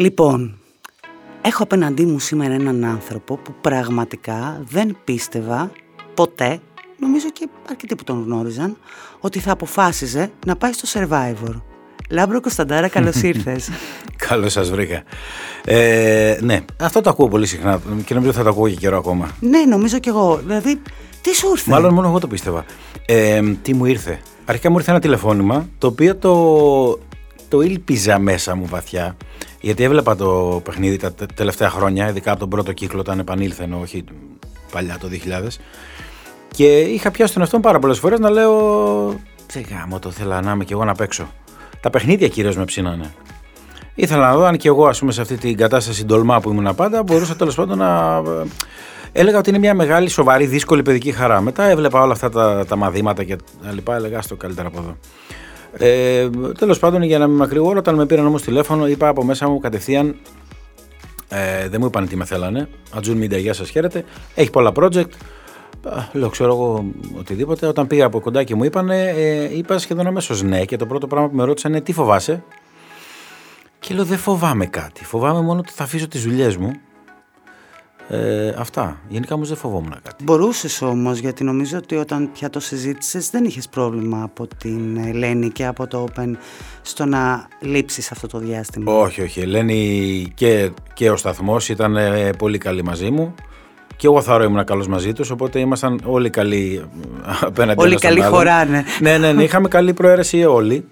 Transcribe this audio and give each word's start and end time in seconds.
Λοιπόν, 0.00 0.58
έχω 1.42 1.62
απέναντί 1.62 2.04
μου 2.04 2.18
σήμερα 2.18 2.54
έναν 2.54 2.84
άνθρωπο 2.84 3.36
που 3.36 3.54
πραγματικά 3.60 4.62
δεν 4.68 4.96
πίστευα 5.04 5.70
ποτέ, 6.14 6.60
νομίζω 6.98 7.30
και 7.32 7.48
αρκετοί 7.68 7.94
που 7.94 8.04
τον 8.04 8.24
γνώριζαν, 8.24 8.76
ότι 9.20 9.38
θα 9.38 9.52
αποφάσιζε 9.52 10.30
να 10.46 10.56
πάει 10.56 10.72
στο 10.72 11.00
Survivor. 11.00 11.60
Λάμπρο 12.10 12.40
Κωνσταντάρα, 12.40 12.88
καλώς 12.88 13.22
ήρθες. 13.32 13.70
Καλώς 14.16 14.52
σας 14.52 14.70
βρήκα. 14.70 15.02
Ε, 15.64 16.38
ναι, 16.40 16.64
αυτό 16.80 17.00
το 17.00 17.10
ακούω 17.10 17.28
πολύ 17.28 17.46
συχνά 17.46 17.80
και 18.04 18.14
νομίζω 18.14 18.32
θα 18.32 18.42
το 18.42 18.48
ακούω 18.48 18.68
και 18.68 18.76
καιρό 18.76 18.96
ακόμα. 18.98 19.30
Ναι, 19.40 19.64
νομίζω 19.64 19.98
κι 19.98 20.08
εγώ. 20.08 20.40
Δηλαδή, 20.46 20.82
τι 21.20 21.34
σου 21.34 21.48
ήρθε; 21.50 21.70
Μάλλον 21.70 21.94
μόνο 21.94 22.08
εγώ 22.08 22.18
το 22.18 22.26
πίστευα. 22.26 22.64
Ε, 23.06 23.40
τι 23.62 23.74
μου 23.74 23.84
ήρθε; 23.84 24.20
Αρχικά 24.44 24.70
μου 24.70 24.78
ήρθε 24.78 24.90
ένα 24.90 25.00
τηλεφώνημα 25.00 25.68
το 25.78 25.86
οποίο 25.86 26.16
το, 26.16 26.98
το 27.50 27.60
ήλπιζα 27.60 28.18
μέσα 28.18 28.54
μου 28.54 28.66
βαθιά. 28.66 29.16
Γιατί 29.60 29.82
έβλεπα 29.84 30.16
το 30.16 30.60
παιχνίδι 30.64 30.96
τα 30.96 31.12
τελευταία 31.34 31.70
χρόνια, 31.70 32.08
ειδικά 32.08 32.30
από 32.30 32.40
τον 32.40 32.48
πρώτο 32.48 32.72
κύκλο, 32.72 33.00
όταν 33.00 33.18
επανήλθε, 33.18 33.62
ενώ 33.62 33.78
όχι 33.80 34.04
παλιά 34.72 34.98
το 35.00 35.08
2000. 35.08 35.46
Και 36.50 36.80
είχα 36.80 37.10
πιάσει 37.10 37.32
τον 37.32 37.42
εαυτό 37.42 37.60
πάρα 37.60 37.78
πολλές 37.78 37.98
φορές 37.98 38.18
να 38.18 38.30
λέω. 38.30 39.20
Τι 39.46 39.60
γάμο, 39.60 39.98
το 39.98 40.10
θέλω 40.10 40.40
να 40.40 40.52
είμαι 40.52 40.64
και 40.64 40.72
εγώ 40.72 40.84
να 40.84 40.94
παίξω. 40.94 41.30
Τα 41.80 41.90
παιχνίδια 41.90 42.28
κυρίως 42.28 42.56
με 42.56 42.64
ψήνανε. 42.64 43.14
Ήθελα 43.94 44.28
να 44.28 44.36
δω 44.36 44.44
αν 44.44 44.56
και 44.56 44.68
εγώ, 44.68 44.86
ας 44.86 44.98
πούμε, 44.98 45.12
σε 45.12 45.20
αυτή 45.20 45.36
την 45.36 45.56
κατάσταση 45.56 46.04
ντολμά 46.04 46.40
που 46.40 46.50
ήμουν 46.50 46.74
πάντα, 46.74 47.02
μπορούσα 47.02 47.36
τέλος 47.36 47.54
πάντων 47.54 47.78
να. 47.78 48.22
Έλεγα 49.12 49.38
ότι 49.38 49.48
είναι 49.48 49.58
μια 49.58 49.74
μεγάλη, 49.74 50.08
σοβαρή, 50.08 50.46
δύσκολη 50.46 50.82
παιδική 50.82 51.12
χαρά. 51.12 51.40
Μετά 51.40 51.64
έβλεπα 51.64 52.00
όλα 52.00 52.12
αυτά 52.12 52.28
τα, 52.30 52.64
τα 52.68 52.76
μαθήματα 52.76 53.24
και 53.24 53.36
τα 53.62 53.72
λοιπά. 53.72 53.94
Έλεγα 53.94 54.22
στο 54.22 54.36
καλύτερα 54.36 54.68
από 54.68 54.78
εδώ. 54.78 54.96
Ε, 55.78 56.28
Τέλος 56.58 56.78
πάντων, 56.78 57.02
για 57.02 57.18
να 57.18 57.26
μην 57.26 57.36
μακρηγόρω, 57.36 57.78
όταν 57.78 57.94
με 57.94 58.06
πήραν 58.06 58.26
όμως 58.26 58.42
τηλέφωνο, 58.42 58.86
είπα 58.86 59.08
από 59.08 59.24
μέσα 59.24 59.48
μου 59.48 59.58
κατευθείαν. 59.58 60.16
Ε, 61.28 61.68
δεν 61.68 61.80
μου 61.80 61.86
είπαν 61.86 62.08
τι 62.08 62.16
με 62.16 62.24
θέλανε. 62.24 62.68
Ατζούν 62.94 63.16
Μίντα, 63.16 63.36
γεια 63.36 63.52
σας, 63.52 63.70
χαίρετε. 63.70 64.04
Έχει 64.34 64.50
πολλά 64.50 64.72
project. 64.74 65.10
Λέω, 66.12 66.28
ξέρω 66.28 66.52
εγώ 66.52 66.84
οτιδήποτε. 67.18 67.66
Όταν 67.66 67.86
πήγα 67.86 68.04
από 68.04 68.20
κοντά 68.20 68.44
και 68.44 68.54
μου 68.54 68.64
είπαν, 68.64 68.90
ε, 68.90 69.56
είπα 69.56 69.78
σχεδόν 69.78 70.06
αμέσως 70.06 70.42
ναι. 70.42 70.64
Και 70.64 70.76
το 70.76 70.86
πρώτο 70.86 71.06
πράγμα 71.06 71.28
που 71.28 71.36
με 71.36 71.44
ρώτησαν 71.44 71.70
είναι 71.72 71.80
τι 71.80 71.92
φοβάσαι; 71.92 72.42
Και 73.78 73.94
λέω, 73.94 74.04
δεν 74.04 74.18
φοβάμαι 74.18 74.66
κάτι. 74.66 75.04
Φοβάμαι 75.04 75.40
μόνο 75.40 75.58
ότι 75.58 75.72
θα 75.72 75.82
αφήσω 75.84 76.08
τις 76.08 76.22
δουλειές 76.22 76.56
μου. 76.56 76.72
Ε, 78.12 78.54
αυτά. 78.58 79.00
Γενικά 79.08 79.34
όμως 79.34 79.48
δεν 79.48 79.56
φοβόμουν 79.56 79.94
κάτι. 80.02 80.24
Μπορούσες 80.24 80.82
όμως, 80.82 81.18
γιατί 81.18 81.44
νομίζω 81.44 81.76
ότι 81.78 81.96
όταν 81.96 82.30
πια 82.32 82.50
το 82.50 82.60
συζήτησες, 82.60 83.30
δεν 83.30 83.44
είχες 83.44 83.68
πρόβλημα 83.68 84.22
από 84.22 84.46
την 84.58 84.96
Ελένη 84.96 85.50
και 85.50 85.66
από 85.66 85.86
το 85.86 86.06
Open 86.08 86.30
στο 86.82 87.04
να 87.04 87.48
λείψεις 87.60 88.10
αυτό 88.12 88.26
το 88.26 88.38
διάστημα. 88.38 88.92
Όχι, 88.92 89.22
όχι. 89.22 89.40
Η 89.40 89.42
Ελένη 89.42 90.32
και, 90.34 90.70
και 90.94 91.10
ο 91.10 91.16
σταθμός 91.16 91.68
ήταν 91.68 91.96
ε, 91.96 92.30
πολύ 92.38 92.58
καλή 92.58 92.84
μαζί 92.84 93.10
μου 93.10 93.34
και 93.96 94.06
εγώ 94.06 94.22
θα 94.22 94.40
ήμουν 94.44 94.64
καλός 94.64 94.86
μαζί 94.86 95.12
τους, 95.12 95.30
οπότε 95.30 95.58
ήμασταν 95.58 96.00
όλοι 96.04 96.30
καλοί 96.30 96.82
ε, 97.26 97.32
απέναντι 97.40 97.82
Όλοι 97.82 97.98
καλοί 97.98 98.22
χωράνε. 98.22 98.84
ναι, 99.00 99.18
ναι, 99.18 99.32
ναι, 99.32 99.42
είχαμε 99.42 99.68
καλή 99.68 99.92
προαίρεση 99.92 100.44
όλοι. 100.44 100.84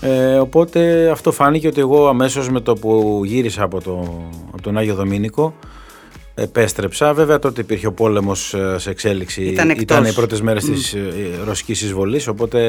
Ε, 0.00 0.38
οπότε 0.38 1.10
αυτό 1.10 1.32
φάνηκε 1.32 1.66
ότι 1.66 1.80
εγώ 1.80 2.08
αμέσως 2.08 2.50
με 2.50 2.60
το 2.60 2.74
που 2.74 3.20
γύρισα 3.24 3.62
από, 3.62 3.80
το, 3.80 4.22
από 4.52 4.62
τον 4.62 4.78
Άγιο 4.78 4.94
Δομήνικο 4.94 5.54
επέστρεψα. 6.38 7.14
Βέβαια 7.14 7.38
τότε 7.38 7.60
υπήρχε 7.60 7.86
ο 7.86 7.92
πόλεμος 7.92 8.54
ε, 8.54 8.78
σε 8.78 8.90
εξέλιξη. 8.90 9.42
Ήταν, 9.42 9.70
Ήταν 9.70 10.04
οι 10.04 10.12
πρώτες 10.12 10.40
μέρες 10.40 10.64
mm. 10.64 10.70
της 10.70 10.96
ρωσικής 11.44 11.82
εισβολής, 11.82 12.28
οπότε 12.28 12.60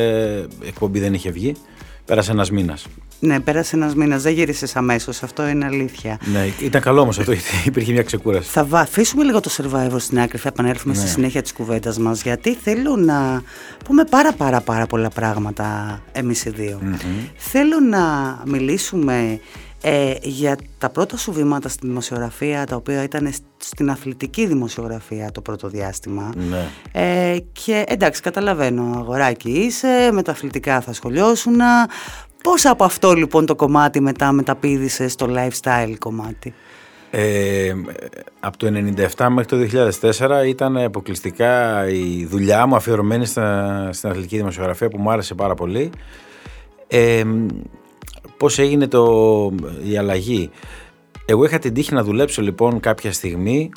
εκπομπή 0.66 1.00
δεν 1.00 1.14
είχε 1.14 1.32
βγει. 1.32 1.56
Πέρασε 2.06 2.32
ένας 2.32 2.52
μήνας. 2.52 2.86
Ναι, 3.20 3.40
πέρασε 3.40 3.76
ένας 3.76 3.96
μήνας. 3.96 4.22
Δεν 4.22 4.34
γύρισες 4.34 4.76
αμέσως. 4.76 5.24
Αυτό 5.24 5.48
είναι 5.48 5.66
αλήθεια. 5.66 6.20
Ναι, 6.32 6.46
ήταν 6.62 6.82
καλό 6.82 7.02
όμως 7.02 7.20
αυτό, 7.20 7.32
γιατί 7.32 7.48
υπήρχε 7.66 7.92
μια 7.92 8.04
ξεκούραση. 8.04 8.50
Θα 8.50 8.68
αφήσουμε 8.72 9.24
λίγο 9.24 9.40
το 9.40 9.50
survivor 9.58 9.96
στην 9.98 10.20
άκρη. 10.20 10.38
Θα 10.38 10.48
επανέλθουμε 10.48 10.94
ναι. 10.94 11.00
στη 11.00 11.10
συνέχεια 11.10 11.42
της 11.42 11.54
κουβέντας 11.54 11.98
μας. 11.98 12.22
Γιατί 12.22 12.56
θέλω 12.56 12.96
να 12.96 13.44
πούμε 13.86 14.04
πάρα 14.04 14.34
πάρα 14.34 14.62
πάρα 14.62 14.86
πολλά 14.86 15.10
πράγματα 15.10 16.00
εμείς 16.12 16.46
οι 16.46 16.50
δύο. 16.50 16.80
Mm-hmm. 16.84 17.30
Θέλω 17.36 17.80
να 17.80 18.04
μιλήσουμε 18.46 19.40
ε, 19.82 20.14
για 20.22 20.58
τα 20.78 20.90
πρώτα 20.90 21.18
σου 21.18 21.32
βήματα 21.32 21.70
στη 21.70 21.88
δημοσιογραφία, 21.88 22.66
τα 22.66 22.76
οποία 22.76 23.04
ήταν 23.04 23.34
στην 23.58 23.90
αθλητική 23.90 24.46
δημοσιογραφία 24.46 25.32
το 25.32 25.42
πρώτο 25.42 25.68
διάστημα. 25.68 26.34
Ναι. 26.50 26.68
Ε, 26.92 27.38
και 27.52 27.84
εντάξει, 27.88 28.22
καταλαβαίνω, 28.22 28.94
αγοράκι 28.98 29.50
είσαι, 29.50 30.10
με 30.12 30.22
τα 30.22 30.32
αθλητικά 30.32 30.82
θα 30.82 30.94
σχολιώσουν. 30.94 31.60
Πώς 32.44 32.66
από 32.66 32.84
αυτό 32.84 33.14
λοιπόν 33.14 33.46
το 33.46 33.56
κομμάτι 33.56 34.02
μετά 34.02 34.32
μεταπίδησες 34.32 35.12
στο 35.12 35.28
lifestyle 35.30 35.94
κομμάτι; 36.00 36.54
Ε, 37.12 37.74
από 38.40 38.58
το 38.58 38.68
1997 39.18 39.28
μέχρι 39.30 39.70
το 39.70 39.90
2004 40.02 40.46
ήταν 40.48 40.78
αποκλειστικά 40.78 41.88
η 41.90 42.26
δουλειά 42.26 42.66
μου 42.66 42.76
αφιερωμένη 42.76 43.26
στα, 43.26 43.90
στην 43.92 44.10
αθλητική 44.10 44.38
δημοσιογραφία 44.38 44.88
που 44.88 44.98
μου 44.98 45.12
άρεσε 45.12 45.34
πάρα 45.34 45.54
πολύ. 45.54 45.90
Ε, 46.88 47.24
πώς 48.38 48.60
έγινε 48.60 48.88
το, 48.88 49.06
η 49.84 49.98
αλλαγή. 49.98 50.50
Εγώ 51.26 51.46
είχα 51.46 51.60
την 51.60 51.74
τύχη 51.74 51.94
να 51.94 52.04
δουλέψω 52.04 52.42
λοιπόν 52.42 52.80
κάποια 52.80 53.12
στιγμή 53.12 53.72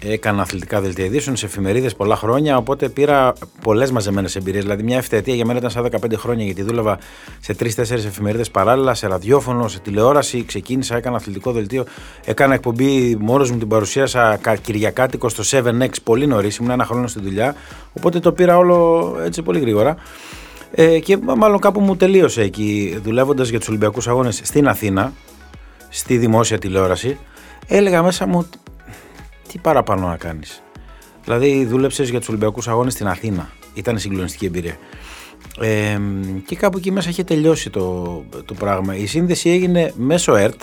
Έκανα 0.00 0.42
αθλητικά 0.42 0.80
δελτία 0.80 1.04
ειδήσεων 1.04 1.36
σε 1.36 1.46
εφημερίδες 1.46 1.94
πολλά 1.94 2.16
χρόνια, 2.16 2.56
οπότε 2.56 2.88
πήρα 2.88 3.32
πολλές 3.62 3.90
μαζεμένες 3.90 4.36
εμπειρίες. 4.36 4.62
Δηλαδή, 4.62 4.82
μια 4.82 4.96
ευθετία 4.96 5.34
για 5.34 5.46
μένα 5.46 5.58
ήταν 5.58 5.70
σαν 5.70 5.88
15 5.90 6.16
χρόνια, 6.16 6.44
γιατί 6.44 6.62
δούλευα 6.62 6.98
σε 7.40 7.52
3-4 7.52 7.90
εφημερίδες 7.90 8.50
παράλληλα, 8.50 8.94
σε 8.94 9.06
ραδιόφωνο, 9.06 9.68
σε 9.68 9.78
τηλεόραση. 9.78 10.44
Ξεκίνησα, 10.44 10.96
έκανα 10.96 11.16
αθλητικό 11.16 11.52
δελτίο. 11.52 11.84
Έκανα 12.24 12.54
εκπομπή, 12.54 13.16
μόνος 13.20 13.50
μου 13.50 13.58
την 13.58 13.68
παρουσίασα 13.68 14.40
Κυριακάτικο 14.62 15.28
στο 15.28 15.58
7X 15.58 15.90
πολύ 16.04 16.26
νωρίς. 16.26 16.56
Ήμουν 16.56 16.70
ένα 16.70 16.84
χρόνο 16.84 17.06
στη 17.06 17.20
δουλειά, 17.20 17.54
οπότε 17.92 18.20
το 18.20 18.32
πήρα 18.32 18.56
όλο 18.56 19.16
έτσι 19.24 19.42
πολύ 19.42 19.58
γρήγορα. 19.58 19.96
Ε, 20.70 20.98
και 20.98 21.18
μάλλον 21.36 21.58
κάπου 21.58 21.80
μου 21.80 21.96
τελείωσε 21.96 22.42
εκεί, 22.42 22.98
δουλεύοντας 23.02 23.48
για 23.48 23.58
τους 23.58 23.68
Ολυμπιακούς 23.68 24.08
Αγώνες 24.08 24.40
στην 24.44 24.68
Αθήνα, 24.68 25.12
στη 25.88 26.16
δημόσια 26.16 26.58
τηλεόραση. 26.58 27.18
Έλεγα 27.66 28.02
μέσα 28.02 28.26
μου 28.26 28.48
τι 29.48 29.58
παραπάνω 29.58 30.06
να 30.06 30.16
κάνεις. 30.16 30.62
Δηλαδή, 31.24 31.64
δούλεψες 31.64 32.08
για 32.10 32.18
τους 32.18 32.28
Ολυμπιακούς 32.28 32.68
Αγώνες 32.68 32.92
στην 32.92 33.08
Αθήνα. 33.08 33.50
Ήταν 33.74 33.98
συγκλονιστική 33.98 34.46
εμπειρία. 34.46 34.76
Ε, 35.60 35.98
και 36.46 36.56
κάπου 36.56 36.78
εκεί 36.78 36.90
μέσα 36.90 37.08
είχε 37.08 37.24
τελειώσει 37.24 37.70
το, 37.70 38.24
το 38.44 38.54
πράγμα. 38.54 38.96
Η 38.96 39.06
σύνδεση 39.06 39.50
έγινε 39.50 39.92
μέσω 39.96 40.34
ΕΡΤ, 40.34 40.60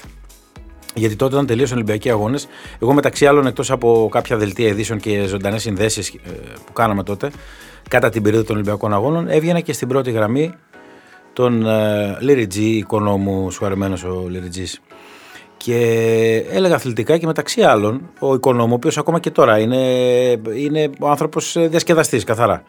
γιατί 0.93 1.15
τότε 1.15 1.35
όταν 1.35 1.47
τελείωσαν 1.47 1.77
οι 1.77 1.81
Ολυμπιακοί 1.81 2.09
Αγώνες, 2.09 2.47
εγώ 2.81 2.93
μεταξύ 2.93 3.25
άλλων 3.25 3.45
εκτός 3.45 3.71
από 3.71 4.09
κάποια 4.11 4.37
δελτία 4.37 4.67
ειδήσεων 4.67 4.99
και 4.99 5.25
ζωντανές 5.25 5.61
συνδέσεις 5.61 6.09
ε, 6.09 6.29
που 6.65 6.73
κάναμε 6.73 7.03
τότε, 7.03 7.31
κατά 7.89 8.09
την 8.09 8.21
περίοδο 8.21 8.45
των 8.45 8.55
Ολυμπιακών 8.55 8.93
Αγώνων, 8.93 9.27
έβγαινα 9.29 9.59
και 9.59 9.73
στην 9.73 9.87
πρώτη 9.87 10.11
γραμμή 10.11 10.53
τον 11.33 11.67
ε, 11.67 12.17
Λιριτζή, 12.19 12.65
εικονόμου, 12.65 13.51
σου 13.51 13.67
ο 14.05 14.27
Λιριτζή. 14.29 14.65
Και 15.57 15.77
έλεγα 16.51 16.75
αθλητικά 16.75 17.17
και 17.17 17.25
μεταξύ 17.25 17.61
άλλων 17.61 18.09
ο 18.19 18.33
οικονόμο, 18.33 18.71
ο 18.71 18.75
οποίος 18.75 18.97
ακόμα 18.97 19.19
και 19.19 19.31
τώρα 19.31 19.59
είναι, 19.59 19.77
είναι 20.55 20.89
ο 20.99 21.09
άνθρωπος 21.09 21.55
διασκεδαστής 21.59 22.23
καθαρά. 22.23 22.63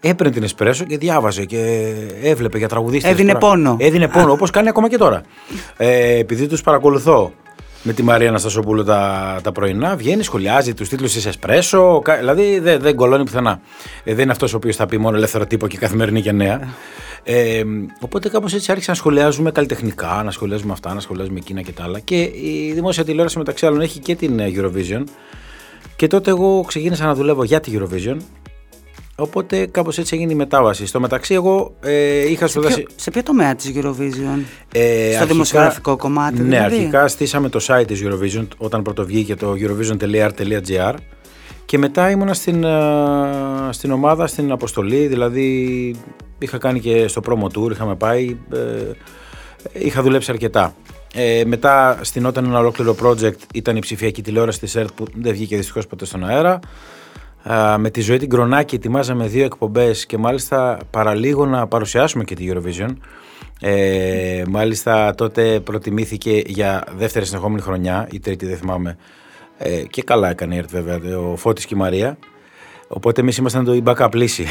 Έπαιρνε 0.00 0.32
την 0.32 0.42
Εσπρέσο 0.42 0.84
και 0.84 0.98
διάβαζε 0.98 1.44
και 1.44 1.92
έβλεπε 2.22 2.58
για 2.58 2.68
τραγουδίστες. 2.68 3.10
Έδινε 3.10 3.34
πόνο. 3.34 3.76
Έδινε 3.80 4.08
πόνο, 4.08 4.32
όπως 4.32 4.50
κάνει 4.50 4.68
ακόμα 4.68 4.88
και 4.88 4.96
τώρα. 4.96 5.22
Ε, 5.76 6.18
επειδή 6.18 6.46
τους 6.46 6.62
παρακολουθώ 6.62 7.32
με 7.82 7.92
τη 7.92 8.02
Μαρία 8.02 8.28
Αναστασοπούλου 8.28 8.84
τα, 8.84 9.40
τα 9.42 9.52
πρωινά, 9.52 9.96
βγαίνει, 9.96 10.22
σχολιάζει 10.22 10.74
τους 10.74 10.88
τίτλους 10.88 11.12
τη 11.12 11.28
Εσπρέσο. 11.28 12.02
Δηλαδή 12.18 12.58
δεν, 12.58 12.80
δεν 12.80 12.94
κολώνει 12.94 13.24
πουθενά. 13.24 13.60
Ε, 14.04 14.14
δεν 14.14 14.22
είναι 14.22 14.32
αυτός 14.32 14.52
ο 14.52 14.56
οποίος 14.56 14.76
θα 14.76 14.86
πει 14.86 14.98
μόνο 14.98 15.16
ελεύθερο 15.16 15.46
τύπο 15.46 15.66
και 15.66 15.76
καθημερινή 15.76 16.22
και 16.22 16.32
νέα. 16.32 16.74
Ε, 17.22 17.62
οπότε 18.00 18.28
κάπως 18.28 18.54
έτσι 18.54 18.70
άρχισα 18.70 18.90
να 18.90 18.96
σχολιάζουμε 18.96 19.50
καλλιτεχνικά, 19.50 20.22
να 20.24 20.30
σχολιάζουμε 20.30 20.72
αυτά, 20.72 20.94
να 20.94 21.00
σχολιάζουμε 21.00 21.38
εκείνα 21.38 21.62
και 21.62 21.72
τα 21.72 21.82
άλλα. 21.82 21.98
Και 21.98 22.20
η 22.20 22.72
δημόσια 22.74 23.04
τηλεόραση 23.04 23.38
μεταξύ 23.38 23.66
άλλων 23.66 23.80
έχει 23.80 23.98
και 23.98 24.14
την 24.14 24.38
ε, 24.38 24.52
Eurovision. 24.54 25.04
Και 25.96 26.06
τότε 26.06 26.30
εγώ 26.30 26.64
ξεκίνησα 26.66 27.04
να 27.04 27.14
δουλεύω 27.14 27.44
για 27.44 27.60
τη 27.60 27.72
Eurovision. 27.74 28.16
Οπότε 29.20 29.66
κάπως 29.66 29.98
έτσι 29.98 30.16
έγινε 30.16 30.32
η 30.32 30.36
μετάβαση. 30.36 30.86
Στο 30.86 31.00
μεταξύ 31.00 31.34
εγώ 31.34 31.74
ε, 31.80 32.30
είχα 32.30 32.46
σπουδάσει... 32.46 32.86
Σε 32.96 33.10
ποιο 33.10 33.22
τομέα 33.22 33.54
της 33.54 33.72
Eurovision? 33.74 34.42
Ε, 34.72 35.12
στο 35.16 35.26
δημοσιογραφικό 35.26 35.96
κομμάτι 35.96 36.40
Ναι, 36.40 36.42
δηλαδή; 36.42 36.74
αρχικά 36.74 37.08
στήσαμε 37.08 37.48
το 37.48 37.64
site 37.68 37.84
της 37.86 38.02
Eurovision 38.04 38.46
όταν 38.56 38.82
πρώτο 38.82 39.04
βγήκε 39.04 39.34
το 39.36 39.54
eurovision.gr 39.58 40.94
και 41.70 41.78
μετά 41.78 42.10
ήμουνα 42.10 42.34
στην, 42.34 42.64
στην 43.70 43.90
ομάδα, 43.90 44.26
στην 44.26 44.52
αποστολή, 44.52 45.06
δηλαδή 45.06 45.94
είχα 46.38 46.58
κάνει 46.58 46.80
και 46.80 47.08
στο 47.08 47.20
promo 47.28 47.58
tour, 47.58 47.70
είχαμε 47.70 47.96
πάει, 47.96 48.36
ε, 48.52 48.90
είχα 49.72 50.02
δουλέψει 50.02 50.30
αρκετά. 50.30 50.74
Ε, 51.14 51.42
μετά 51.46 51.98
στην 52.00 52.26
όταν 52.26 52.44
ένα 52.44 52.58
ολόκληρο 52.58 52.96
project 53.02 53.38
ήταν 53.54 53.76
η 53.76 53.78
ψηφιακή 53.80 54.22
τηλεόραση 54.22 54.60
της 54.60 54.74
ΕΡΤ 54.74 54.90
που 54.94 55.04
δεν 55.14 55.32
βγήκε 55.32 55.56
δυστυχώς 55.56 55.86
ποτέ 55.86 56.04
στον 56.04 56.24
αέρα. 56.24 56.60
Με 57.78 57.90
τη 57.90 58.00
ζωή 58.00 58.16
την 58.16 58.28
Κρονάκη 58.28 58.74
ετοιμάζαμε 58.74 59.26
δύο 59.26 59.44
εκπομπές 59.44 60.06
και 60.06 60.18
μάλιστα 60.18 60.78
παραλίγο 60.90 61.46
να 61.46 61.66
παρουσιάσουμε 61.66 62.24
και 62.24 62.34
τη 62.34 62.52
Eurovision. 62.52 62.88
Ε, 63.60 64.42
μάλιστα 64.48 65.14
τότε 65.14 65.60
προτιμήθηκε 65.60 66.42
για 66.46 66.84
δεύτερη 66.96 67.24
συνεχόμενη 67.26 67.60
χρονιά, 67.60 68.08
η 68.10 68.20
τρίτη 68.20 68.46
δεν 68.46 68.56
θυμάμαι, 68.56 68.96
ε, 69.58 69.82
και 69.82 70.02
καλά 70.02 70.30
έκανε 70.30 70.54
η 70.54 70.58
ΕΡΤ 70.58 70.70
βέβαια, 70.70 71.18
ο 71.18 71.36
Φώτης 71.36 71.66
και 71.66 71.74
η 71.74 71.78
Μαρία. 71.78 72.18
Οπότε 72.88 73.20
εμείς 73.20 73.36
ήμασταν 73.36 73.64
το 73.64 73.82
backup 73.84 74.14
λύση, 74.14 74.46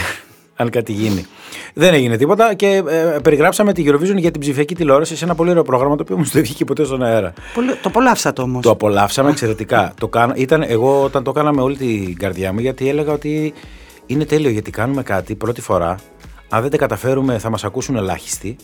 αν 0.61 0.69
κάτι 0.69 0.91
γίνει. 0.91 1.25
Δεν 1.73 1.93
έγινε 1.93 2.17
τίποτα 2.17 2.53
και 2.53 2.83
ε, 2.87 3.17
περιγράψαμε 3.23 3.73
τη 3.73 3.83
Eurovision 3.87 4.15
για 4.15 4.31
την 4.31 4.41
ψηφιακή 4.41 4.75
τηλεόραση 4.75 5.15
σε 5.15 5.25
ένα 5.25 5.35
πολύ 5.35 5.49
ωραίο 5.49 5.63
πρόγραμμα 5.63 5.95
το 5.95 6.01
οποίο 6.01 6.15
όμως 6.15 6.29
δεν 6.31 6.41
βγήκε 6.41 6.65
ποτέ 6.65 6.83
στον 6.83 7.03
αέρα. 7.03 7.33
το 7.55 7.89
απολαύσατε 7.89 8.41
όμως. 8.41 8.61
Το 8.61 8.69
απολαύσαμε 8.71 9.29
εξαιρετικά. 9.29 9.93
το 9.99 10.07
κάνω, 10.07 10.33
ήταν 10.35 10.63
εγώ 10.67 11.03
όταν 11.03 11.23
το 11.23 11.29
έκανα 11.29 11.53
με 11.53 11.61
όλη 11.61 11.77
την 11.77 12.17
καρδιά 12.17 12.53
μου 12.53 12.59
γιατί 12.59 12.89
έλεγα 12.89 13.13
ότι 13.13 13.53
είναι 14.05 14.25
τέλειο 14.25 14.49
γιατί 14.49 14.71
κάνουμε 14.71 15.03
κάτι 15.03 15.35
πρώτη 15.35 15.61
φορά. 15.61 15.95
Αν 16.49 16.61
δεν 16.61 16.71
τα 16.71 16.77
καταφέρουμε 16.77 17.37
θα 17.37 17.49
μας 17.49 17.63
ακούσουν 17.63 17.95
ελάχιστοι 17.95 18.55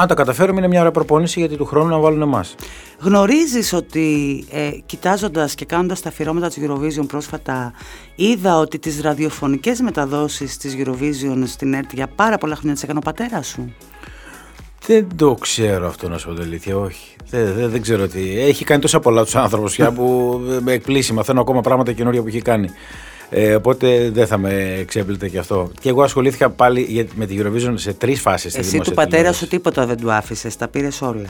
αν 0.00 0.08
τα 0.08 0.14
καταφέρουμε 0.14 0.58
είναι 0.58 0.68
μια 0.68 0.78
ωραία 0.78 0.90
προπόνηση 0.90 1.38
γιατί 1.40 1.56
του 1.56 1.64
χρόνου 1.64 1.88
να 1.88 1.98
βάλουν 1.98 2.22
εμάς. 2.22 2.54
Γνωρίζεις 2.98 3.72
ότι 3.72 4.44
ε, 4.50 4.70
κοιτάζοντας 4.86 5.54
και 5.54 5.64
κάνοντας 5.64 6.00
τα 6.00 6.08
αφιερώματα 6.08 6.48
της 6.48 6.58
Eurovision 6.66 7.06
πρόσφατα 7.06 7.72
είδα 8.14 8.58
ότι 8.58 8.78
τις 8.78 9.00
ραδιοφωνικές 9.00 9.80
μεταδόσεις 9.80 10.56
της 10.56 10.76
Eurovision 10.78 11.42
στην 11.44 11.74
ΕΡΤ 11.74 11.92
για 11.92 12.06
πάρα 12.06 12.38
πολλά 12.38 12.54
χρόνια 12.54 12.74
τις 12.74 12.82
έκανε 12.82 12.98
ο 12.98 13.02
πατέρας 13.04 13.46
σου; 13.46 13.74
Δεν 14.86 15.06
το 15.16 15.34
ξέρω 15.34 15.86
αυτό 15.86 16.08
να 16.08 16.18
σου 16.18 16.34
πω 16.34 16.42
αλήθεια, 16.42 16.76
όχι. 16.76 17.16
Δεν, 17.30 17.54
δεν, 17.54 17.70
δεν 17.70 17.82
ξέρω 17.82 18.08
τι. 18.08 18.40
Έχει 18.40 18.64
κάνει 18.64 18.80
τόσα 18.80 19.00
πολλά 19.00 19.24
τους 19.24 19.36
άνθρωπου 19.36 19.70
πια 19.70 19.92
που 19.92 20.38
με 20.60 20.72
εκπλήσει. 20.72 21.12
Μαθαίνω 21.12 21.40
ακόμα 21.40 21.60
πράγματα 21.60 21.92
καινούργια 21.92 22.22
που 22.22 22.28
έχει 22.28 22.42
κάνει. 22.42 22.68
Ε, 23.30 23.54
οπότε 23.54 24.10
δεν 24.10 24.26
θα 24.26 24.38
με 24.38 24.76
εξέπλητε 24.78 25.28
και 25.28 25.38
αυτό. 25.38 25.70
Και 25.80 25.88
εγώ 25.88 26.02
ασχολήθηκα 26.02 26.50
πάλι 26.50 27.08
με 27.14 27.26
τη 27.26 27.36
Eurovision 27.38 27.72
σε 27.74 27.92
τρεις 27.92 28.20
φάσεις. 28.20 28.54
Εσύ 28.54 28.78
του 28.78 28.92
πατέρας 28.92 29.36
σου 29.36 29.48
τίποτα 29.48 29.86
δεν 29.86 29.96
του 29.96 30.12
άφησες, 30.12 30.56
τα 30.56 30.68
πήρες 30.68 31.02
όλα. 31.02 31.28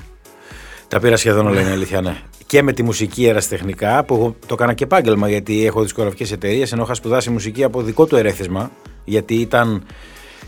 Τα 0.89 1.01
πήρα 1.01 1.17
σχεδόν 1.17 1.47
όλα, 1.47 1.61
είναι 1.61 1.71
αλήθεια, 1.71 2.01
ναι. 2.01 2.17
Και 2.47 2.63
με 2.63 2.73
τη 2.73 2.83
μουσική 2.83 3.27
ερασιτεχνικά, 3.27 4.05
που 4.05 4.15
εγώ 4.15 4.37
το 4.47 4.55
έκανα 4.55 4.75
και 4.75 4.85
επάγγελμα, 4.85 5.29
γιατί 5.29 5.67
έχω 5.67 5.83
δισκογραφικές 5.83 6.33
εταιρείες, 6.33 6.73
ενώ 6.73 6.83
είχα 6.83 6.95
σπουδάσει 6.95 7.31
μουσική 7.31 7.65
από 7.65 7.83
δικό 7.83 8.07
του 8.07 8.17
ερέθισμα, 8.17 8.71
γιατί 9.05 9.35
ήταν 9.35 9.83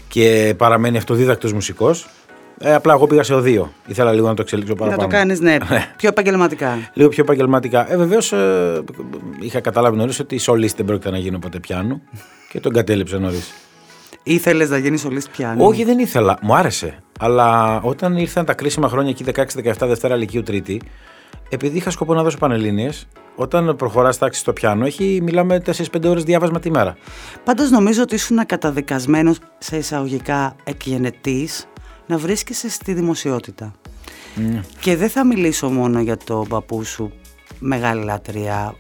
και 0.09 0.55
παραμένει 0.57 0.97
αυτοδίδακτος 0.97 1.53
μουσικός. 1.53 2.09
Ε, 2.65 2.75
απλά 2.75 2.93
εγώ 2.93 3.07
πήγα 3.07 3.23
σε 3.23 3.35
οδείο. 3.35 3.73
Ήθελα 3.87 4.13
λίγο 4.13 4.27
να 4.27 4.35
το 4.35 4.43
εξελίξω 4.43 4.75
παραπάνω. 4.75 5.03
Να 5.03 5.09
το 5.09 5.17
κάνεις, 5.17 5.41
ναι. 5.41 5.57
ναι. 5.71 5.93
Πιο 5.97 6.09
επαγγελματικά. 6.09 6.91
Λίγο 6.93 7.09
πιο 7.09 7.23
επαγγελματικά. 7.23 7.93
Ε, 7.93 7.97
βεβαίως 7.97 8.33
ε, 8.33 8.83
είχα 9.41 9.61
καταλάβει 9.61 9.97
νωρίς 9.97 10.21
ότι 10.21 10.35
η 10.35 10.39
σολίστη 10.39 10.77
δεν 10.77 10.87
πρόκειται 10.87 11.11
να 11.11 11.19
γίνω 11.19 11.39
ποτέ 11.39 11.59
πιάνου 11.61 12.03
και 12.49 12.61
τον 12.61 12.73
κατέληψε 12.73 13.19
νωρίς. 13.19 13.53
Ήθελες 14.23 14.71
να 14.71 14.79
γίνεις 14.79 15.01
σολίστη 15.01 15.31
πιάνου. 15.31 15.65
Όχι, 15.65 15.85
δεν 15.85 15.99
ήθελα. 15.99 16.39
Μου 16.43 16.55
άρεσε. 16.55 17.03
Αλλά 17.21 17.81
όταν 17.83 18.17
ήρθαν 18.17 18.45
τα 18.45 18.55
κρίσιμα 18.55 18.89
χρόνια 18.89 19.11
εκεί 19.11 19.25
16-17 19.65 19.73
Δευτέρα 19.81 20.17
Λυκείου 20.17 20.43
Τρίτη, 20.43 20.81
επειδή 21.49 21.77
είχα 21.77 21.91
σκοπό 21.91 22.15
να 22.15 22.23
δώσω 22.23 22.39
πανελίνε, 22.39 22.91
όταν 23.37 23.77
προχωρά 23.77 24.15
τάξη 24.15 24.41
στο 24.41 24.53
πιάνο, 24.53 24.85
έχει, 24.85 25.21
μιλάμε 25.23 25.63
4-5 25.67 26.05
ώρες 26.05 26.23
διάβασμα 26.25 26.61
τη 26.61 26.71
μέρα. 26.71 26.97
Πάντως 27.45 27.71
νομίζω 27.71 28.03
ότι 28.03 28.15
ήσουν 28.15 28.47
καταδικασμένος 28.47 29.39
σε 29.59 29.77
εισαγωγικά 29.77 30.57
εκγενετής 30.65 31.67
να 32.13 32.19
βρίσκεσαι 32.19 32.71
στη 32.71 32.93
δημοσιότητα. 32.93 33.73
Ναι. 34.35 34.61
Και 34.81 34.97
δεν 34.97 35.09
θα 35.09 35.27
μιλήσω 35.27 35.71
μόνο 35.71 36.01
για 36.01 36.17
τον 36.17 36.49
παππού 36.49 36.85
σου, 36.85 37.13
μεγάλη 37.59 38.05
λατρεία, 38.05 38.75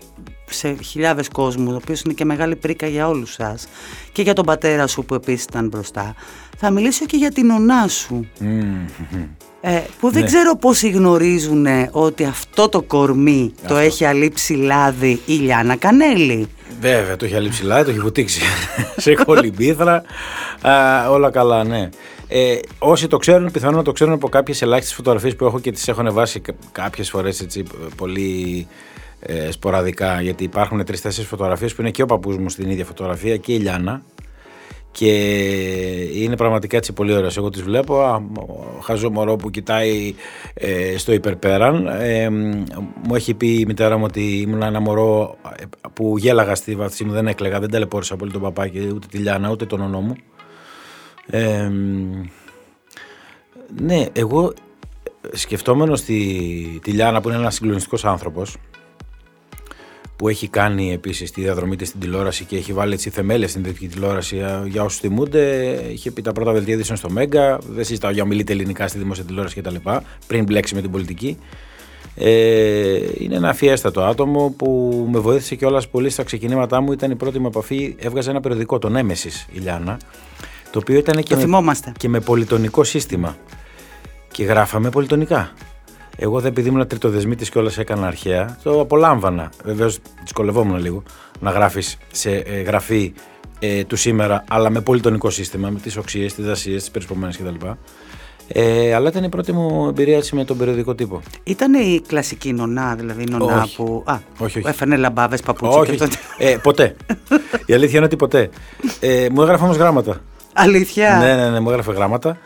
σε 0.50 0.72
χιλιάδες 0.72 1.28
κόσμους, 1.28 1.72
ο 1.72 1.76
οποίος 1.76 2.00
είναι 2.00 2.14
και 2.14 2.24
μεγάλη 2.24 2.56
πρίκα 2.56 2.86
για 2.86 3.08
όλους 3.08 3.32
σας, 3.32 3.68
και 4.12 4.22
για 4.22 4.32
τον 4.32 4.44
πατέρα 4.44 4.86
σου 4.86 5.04
που 5.04 5.14
επίσης 5.14 5.44
ήταν 5.44 5.68
μπροστά. 5.68 6.14
Θα 6.56 6.70
μιλήσω 6.70 7.06
και 7.06 7.16
για 7.16 7.30
την 7.32 7.50
ονά 7.50 7.88
σου, 7.88 8.28
ε, 9.60 9.80
που 10.00 10.10
δεν 10.10 10.20
ναι. 10.20 10.26
ξέρω 10.26 10.56
πόσοι 10.56 10.88
γνωρίζουν 10.88 11.66
ότι 11.90 12.24
αυτό 12.24 12.68
το 12.68 12.82
κορμί 12.82 13.54
το 13.66 13.76
έχει 13.76 14.04
αλείψει 14.04 14.54
λάδι 14.54 15.20
η 15.26 15.32
Λιάνα 15.32 15.76
Κανέλη. 15.76 16.48
Βέβαια, 16.80 17.16
το 17.16 17.24
έχει 17.24 17.34
αλείψει 17.34 17.64
λάδι, 17.64 17.84
το 17.84 17.90
έχει 17.90 18.00
βουτήξει 18.00 18.40
σε 18.96 19.14
κολυμπήθρα, 19.14 20.02
όλα 21.10 21.30
καλά, 21.30 21.64
ναι. 21.64 21.88
Ε, 22.34 22.58
όσοι 22.78 23.06
το 23.06 23.16
ξέρουν, 23.16 23.50
πιθανόν 23.50 23.76
να 23.76 23.82
το 23.82 23.92
ξέρουν 23.92 24.12
από 24.12 24.28
κάποιες 24.28 24.62
ελάχιστες 24.62 24.94
φωτογραφίες 24.94 25.36
που 25.36 25.44
έχω 25.44 25.60
και 25.60 25.72
τις 25.72 25.88
έχω 25.88 26.00
ανεβάσει 26.00 26.42
κάποιες 26.72 27.10
φορές 27.10 27.46
πολύ 27.96 28.66
ε, 29.20 29.50
σποραδικά. 29.50 30.20
Γιατί 30.20 30.44
υπάρχουν 30.44 30.84
τρει-τέσσερι 30.84 31.26
φωτογραφίες 31.26 31.74
που 31.74 31.80
είναι 31.80 31.90
και 31.90 32.02
ο 32.02 32.06
παππούς 32.06 32.36
μου 32.36 32.48
στην 32.48 32.70
ίδια 32.70 32.84
φωτογραφία 32.84 33.36
και 33.36 33.52
η 33.52 33.58
Λιάνα. 33.58 34.02
Και 34.90 35.12
είναι 36.14 36.36
πραγματικά 36.36 36.76
έτσι 36.76 36.92
πολύ 36.92 37.14
ωραίες. 37.14 37.36
Εγώ 37.36 37.50
τις 37.50 37.62
βλέπω, 37.62 38.00
α, 38.00 38.22
χαζό 38.80 39.10
μωρό 39.10 39.36
που 39.36 39.50
κοιτάει 39.50 40.14
ε, 40.54 40.98
στο 40.98 41.12
υπερπέραν. 41.12 41.86
Ε, 41.86 42.30
μου 43.02 43.14
έχει 43.14 43.34
πει 43.34 43.58
η 43.58 43.66
μητέρα 43.66 43.96
μου 43.96 44.04
ότι 44.04 44.40
ήμουν 44.40 44.62
ένα 44.62 44.80
μωρό 44.80 45.36
ε, 45.58 45.64
που 45.92 46.18
γέλαγα 46.18 46.54
στη 46.54 46.74
βάθηση 46.74 47.04
μου, 47.04 47.12
δεν 47.12 47.26
έκλαιγα, 47.26 47.60
δεν 47.60 47.70
ταλαιπώρησα 47.70 48.16
πολύ 48.16 48.30
τον 48.30 48.40
παπάκι, 48.40 48.88
ούτε 48.94 49.06
τη 49.10 49.18
Λιάνα, 49.18 49.50
ούτε 49.50 49.66
τον 49.66 49.80
ονό 49.80 50.00
μου 50.00 50.16
ναι, 53.80 54.06
εγώ 54.12 54.52
σκεφτόμενος 55.32 56.02
τη, 56.02 56.14
τη 56.82 56.90
Λιάνα 56.90 57.20
που 57.20 57.28
είναι 57.28 57.38
ένας 57.38 57.54
συγκλονιστικός 57.54 58.04
άνθρωπος 58.04 58.56
που 60.16 60.28
έχει 60.28 60.48
κάνει 60.48 60.92
επίσης 60.92 61.30
τη 61.30 61.40
διαδρομή 61.40 61.76
της 61.76 61.88
στην 61.88 62.00
τηλεόραση 62.00 62.44
και 62.44 62.56
έχει 62.56 62.72
βάλει 62.72 62.92
έτσι 62.92 63.10
θεμέλια 63.10 63.48
στην 63.48 63.62
τέτοια 63.62 63.88
τηλεόραση 63.88 64.36
για 64.66 64.82
όσους 64.82 65.00
θυμούνται. 65.00 65.72
Είχε 65.92 66.10
πει 66.10 66.22
τα 66.22 66.32
πρώτα 66.32 66.52
δελτία 66.52 66.96
στο 66.96 67.10
Μέγκα, 67.10 67.58
δεν 67.68 67.84
συζητάω 67.84 68.10
για 68.10 68.22
ομιλείτε 68.22 68.52
ελληνικά 68.52 68.88
στη 68.88 68.98
δημόσια 68.98 69.24
τηλεόραση 69.24 69.60
κτλ. 69.60 69.74
πριν 70.26 70.44
μπλέξει 70.44 70.74
με 70.74 70.80
την 70.80 70.90
πολιτική. 70.90 71.38
Ε, 72.14 72.98
είναι 73.18 73.36
ένα 73.36 73.48
αφιέστατο 73.48 74.02
άτομο 74.02 74.54
που 74.56 75.08
με 75.12 75.18
βοήθησε 75.18 75.54
και 75.54 75.66
όλα 75.66 75.82
πολύ 75.90 76.10
στα 76.10 76.22
ξεκινήματά 76.22 76.80
μου. 76.80 76.92
Ήταν 76.92 77.10
η 77.10 77.16
πρώτη 77.16 77.38
μου 77.38 77.46
επαφή. 77.46 77.96
Έβγαζε 77.98 78.30
ένα 78.30 78.40
περιοδικό, 78.40 78.78
το 78.78 78.88
Νέμεση, 78.88 79.46
η 79.52 79.58
Λιάνα. 79.58 79.98
Το 80.72 80.78
οποίο 80.78 80.98
ήταν 80.98 81.22
και, 81.22 81.36
με, 81.36 81.74
και 81.96 82.08
με 82.08 82.20
πολιτονικό 82.20 82.84
σύστημα. 82.84 83.36
Και 84.32 84.44
γράφαμε 84.44 84.90
πολιτονικά. 84.90 85.52
Εγώ 86.16 86.40
δεν 86.40 86.50
επειδή 86.50 86.68
ήμουν 86.68 86.86
τριτοδεσμίτης 86.86 87.50
και 87.50 87.58
όλα 87.58 87.70
έκανα 87.76 88.06
αρχαία, 88.06 88.58
το 88.62 88.80
απολάμβανα. 88.80 89.50
Βεβαίως 89.64 89.98
δυσκολευόμουν 90.22 90.80
λίγο 90.80 91.02
να 91.40 91.50
γράφεις 91.50 91.98
σε 92.12 92.30
ε, 92.30 92.60
γραφή 92.60 93.12
ε, 93.58 93.84
του 93.84 93.96
σήμερα, 93.96 94.44
αλλά 94.48 94.70
με 94.70 94.80
πολιτονικό 94.80 95.30
σύστημα, 95.30 95.68
με 95.70 95.78
τις 95.78 95.96
οξύε, 95.96 96.26
τις 96.26 96.44
δασίες, 96.44 96.80
τις 96.80 96.90
περισπομένες 96.90 97.36
κτλ. 97.36 97.66
Ε, 98.48 98.94
αλλά 98.94 99.08
ήταν 99.08 99.24
η 99.24 99.28
πρώτη 99.28 99.52
μου 99.52 99.88
εμπειρία 99.88 100.16
έτσι, 100.16 100.34
με 100.34 100.44
τον 100.44 100.56
περιοδικό 100.56 100.94
τύπο. 100.94 101.20
Ήταν 101.42 101.74
η 101.74 102.00
κλασική 102.06 102.52
νονά, 102.52 102.94
δηλαδή 102.94 103.22
η 103.22 103.26
νονά 103.30 103.68
που. 103.76 104.02
Α, 104.06 104.18
όχι, 104.38 104.58
όχι. 104.58 104.68
έφερνε 104.68 104.96
λαμπάδε 104.96 105.36
παπούτσι. 105.36 105.78
Όχι, 105.78 105.96
και 105.96 106.08
ε, 106.38 106.56
ποτέ. 106.62 106.96
η 107.66 107.74
αλήθεια 107.74 107.96
είναι 107.96 108.06
ότι 108.06 108.16
ποτέ. 108.16 108.50
Ε, 109.00 109.28
μου 109.32 109.42
έγραφε 109.42 109.64
όμως 109.64 109.76
γράμματα. 109.76 110.20
Αλήθεια. 110.52 111.18
Ναι, 111.18 111.34
ναι, 111.34 111.50
ναι, 111.50 111.60
μου 111.60 111.70
έγραφε 111.70 111.92
γράμματα. 111.92 112.38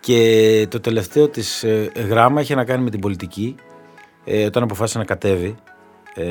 Και 0.00 0.66
το 0.70 0.80
τελευταίο 0.80 1.28
της 1.28 1.62
ε, 1.62 1.90
γράμμα 2.08 2.40
είχε 2.40 2.54
να 2.54 2.64
κάνει 2.64 2.82
με 2.82 2.90
την 2.90 3.00
πολιτική. 3.00 3.54
Ε, 4.24 4.44
όταν 4.44 4.62
αποφάσισε 4.62 4.98
να 4.98 5.04
κατέβει, 5.04 5.56
ε, 6.14 6.24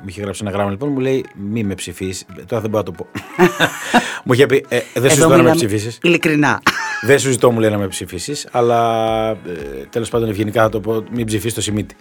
μου 0.00 0.04
είχε 0.06 0.20
γράψει 0.20 0.40
ένα 0.42 0.50
γράμμα 0.50 0.70
λοιπόν, 0.70 0.88
μου 0.92 0.98
λέει 0.98 1.24
μη 1.50 1.64
με 1.64 1.74
ψηφίσεις. 1.74 2.24
Τώρα 2.46 2.60
δεν 2.60 2.70
μπορώ 2.70 2.82
να 2.86 2.92
το 2.92 2.92
πω. 2.92 3.06
μου 4.24 4.32
είχε 4.32 4.46
πει 4.46 4.64
ε, 4.68 4.80
δεν 4.94 5.10
σου 5.10 5.16
ζητώ 5.16 5.36
να 5.36 5.42
με 5.42 5.50
ψηφίσεις. 5.50 5.98
Ειλικρινά. 6.02 6.62
δεν 7.06 7.18
σου 7.18 7.30
ζητώ, 7.30 7.50
μου 7.50 7.60
λέει 7.60 7.70
να 7.70 7.78
με 7.78 7.88
ψηφίσεις, 7.88 8.48
αλλά 8.50 9.30
ε, 9.30 9.36
τέλος 9.90 10.08
πάντων 10.08 10.28
ευγενικά 10.28 10.62
θα 10.62 10.68
το 10.68 10.80
πω, 10.80 11.04
μην 11.12 11.26
ψηφίσεις 11.26 11.54
το 11.54 11.60
Σιμίτι. 11.60 11.96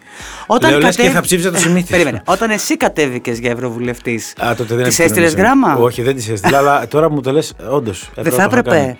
Όταν 0.48 0.70
Λέω, 0.70 0.80
κατέβη... 0.80 1.08
και 1.08 1.14
θα 1.14 1.22
ψήφιζα 1.22 1.52
το 1.52 1.58
Σιμίτι. 1.58 1.90
Περίμενε. 1.90 2.22
Όταν 2.26 2.50
εσύ 2.50 2.78
κατέβηκες 2.78 3.40
για 3.40 3.52
ευρωβουλευτής. 3.52 4.34
Τη 4.68 5.04
έστειλες 5.04 5.36
γράμμα; 5.36 5.76
Όχι, 5.76 6.02
δεν 6.02 6.16
τη 6.16 6.32
έστειλε, 6.32 6.58
αλλά 6.58 6.88
τώρα 6.88 7.12
μου 7.12 7.22
το 7.22 7.32
λες, 7.32 7.54
όντως. 7.70 8.10
Δεν 8.16 8.32
θα 8.32 8.44
έπρεπε. 8.44 8.98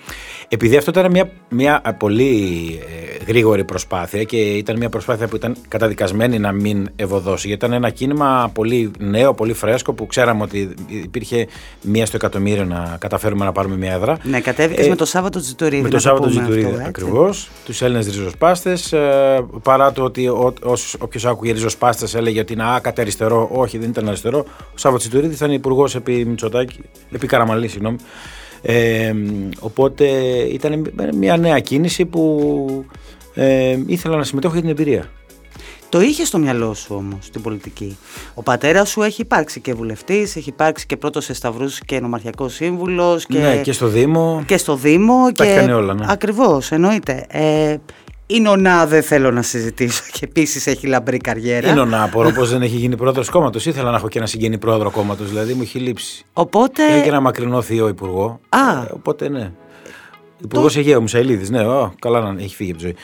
Επειδή 0.48 0.76
αυτό 0.76 0.90
ήταν 0.90 1.10
μια, 1.10 1.30
μια 1.48 1.96
πολύ 1.98 2.78
ε, 3.20 3.24
γρήγορη 3.24 3.64
προσπάθεια 3.64 4.22
και 4.22 4.36
ήταν 4.36 4.76
μια 4.76 4.88
προσπάθεια 4.88 5.28
που 5.28 5.36
ήταν 5.36 5.56
καταδικασμένη 5.68 6.38
να 6.38 6.52
μην 6.52 6.88
ευωδώσει. 6.96 7.46
Γιατί 7.46 7.64
ήταν 7.64 7.76
ένα 7.76 7.90
κίνημα 7.90 8.50
πολύ 8.54 8.90
νέο, 8.98 9.34
πολύ 9.34 9.52
φρέσκο 9.52 9.92
που 9.92 10.06
ξέραμε 10.06 10.42
ότι 10.42 10.74
υπήρχε 10.86 11.46
μία 11.82 12.06
στο 12.06 12.16
εκατομμύριο 12.16 12.64
να 12.64 12.96
καταφέρουμε 13.00 13.44
να 13.44 13.52
πάρουμε 13.52 13.76
μια 13.76 13.92
έδρα. 13.92 14.18
Ναι, 14.22 14.40
κατέβηκες 14.40 14.86
ε, 14.86 14.88
με 14.88 14.96
το 14.96 15.04
Σάββατο 15.04 15.40
Τζιτουρίδη. 15.40 15.82
Με 15.82 15.88
το 15.88 15.98
Σάββατο 15.98 16.28
Τζιτουρίδη 16.28 16.82
ακριβώς. 16.86 17.50
Τους 17.64 17.82
Έλληνες 17.82 18.06
ριζοσπάστες. 18.06 18.92
Ε, 18.92 19.46
παρά 19.62 19.92
το 19.92 20.02
ότι 20.02 20.28
όποιος 20.98 21.26
άκουγε 21.26 21.52
ριζοσπάστες 21.52 22.14
έλεγε 22.14 22.40
ότι 22.40 22.52
είναι 22.52 22.74
άκατε 22.74 23.00
αριστερό. 23.00 23.48
Όχι, 23.52 23.78
δεν 23.78 23.88
ήταν 23.88 24.08
αριστερό. 24.08 24.38
Ο 24.60 24.78
Σάββατος 24.78 25.08
Τζιτουρίδη 25.08 25.34
ήταν 25.34 25.52
υπουργός 25.52 25.94
επί 25.94 26.24
Μητσοτάκη, 26.24 26.80
επί 27.10 27.26
Καραμαλής, 27.26 27.70
συγγνώμη. 27.70 27.96
Ε, 28.62 29.14
οπότε 29.58 30.06
ήταν 30.52 30.92
μια 31.14 31.36
νέα 31.36 31.58
κίνηση 31.60 32.04
που 32.04 32.84
ε, 33.34 33.78
ήθελα 33.86 34.16
να 34.16 34.24
συμμετέχω 34.24 34.52
για 34.52 34.62
την 34.62 34.70
εμπειρία. 34.70 35.10
Το 35.88 36.00
είχε 36.00 36.24
στο 36.24 36.38
μυαλό 36.38 36.74
σου 36.74 36.94
όμως 36.94 37.30
την 37.30 37.42
πολιτική; 37.42 37.96
Ο 38.34 38.42
πατέρας 38.42 38.88
σου 38.90 39.02
έχει 39.02 39.20
υπάρξει 39.20 39.60
και 39.60 39.74
βουλευτής, 39.74 40.36
έχει 40.36 40.48
υπάρξει 40.48 40.86
και 40.86 40.96
πρώτος 40.96 41.30
Σταυρούς 41.32 41.80
και 41.80 42.00
νομαρχιακός 42.00 42.54
σύμβουλος. 42.54 43.26
Και... 43.26 43.38
Ναι, 43.38 43.56
και 43.56 43.72
στο 43.72 43.86
Δήμο. 43.86 44.42
Και 44.46 44.56
στο 44.56 44.76
Δήμο. 44.76 45.32
Τα 45.32 45.44
και... 45.44 45.72
όλα, 45.72 45.94
ναι. 45.94 46.06
Ακριβώς, 46.08 46.70
εννοείται. 46.72 47.26
Ε, 47.28 47.76
η 48.30 48.40
Νονά 48.40 48.86
δεν 48.86 49.02
θέλω 49.02 49.30
να 49.30 49.42
συζητήσω 49.42 50.02
και 50.12 50.20
επίσης 50.22 50.66
έχει 50.66 50.86
λαμπρή 50.86 51.16
καριέρα. 51.16 51.70
Η 51.70 51.74
Νονά, 51.74 52.02
απορώ 52.02 52.30
πως 52.30 52.50
δεν 52.50 52.62
έχει 52.62 52.76
γίνει 52.76 52.96
πρόεδρος 52.96 53.28
κόμματος. 53.28 53.66
Ήθελα 53.66 53.90
να 53.90 53.96
έχω 53.96 54.08
και 54.08 54.18
ένα 54.18 54.26
συγγενή 54.26 54.58
πρόεδρο 54.58 54.90
κόμματος, 54.90 55.28
δηλαδή 55.28 55.52
μου 55.54 55.62
έχει 55.62 55.78
λείψει. 55.78 56.24
Οπότε. 56.32 56.84
Έχει 56.92 57.02
και 57.02 57.08
ένα 57.08 57.20
μακρινό 57.20 57.62
θείο 57.62 57.88
υπουργό. 57.88 58.40
Α. 58.48 58.82
Ε, 58.82 58.90
οπότε 58.92 59.28
ναι. 59.28 59.50
Υπουργός 60.42 60.72
το... 60.72 60.78
Αιγαίου 60.78 61.00
Μουσαηλίδη, 61.00 61.50
ναι, 61.50 61.60
oh, 61.66 61.90
καλά 61.98 62.20
να 62.20 62.42
έχει 62.42 62.54
φύγει 62.54 62.70
από 62.70 62.80
τη 62.80 62.84
ζωή. 62.84 62.96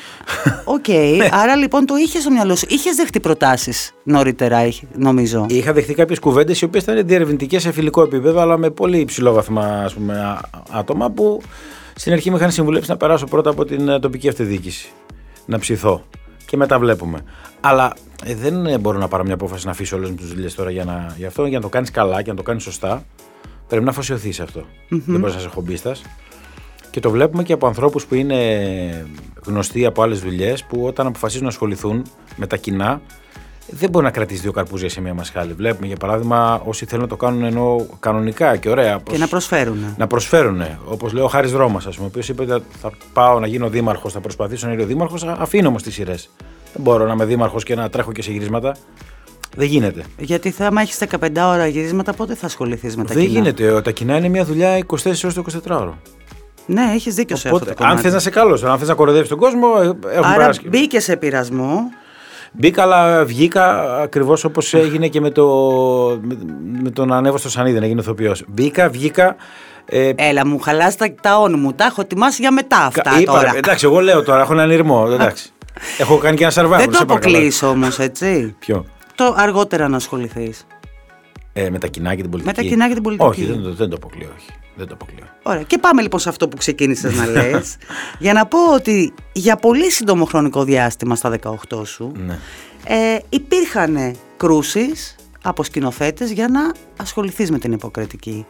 OK, 0.64 0.84
okay. 0.86 1.28
άρα 1.42 1.56
λοιπόν 1.56 1.86
το 1.86 1.94
είχες 1.96 2.22
στο 2.22 2.30
μυαλό 2.30 2.56
σου. 2.56 2.66
Είχες 2.68 2.96
δεχτεί 2.96 3.20
προτάσεις 3.20 3.92
νωρίτερα, 4.02 4.68
νομίζω; 4.96 5.46
Είχα 5.48 5.72
δεχτεί 5.72 5.94
κάποιες 5.94 6.18
κουβέντες 6.18 6.60
οι 6.60 6.64
οποίες 6.64 6.82
ήταν 6.82 7.06
διερευνητικές 7.06 7.58
σε 7.58 7.72
φιλικό 7.72 8.02
επίπεδο, 8.02 8.40
αλλά 8.40 8.56
με 8.56 8.70
πολύ 8.70 8.98
υψηλό 8.98 9.32
βαθμό 9.32 9.60
ας 9.60 9.94
πούμε, 9.94 10.40
άτομα 10.70 11.10
που 11.10 11.40
στην 11.94 12.12
αρχή 12.12 12.30
με 12.30 12.36
είχαν 12.36 12.50
συμβουλεύσει 12.50 12.90
να 12.90 12.96
περάσω 12.96 13.26
πρώτα 13.26 13.50
από 13.50 13.64
την 13.64 13.88
ε, 13.88 13.98
τοπική 13.98 14.28
αυτοδιοίκηση. 14.28 14.88
Να 15.46 15.58
ψηθώ. 15.58 16.04
Και 16.46 16.56
μετά 16.56 16.78
βλέπουμε. 16.78 17.24
Αλλά 17.60 17.92
ε, 18.24 18.34
δεν 18.34 18.80
μπορώ 18.80 18.98
να 18.98 19.08
πάρω 19.08 19.24
μια 19.24 19.34
απόφαση 19.34 19.64
να 19.64 19.70
αφήσω 19.70 19.96
όλες 19.96 20.10
μου 20.10 20.16
τις 20.16 20.28
δουλειές 20.28 20.54
τώρα 20.54 20.70
για, 20.70 20.84
να, 20.84 21.14
για 21.16 21.26
αυτό. 21.26 21.46
Για 21.46 21.58
να 21.58 21.64
το 21.64 21.68
κάνεις 21.68 21.90
καλά 21.90 22.22
και 22.22 22.30
να 22.30 22.36
το 22.36 22.42
κάνεις 22.42 22.62
σωστά, 22.62 23.04
πρέπει 23.68 23.84
να 23.84 23.90
αφοσιωθείς 23.90 24.34
σε 24.34 24.42
αυτό. 24.42 24.60
Mm-hmm. 24.60 25.02
Δεν 25.06 25.20
μπορείς 25.20 25.34
να 25.34 25.40
είσαι 25.40 25.48
χομπίστας. 25.48 26.02
Και 26.90 27.00
το 27.00 27.10
βλέπουμε 27.10 27.42
και 27.42 27.52
από 27.52 27.66
ανθρώπους 27.66 28.06
που 28.06 28.14
είναι 28.14 29.06
γνωστοί 29.44 29.86
από 29.86 30.02
άλλες 30.02 30.20
δουλειές, 30.20 30.64
που 30.64 30.86
όταν 30.86 31.06
αποφασίζουν 31.06 31.44
να 31.44 31.50
ασχοληθούν 31.50 32.02
με 32.36 32.46
τα 32.46 32.56
κοινά, 32.56 33.00
δεν 33.66 33.90
μπορεί 33.90 34.04
να 34.04 34.10
κρατήσει 34.10 34.40
δύο 34.40 34.52
καρπούζια 34.52 34.88
σε 34.88 35.00
μία 35.00 35.14
μασχάλη. 35.14 35.52
Βλέπουμε 35.52 35.86
για 35.86 35.96
παράδειγμα 35.96 36.62
όσοι 36.64 36.84
θέλουν 36.84 37.02
να 37.02 37.08
το 37.08 37.16
κάνουν 37.16 37.44
ενώ 37.44 37.86
κανονικά 38.00 38.56
και 38.56 38.68
ωραία. 38.68 39.00
Και 39.10 39.18
να 39.18 39.28
προσφέρουν. 39.28 39.94
Να 39.96 40.06
προσφέρουν. 40.06 40.62
Όπως 40.84 41.12
λέει 41.12 41.24
ο 41.24 41.28
Χάρης 41.28 41.52
Ρώμα, 41.52 41.76
ας 41.86 41.94
πούμε, 41.94 42.06
ο 42.06 42.08
οποίος 42.08 42.28
είπε 42.28 42.42
ότι 42.42 42.64
θα 42.80 42.92
πάω 43.12 43.40
να 43.40 43.46
γίνω 43.46 43.68
δήμαρχος, 43.68 44.12
θα 44.12 44.20
προσπαθήσω 44.20 44.66
να 44.66 44.74
γίνω 44.74 44.86
δήμαρχος, 44.86 45.24
αφήνω 45.24 45.68
όμως 45.68 45.82
τις 45.82 45.94
σειρές. 45.94 46.30
Δεν 46.72 46.82
μπορώ 46.82 47.06
να 47.06 47.12
είμαι 47.12 47.24
δήμαρχος 47.24 47.64
και 47.64 47.74
να 47.74 47.90
τρέχω 47.90 48.12
και 48.12 48.22
σε 48.22 48.32
γυρίσματα. 48.32 48.76
Δεν 49.56 49.66
γίνεται. 49.66 50.04
Γιατί 50.18 50.50
θα, 50.50 50.66
άμα 50.66 50.80
έχεις 50.80 50.98
15 50.98 51.28
ώρα 51.36 51.66
γυρίσματα, 51.66 52.12
πότε 52.12 52.34
θα 52.34 52.46
ασχοληθείς 52.46 52.96
με 52.96 53.04
τα 53.04 53.14
Δεν 53.14 53.26
κοινά; 53.26 53.42
Δεν 53.42 53.54
γίνεται. 53.54 53.80
Τα 53.80 53.90
κοινά 53.90 54.16
είναι 54.16 54.28
μια 54.28 54.44
δουλειά 54.44 54.78
24 54.86 54.86
ώρες 55.04 55.34
το 55.34 55.44
24 55.66 55.80
ώρο. 55.80 55.98
Ναι, 56.66 56.90
έχεις 56.94 57.14
δίκιο 57.14 57.36
σε 57.36 57.48
αυτό. 57.48 57.72
αν 57.78 57.98
θες 57.98 58.12
να 58.12 58.18
σε 58.18 58.30
καλό, 58.30 58.60
αν 58.64 58.78
θες 58.78 58.88
να 58.88 58.94
κοροϊδεύει 58.94 59.28
τον 59.28 59.38
κόσμο, 59.38 59.68
ε, 59.80 60.16
έχουμε 60.16 60.34
Άρα 60.34 60.50
μπήκε 60.68 61.00
σε 61.00 61.16
πειρασμό. 61.16 61.78
Μπήκα, 62.56 62.82
αλλά 62.82 63.24
βγήκα 63.24 63.94
ακριβώς 64.02 64.44
όπως 64.44 64.74
έγινε 64.74 65.08
και 65.08 65.20
με, 65.20 65.30
το, 65.30 65.46
με, 66.22 66.38
με 66.82 66.90
τον 66.90 67.12
ανέβω 67.12 67.36
στο 67.36 67.50
Σανίδι 67.50 67.78
να 67.78 67.86
γίνει 67.86 68.00
ηθοποιός. 68.00 68.44
Μπήκα, 68.48 68.88
βγήκα. 68.88 69.36
Ε, 69.86 70.12
Έλα, 70.16 70.46
μου 70.46 70.58
χαλάς 70.58 70.96
τα, 70.96 71.14
τα 71.20 71.38
όνου 71.38 71.56
μου. 71.56 71.72
Τα 71.72 71.84
έχω 71.84 72.00
ετοιμάσει 72.00 72.40
για 72.40 72.52
μετά 72.52 72.78
αυτά. 72.78 73.20
Είπα, 73.20 73.32
τώρα. 73.32 73.52
Εντάξει, 73.56 73.86
εγώ 73.86 74.00
λέω 74.00 74.22
τώρα, 74.22 74.40
έχω 74.40 74.52
έναν 74.52 74.70
ήρμο. 74.70 75.08
Εντάξει. 75.12 75.52
έχω 75.98 76.16
κάνει 76.18 76.36
και 76.36 76.44
ένα 76.44 76.52
survival. 76.52 76.78
Δεν 76.78 76.90
το 76.90 76.98
αποκλεί 77.00 77.52
όμως, 77.62 77.98
έτσι. 77.98 78.56
Ποιο; 78.58 78.84
Το 79.14 79.34
αργότερα 79.36 79.88
να 79.88 79.96
ασχοληθείς. 79.96 80.66
Ε, 81.52 81.70
με 81.70 81.78
τα 81.78 81.86
κοινά 81.86 82.14
και 82.14 82.22
την 82.22 82.30
πολιτική. 82.30 82.56
Με 82.56 82.62
τα 82.62 82.68
κοινά 82.68 82.88
και 82.88 82.94
την 82.94 83.02
πολιτική. 83.02 83.28
Όχι, 83.28 83.44
δεν, 83.44 83.74
δεν 83.74 83.88
το 83.88 83.96
αποκλείω. 83.96 84.28
Όχι. 84.36 84.50
Δεν 84.76 84.86
το 84.86 84.94
αποκλείω. 84.94 85.24
Ωραία. 85.42 85.62
Και 85.62 85.78
πάμε 85.78 86.02
λοιπόν 86.02 86.20
σε 86.20 86.28
αυτό 86.28 86.48
που 86.48 86.56
ξεκίνησες 86.56 87.16
να 87.16 87.26
λες. 87.40 87.76
για 88.18 88.32
να 88.32 88.46
πω 88.46 88.58
ότι 88.74 89.14
για 89.32 89.56
πολύ 89.56 89.90
σύντομο 89.90 90.24
χρονικό 90.24 90.64
διάστημα 90.64 91.14
στα 91.14 91.38
18 91.70 91.86
σου 91.86 92.12
ναι. 92.26 92.38
ε, 92.84 93.18
υπήρχαν 93.28 94.16
κρούσεις 94.36 95.16
από 95.42 95.62
σκηνοθέτες 95.64 96.30
για 96.30 96.48
να 96.48 96.72
ασχοληθείς 96.96 97.50
με 97.50 97.58
την 97.58 97.72
υποκριτική. 97.72 98.46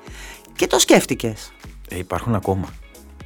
Και 0.57 0.66
το 0.66 0.78
σκέφτηκες. 0.78 1.52
Ε, 1.88 1.99
υπάρχουν 1.99 2.35
ακόμα. 2.35 2.69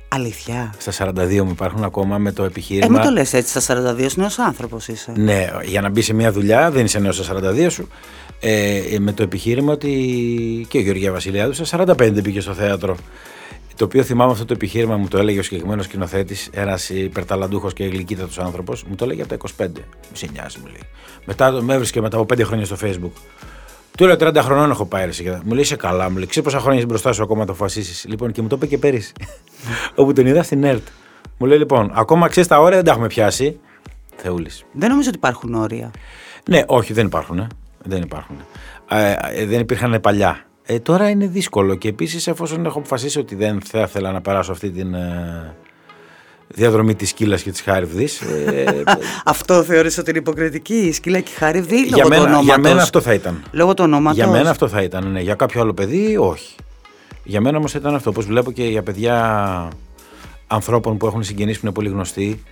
Αλήθεια. 0.09 0.75
Στα 0.79 1.13
42 1.15 1.43
μου 1.43 1.51
υπάρχουν 1.51 1.85
ακόμα 1.85 2.19
με 2.19 2.33
το 2.33 2.45
επιχείρημα. 2.45 2.87
Ε, 2.87 2.91
μην 2.91 3.01
το 3.01 3.11
λες 3.11 3.33
έτσι, 3.33 3.61
στα 3.61 3.95
42 3.97 4.13
νέος 4.15 4.39
άνθρωπος 4.39 4.89
είσαι. 4.89 5.13
Ναι, 5.17 5.47
για 5.65 5.81
να 5.81 5.89
μπει 5.89 6.03
σε 6.03 6.13
μια 6.15 6.33
δουλειά 6.33 6.71
δεν 6.71 6.85
είσαι 6.85 6.99
νέος 6.99 7.17
στα 7.17 7.35
42 7.35 7.67
σου. 7.71 7.89
Ε, 8.41 8.97
με 8.99 9.13
το 9.13 9.23
επιχείρημα 9.23 9.73
ότι 9.73 10.67
και 10.69 10.79
ο 10.79 10.81
Γεωργία 10.81 11.13
Βασιλιάδου 11.13 11.65
στα 11.65 11.85
45 11.99 12.23
πήγε 12.23 12.41
στο 12.41 12.53
θέατρο. 12.53 12.97
Το 13.77 13.85
οποίο 13.85 14.03
θυμάμαι 14.03 14.33
αυτό 14.33 14.45
το 14.45 14.53
επιχείρημα 14.53 14.97
μου 14.97 15.09
το 15.09 15.19
έλεγε 15.19 15.39
ο 15.39 15.43
συγκεκριμένος 15.43 15.85
σκηνοθέτης, 15.85 16.49
ένας 16.53 16.89
υπερταλαντούχος 16.89 17.73
και 17.73 17.85
γλυκύτατος 17.85 18.39
άνθρωπος, 18.39 18.85
μου 18.85 18.95
το 18.95 19.05
έλεγε 19.05 19.23
από 19.23 19.37
τα 19.37 19.65
25. 19.65 19.69
Μη 20.11 20.17
σε 20.17 20.29
νοιάζει, 20.33 20.59
μου 20.59 20.67
λέει. 20.67 20.83
Μετά 21.25 21.63
με 21.63 21.75
έβρισκε 21.75 22.01
μετά 22.01 22.19
από 22.19 22.35
5 22.35 22.43
χρόνια 22.45 22.65
στο 22.65 22.77
Facebook. 22.83 23.13
Του 23.97 24.07
λέω 24.07 24.17
30 24.21 24.37
χρονών 24.37 24.71
έχω 24.71 24.87
πάει 24.87 25.11
ρε. 25.23 25.41
Μου 25.45 25.53
λέει 25.53 25.63
είσαι 25.63 25.77
καλά, 25.77 26.11
μου 26.11 26.17
λέει. 26.17 26.27
Ξέρεις 26.27 26.53
πόσα 26.53 26.63
χρόνια 26.65 26.87
μπροστά 26.87 27.13
σου 27.13 27.23
ακόμα 27.23 27.45
το 27.45 27.53
αποφασίσεις. 27.53 28.05
Λοιπόν 28.09 28.33
και 28.33 28.43
μου 28.43 28.49
το 28.49 28.57
είπε 28.57 28.67
και 28.67 28.79
πέρυσι. 28.79 29.13
Όπου 29.95 30.13
τον 30.13 30.27
είδα 30.27 30.43
στην 30.43 30.65
ΕΡΤ. 30.65 30.87
Μου 31.39 31.47
λέει 31.47 31.59
λοιπόν, 31.59 31.91
ακόμα 31.95 32.29
ξέρεις 32.29 32.49
τα 32.49 32.61
όρια 32.61 32.77
δεν 32.77 32.85
τα 32.85 32.91
έχουμε 32.91 33.07
πιάσει. 33.07 33.59
Θεούλης. 34.17 34.65
Δεν 34.73 34.89
νομίζω 34.91 35.09
ότι 35.09 35.19
υπάρχουν 35.19 35.55
όρια. 35.55 35.91
Ναι, 36.49 36.63
όχι, 36.67 36.93
δεν 36.93 37.07
υπάρχουν. 37.07 37.49
Δεν 37.89 38.03
υπάρχουν. 38.03 38.37
Ε, 38.89 39.15
ε, 39.33 39.47
δεν 39.47 39.61
υπήρχαν 39.61 40.01
παλιά. 40.01 40.47
Ε, 40.63 40.79
τώρα 40.79 41.09
είναι 41.09 41.27
δύσκολο 41.27 41.75
και 41.75 41.89
επίσης 41.89 42.27
εφόσον 42.27 42.67
έχω 42.67 42.79
αποφασίσει 42.79 43.19
ότι 43.19 43.35
δεν 43.35 43.61
θα 43.65 43.81
ήθελα 43.81 44.13
να 44.13 44.21
περάσω 44.21 44.53
αυτή 44.53 44.71
την 44.71 44.95
ε, 44.95 45.55
διαδρομή 46.49 46.95
της 46.95 47.09
σκύλας 47.09 47.43
και 47.43 47.51
της 47.51 47.61
χάριβδη. 47.61 48.09
Ε, 48.47 48.65
αυτό 49.25 49.63
θεωρείς 49.63 49.99
ότι 49.99 50.11
είναι 50.11 50.19
υποκριτική, 50.19 50.75
η 50.75 50.93
σκύλα 50.93 51.21
και 51.21 51.31
η 51.35 51.35
χάριβδη 51.35 51.89
λόγω 51.89 51.97
για 51.97 52.09
μένα, 52.09 52.25
του 52.25 52.31
ονόματος; 52.31 52.45
Για 52.45 52.59
μένα 52.59 52.83
αυτό 52.83 53.01
θα 53.01 53.13
ήταν. 53.13 53.43
Λόγω 53.51 53.75
του 53.75 53.85
ονόματος; 53.85 54.17
Για 54.17 54.29
μένα 54.29 54.51
αυτό 54.51 54.69
θα 54.69 54.83
ήταν, 54.83 55.11
ναι. 55.11 55.21
Για 55.21 55.35
κάποιο 55.35 55.61
άλλο 55.61 55.75
παιδί 55.75 56.17
όχι. 56.17 56.55
Για 57.25 57.41
μένα 57.41 57.59
όμως 57.59 57.75
ήταν 57.75 57.95
αυτό. 57.95 58.11
Όπως 58.11 58.27
βλέπω 58.27 58.53
και 58.53 58.65
για 58.65 58.83
παιδιά 58.83 59.69
ανθρώπων 60.47 60.97
που 60.97 61.07
έχουν 61.07 61.23
συγγενεί 61.23 61.53
που 61.53 61.61
είναι 61.63 61.73
πολύ 61.73 61.89
γνωστοί 61.89 62.43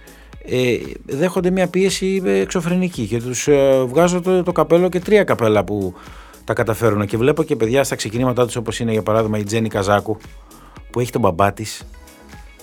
ε, 0.45 0.77
δέχονται 1.05 1.51
μια 1.51 1.69
πίεση 1.69 2.23
εξωφρενική 2.25 3.07
και 3.07 3.21
τους 3.21 3.49
ε, 3.49 3.85
βγάζω 3.89 4.21
το, 4.21 4.43
το 4.43 4.53
καπέλο 4.53 4.89
και 4.89 5.01
τρία 5.01 5.25
καπέλα 5.25 5.65
που 5.65 5.95
τα 6.45 6.53
καταφέρουν 6.53 7.07
και 7.07 7.17
βλέπω 7.17 7.43
και 7.43 7.57
παιδιά 7.57 7.85
στα 7.85 7.95
ξεκινήματά 7.95 8.47
τους 8.47 8.57
όπως 8.57 8.81
είναι 8.81 8.93
για 8.93 9.03
παράδειγμα 9.03 9.39
η 9.39 9.43
Τζέννη 9.45 9.69
Καζάκου 9.69 10.17
που 10.91 11.01
έχει 11.01 11.11
τον 11.11 11.21
μπαμπά 11.21 11.53
της, 11.53 11.83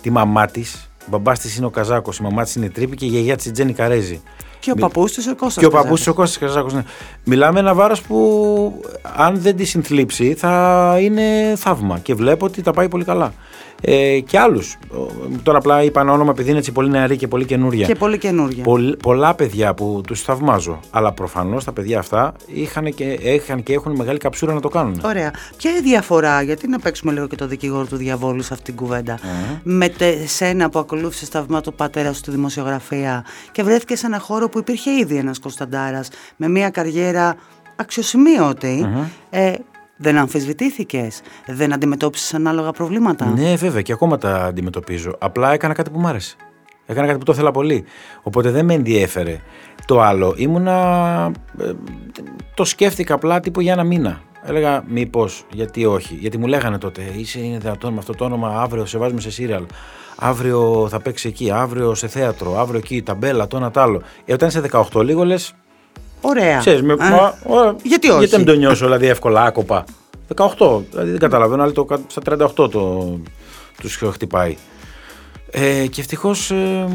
τη 0.01 0.09
μαμά 0.09 0.45
της. 0.45 0.91
Ο 1.01 1.05
μπαμπάς 1.09 1.39
της 1.39 1.55
είναι 1.57 1.65
ο 1.65 1.69
Καζάκος, 1.69 2.17
η 2.17 2.23
μαμά 2.23 2.43
της 2.43 2.55
είναι 2.55 2.65
η 2.65 2.69
Τρίπη 2.69 2.95
και 2.95 3.05
η 3.05 3.07
γιαγιά 3.07 3.35
της 3.35 3.51
Τζέννη 3.51 3.73
Καρέζη. 3.73 4.21
Και 4.59 4.71
ο 4.71 4.75
παππούς 4.75 5.11
της 5.11 5.27
ο 5.27 5.35
Κώστας. 5.35 5.63
Και 5.63 5.65
ο 5.65 5.69
παππούς 5.69 5.97
της 5.99 6.07
ο 6.07 6.13
Κώστας 6.13 6.37
Καζάκος. 6.37 6.73
Ναι. 6.73 6.83
Μιλάμε 7.23 7.59
ένα 7.59 7.73
βάρος 7.73 8.01
που 8.01 8.81
αν 9.15 9.39
δεν 9.41 9.55
τη 9.55 9.65
συνθλίψει 9.65 10.33
θα 10.33 10.97
είναι 11.01 11.53
θαύμα 11.55 11.99
και 11.99 12.13
βλέπω 12.13 12.45
ότι 12.45 12.61
τα 12.61 12.71
πάει 12.71 12.87
πολύ 12.87 13.03
καλά 13.03 13.33
ε, 13.85 14.19
και 14.19 14.39
άλλους. 14.39 14.77
Τώρα 15.43 15.57
απλά 15.57 15.83
είπα 15.83 16.01
ένα 16.01 16.11
όνομα 16.11 16.31
επειδή 16.31 16.49
είναι 16.49 16.57
έτσι 16.57 16.71
πολύ 16.71 16.89
νεαρή 16.89 17.17
και 17.17 17.27
πολύ 17.27 17.45
καινούρια. 17.45 17.87
Και 17.87 17.95
πολύ 17.95 18.17
καινούρια. 18.17 18.63
πολλά 19.03 19.33
παιδιά 19.33 19.73
που 19.73 20.01
τους 20.07 20.21
θαυμάζω. 20.21 20.79
Αλλά 20.91 21.11
προφανώς 21.11 21.63
τα 21.63 21.71
παιδιά 21.71 21.99
αυτά 21.99 22.33
είχαν 22.45 22.93
και, 22.93 23.03
είχαν 23.21 23.63
και 23.63 23.73
έχουν 23.73 23.95
μεγάλη 23.95 24.17
καψούρα 24.17 24.53
να 24.53 24.59
το 24.59 24.69
κάνουν. 24.69 25.01
Ωραία. 25.05 25.31
Ποια 25.57 25.69
είναι 25.69 25.79
η 25.79 25.81
διαφορά, 25.81 26.41
γιατί 26.41 26.67
να 26.67 26.79
παίξουμε 26.79 27.11
λίγο 27.11 27.27
και 27.27 27.35
το 27.35 27.47
δικηγόρο 27.47 27.85
του 27.85 27.95
διαβόλου 27.95 28.41
σε 28.41 28.53
αυτήν 28.53 28.75
την 28.75 28.85
κουβέντα, 28.85 29.17
mm. 29.17 29.59
με 29.63 29.89
τε, 29.89 30.27
σένα 30.27 30.69
που 30.69 30.79
ακολούθησες 30.79 31.29
θαυμά 31.29 31.61
του 31.61 31.73
πατέρα 31.73 32.13
σου 32.13 32.17
στη 32.17 32.31
δημοσιογραφία 32.31 33.25
και 33.51 33.63
βρέθηκες 33.63 33.99
σε 33.99 34.05
ένα 34.05 34.19
χώρο 34.19 34.49
που 34.49 34.59
υπήρχε 34.59 34.91
ήδη 34.91 35.15
ένας 35.15 35.39
Κωνσταντάρας 35.39 36.09
με 36.35 36.49
μια 36.49 36.69
καριέρα 36.69 37.35
αξιοσημείωτη. 37.75 38.85
Mm-hmm. 38.85 39.07
Ε, 39.29 39.53
δεν 39.97 40.17
αμφισβητήθηκες, 40.17 41.21
δεν 41.45 41.73
αντιμετώπισες 41.73 42.33
ανάλογα 42.33 42.71
προβλήματα; 42.71 43.25
Ναι, 43.25 43.55
βέβαια, 43.55 43.81
και 43.81 43.91
ακόμα 43.91 44.17
τα 44.17 44.35
αντιμετωπίζω. 44.35 45.15
Απλά 45.19 45.53
έκανα 45.53 45.73
κάτι 45.73 45.89
που 45.89 45.99
μου 45.99 46.07
άρεσε. 46.07 46.35
Έκανα 46.85 47.07
κάτι 47.07 47.19
που 47.19 47.25
το 47.25 47.31
ήθελα 47.31 47.51
πολύ. 47.51 47.83
Οπότε 48.21 48.51
δεν 48.51 48.65
με 48.65 48.73
ενδιέφερε 48.73 49.39
το 49.85 50.01
άλλο. 50.01 50.33
Ήμουνα. 50.37 51.31
Ε, 51.59 51.71
το 52.53 52.65
σκέφτηκα 52.65 53.13
απλά 53.13 53.39
τύπου 53.39 53.61
για 53.61 53.71
ένα 53.71 53.83
μήνα. 53.83 54.21
Έλεγα 54.45 54.83
μήπως, 54.87 55.45
γιατί 55.51 55.85
όχι. 55.85 56.15
Γιατί 56.15 56.37
μου 56.37 56.47
λέγανε 56.47 56.77
τότε, 56.77 57.01
είσαι 57.15 57.39
είναι 57.39 57.57
δυνατόν 57.57 57.93
με 57.93 57.99
αυτό 57.99 58.13
το 58.13 58.25
όνομα, 58.25 58.61
αύριο 58.61 58.85
σε 58.85 58.97
βάζουμε 58.97 59.21
σε 59.21 59.31
σύριαλ. 59.31 59.63
Αύριο 60.15 60.87
θα 60.89 60.99
παίξει 60.99 61.27
εκεί, 61.27 61.51
αύριο 61.51 61.95
σε 61.95 62.07
θέατρο, 62.07 62.59
αύριο 62.59 62.79
εκεί, 62.79 63.01
ταμπέλα, 63.01 63.47
το 63.47 63.57
ένα 63.57 63.71
τ' 63.71 63.77
άλλο. 63.77 64.01
Ε, 64.25 64.33
όταν 64.33 64.47
είσαι 64.47 64.61
18, 64.71 65.03
λίγο 65.03 65.25
λες, 65.25 65.53
Ωραία. 66.25 66.57
Ξέρεις, 66.57 66.81
με, 66.81 66.95
μα, 66.95 67.33
γιατί 67.83 68.09
όχι; 68.09 68.17
Γιατί 68.17 68.35
δεν 68.35 68.45
το 68.45 68.53
νιώσω 68.53 68.85
δηλαδή 68.85 69.07
εύκολα, 69.07 69.43
άκοπα; 69.43 69.83
18, 70.35 70.47
δηλαδή 70.91 71.09
δεν 71.09 71.19
καταλαβαίνω, 71.19 71.63
αλλά 71.63 71.71
το, 71.71 71.87
στα 72.07 72.21
38 72.25 72.71
το, 72.71 73.19
τους 73.81 74.01
χτυπάει. 74.11 74.55
Ε, 75.51 75.87
και 75.87 76.01
ευτυχώς 76.01 76.51
ε, 76.51 76.85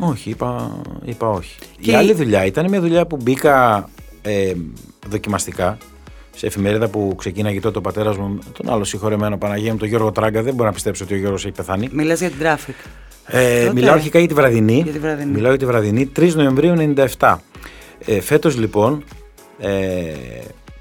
όχι, 0.00 0.30
είπα, 0.30 0.80
είπα 1.04 1.28
όχι. 1.28 1.56
Και... 1.80 1.90
Η 1.90 1.94
άλλη 1.94 2.12
δουλειά 2.12 2.44
ήταν 2.44 2.68
μια 2.68 2.80
δουλειά 2.80 3.06
που 3.06 3.18
μπήκα 3.22 3.88
ε, 4.22 4.52
δοκιμαστικά 5.08 5.78
σε 6.36 6.46
εφημερίδα 6.46 6.88
που 6.88 7.14
ξεκίναγε 7.18 7.60
τότε 7.60 7.78
ο 7.78 7.80
πατέρας 7.80 8.16
μου, 8.16 8.38
τον 8.52 8.72
άλλο 8.72 8.84
συγχωρεμένο 8.84 9.38
Παναγία 9.38 9.72
μου, 9.72 9.78
τον 9.78 9.88
Γιώργο 9.88 10.12
Τράγκα. 10.12 10.42
Δεν 10.42 10.54
μπορώ 10.54 10.68
να 10.68 10.74
πιστέψω 10.74 11.04
ότι 11.04 11.14
ο 11.14 11.16
Γιώργος 11.16 11.44
έχει 11.44 11.54
πεθάνει. 11.54 11.88
Μιλάς 11.92 12.20
για 12.20 12.30
την 12.30 12.38
traffic. 12.42 12.90
Ε, 13.26 13.70
μιλάω 13.74 13.94
αρχικά 13.94 14.18
για 14.18 14.28
τη 14.28 14.34
βραδινή. 14.34 14.80
Για 14.84 14.92
τη 14.92 14.98
βραδινή. 14.98 15.30
Μιλάω 15.30 15.50
για 15.50 15.58
τη 15.58 15.66
βραδινή 15.66 16.12
3 16.16 16.32
Νοεμβρίου 16.34 16.94
97. 17.18 17.36
Ε, 18.04 18.20
φέτος 18.20 18.56
λοιπόν, 18.56 19.04
ε, 19.58 20.14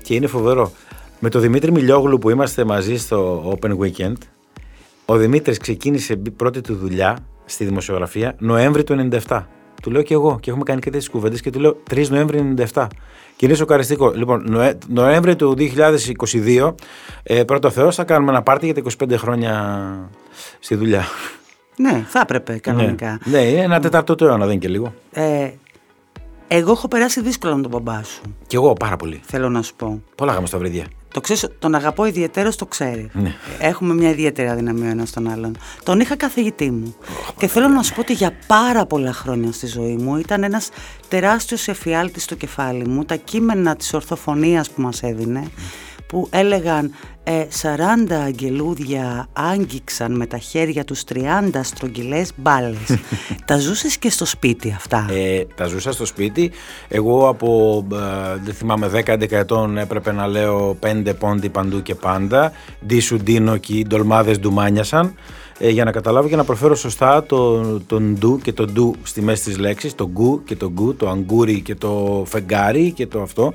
και 0.03 0.13
είναι 0.13 0.27
φοβερό, 0.27 0.71
με 1.19 1.29
τον 1.29 1.41
Δημήτρη 1.41 1.71
Μιλιόγλου 1.71 2.17
που 2.17 2.29
είμαστε 2.29 2.63
μαζί 2.63 2.97
στο 2.97 3.57
Open 3.61 3.77
Weekend, 3.77 4.17
ο 5.05 5.17
Δημήτρης 5.17 5.57
ξεκίνησε 5.57 6.15
πρώτη 6.15 6.61
του 6.61 6.75
δουλειά 6.75 7.17
στη 7.45 7.65
δημοσιογραφία 7.65 8.35
Νοέμβρη 8.39 8.83
του 8.83 9.09
97. 9.27 9.45
Του 9.81 9.91
λέω 9.91 10.01
και 10.01 10.13
εγώ 10.13 10.37
και 10.39 10.49
έχουμε 10.49 10.63
κάνει 10.63 10.79
και 10.79 10.89
τέτοιες 10.89 11.09
κουβέντες 11.09 11.41
και 11.41 11.49
του 11.49 11.59
λέω 11.59 11.77
3 11.91 12.07
Νοέμβρη 12.07 12.53
97. 12.73 12.87
Και 13.35 13.45
είναι 13.45 13.55
σοκαριστικό. 13.55 14.11
Λοιπόν, 14.11 14.43
Νοέ, 14.49 14.77
Νοέμβρη 14.87 15.35
του 15.35 15.55
2022, 15.57 16.75
ε, 17.23 17.43
πρώτο 17.43 17.69
Θεός, 17.69 17.95
θα 17.95 18.03
κάνουμε 18.03 18.31
ένα 18.31 18.41
πάρτι 18.41 18.65
για 18.65 18.73
τα 18.75 18.81
25 19.05 19.17
χρόνια 19.17 20.09
στη 20.59 20.75
δουλειά. 20.75 21.03
Ναι, 21.75 22.05
θα 22.07 22.19
έπρεπε 22.19 22.57
κανονικά. 22.57 23.19
Ναι, 23.25 23.37
ναι 23.37 23.43
είναι 23.43 23.61
ένα 23.61 23.79
τετάρτο 23.79 24.15
του 24.15 24.25
αιώνα, 24.25 24.45
δεν 24.45 24.49
είναι 24.49 24.59
και 24.59 24.67
λίγο. 24.67 24.93
Ε, 25.11 25.49
εγώ 26.51 26.71
έχω 26.71 26.87
περάσει 26.87 27.21
δύσκολα 27.21 27.55
με 27.55 27.61
τον 27.61 27.71
μπαμπά 27.71 28.03
σου. 28.03 28.21
Κι 28.47 28.55
εγώ 28.55 28.73
πάρα 28.73 28.95
πολύ. 28.95 29.21
Θέλω 29.25 29.49
να 29.49 29.61
σου 29.61 29.75
πω. 29.75 30.01
Πολλά 30.15 30.33
γάμε 30.33 30.47
στα 30.47 30.57
βρύδια. 30.57 30.85
Το 31.13 31.21
ξέρεις, 31.21 31.47
τον 31.59 31.75
αγαπώ 31.75 32.05
ιδιαίτερος, 32.05 32.55
το 32.55 32.65
ξέρει. 32.65 33.09
Ναι. 33.13 33.33
Έχουμε 33.59 33.93
μια 33.93 34.09
ιδιαίτερη 34.09 34.49
αδυναμία 34.49 34.89
ένας 34.89 35.11
τον 35.11 35.29
άλλον. 35.29 35.57
Τον 35.83 35.99
είχα 35.99 36.15
καθηγητή 36.15 36.71
μου. 36.71 36.95
και 37.37 37.47
θέλω 37.47 37.67
να 37.67 37.83
σου 37.83 37.93
πω 37.93 38.01
ότι 38.01 38.13
για 38.13 38.33
πάρα 38.47 38.85
πολλά 38.85 39.13
χρόνια 39.13 39.51
στη 39.51 39.67
ζωή 39.67 39.95
μου 39.95 40.17
ήταν 40.17 40.43
ένας 40.43 40.69
τεράστιος 41.07 41.67
εφιάλτης 41.67 42.23
στο 42.23 42.35
κεφάλι 42.35 42.87
μου. 42.87 43.05
Τα 43.05 43.15
κείμενα 43.15 43.75
της 43.75 43.93
ορθοφωνίας 43.93 44.69
που 44.69 44.81
μας 44.81 45.03
έδινε 45.03 45.47
που 46.09 46.27
έλεγαν 46.29 46.91
ε, 47.23 47.45
40 48.09 48.13
αγγελούδια 48.25 49.27
άγγιξαν 49.33 50.15
με 50.15 50.25
τα 50.25 50.37
χέρια 50.37 50.83
τους 50.83 51.03
30 51.13 51.19
στρογγυλές 51.61 52.31
μπάλες. 52.35 52.97
τα 53.45 53.57
ζούσες 53.57 53.97
και 53.97 54.09
στο 54.09 54.25
σπίτι 54.25 54.73
αυτά; 54.75 55.07
Ε, 55.11 55.45
τα 55.55 55.65
ζούσα 55.65 55.91
στο 55.91 56.05
σπίτι. 56.05 56.51
Εγώ 56.87 57.27
από, 57.27 57.85
ε, 57.93 58.39
δεν 58.43 58.53
θυμάμαι, 58.53 58.87
10-11 58.87 59.31
ετών 59.31 59.77
έπρεπε 59.77 60.11
να 60.11 60.27
λέω 60.27 60.77
5 60.79 61.13
πόντι 61.19 61.49
παντού 61.49 61.81
και 61.81 61.95
πάντα. 61.95 62.51
Ντίσου 62.85 63.17
ντίνο 63.17 63.57
και 63.57 63.73
οι 63.73 63.85
ντολμάδες 63.87 64.39
ντουμάνιασαν. 64.39 65.15
Ε, 65.59 65.69
για 65.69 65.83
να 65.83 65.91
καταλάβω 65.91 66.27
και 66.27 66.35
να 66.35 66.43
προφέρω 66.43 66.75
σωστά 66.75 67.23
τον 67.23 67.83
το 67.87 67.99
ντου 67.99 68.39
και 68.43 68.53
το 68.53 68.65
ντου 68.65 68.95
στη 69.03 69.21
μέση 69.21 69.43
της 69.43 69.57
λέξης, 69.57 69.95
το 69.95 70.09
γκου 70.09 70.43
και 70.43 70.55
το 70.55 70.69
γκου, 70.69 70.95
το 70.95 71.09
αγκούρι 71.09 71.61
και 71.61 71.75
το 71.75 72.23
φεγγάρι 72.27 72.91
και 72.91 73.07
το 73.07 73.21
αυτό. 73.21 73.53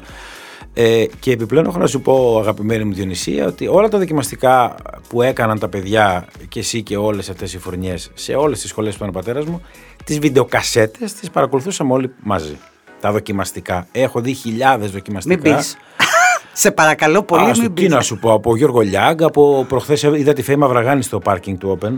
Ε, 0.76 1.04
και 1.20 1.30
επιπλέον 1.30 1.66
έχω 1.66 1.78
να 1.78 1.86
σου 1.86 2.00
πω 2.00 2.38
αγαπημένη 2.38 2.84
μου 2.84 2.92
Διονυσία 2.92 3.46
ότι 3.46 3.66
όλα 3.66 3.88
τα 3.88 3.98
δοκιμαστικά 3.98 4.74
που 5.08 5.22
έκαναν 5.22 5.58
τα 5.58 5.68
παιδιά 5.68 6.26
και 6.48 6.58
εσύ 6.58 6.82
και 6.82 6.96
όλες 6.96 7.30
αυτές 7.30 7.54
οι 7.54 7.58
φουρνιές 7.58 8.10
σε 8.14 8.34
όλες 8.34 8.60
τις 8.60 8.68
σχολές 8.68 8.90
που 8.90 8.96
ήταν 8.96 9.08
ο 9.08 9.12
πατέρας 9.12 9.44
μου 9.44 9.62
τις 10.04 10.18
βιντεοκασέτες 10.18 11.12
τις 11.12 11.30
παρακολουθούσαμε 11.30 11.92
όλοι 11.92 12.14
μαζί. 12.22 12.58
Τα 13.00 13.12
δοκιμαστικά. 13.12 13.86
Έχω 13.92 14.20
δει 14.20 14.32
χιλιάδες 14.32 14.90
δοκιμαστικά. 14.90 15.48
Μην 15.48 15.56
πεις. 15.56 15.76
Σε 16.56 16.70
παρακαλώ 16.70 17.22
πολύ, 17.22 17.50
Α, 17.50 17.56
μην 17.60 17.74
πεις. 17.74 17.88
να 17.88 18.00
σου 18.00 18.18
πω, 18.18 18.32
από 18.32 18.56
Γιώργο 18.56 18.80
Λιάγκα, 18.80 19.26
από 19.26 19.66
προχθές 19.68 20.02
είδα 20.02 20.32
τη 20.32 20.42
Φέμα 20.42 20.68
Βραγάνη 20.68 21.02
στο 21.02 21.18
πάρκινγκ 21.18 21.58
του 21.58 21.78
Open. 21.80 21.92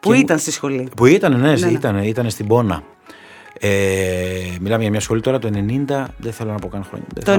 Που 0.00 0.12
ήταν 0.12 0.38
στη 0.38 0.50
σχολή. 0.50 0.88
Που 0.96 1.06
ήταν, 1.06 1.40
ναι, 1.40 1.52
ναι, 1.52 1.66
ναι. 1.66 1.70
Ήταν, 1.70 2.02
ήταν 2.02 2.30
στην 2.30 2.46
Πόνα. 2.46 2.82
Ε, 3.60 3.68
μιλάμε 4.60 4.82
για 4.82 4.90
μια 4.90 5.00
σχολή 5.00 5.20
τώρα 5.20 5.38
το 5.38 5.50
90, 5.52 6.04
δεν 6.16 6.32
θέλω 6.32 6.50
να 6.52 6.58
πω 6.58 6.68
καν 6.68 6.84
χρόνια. 6.84 7.06
Το 7.24 7.32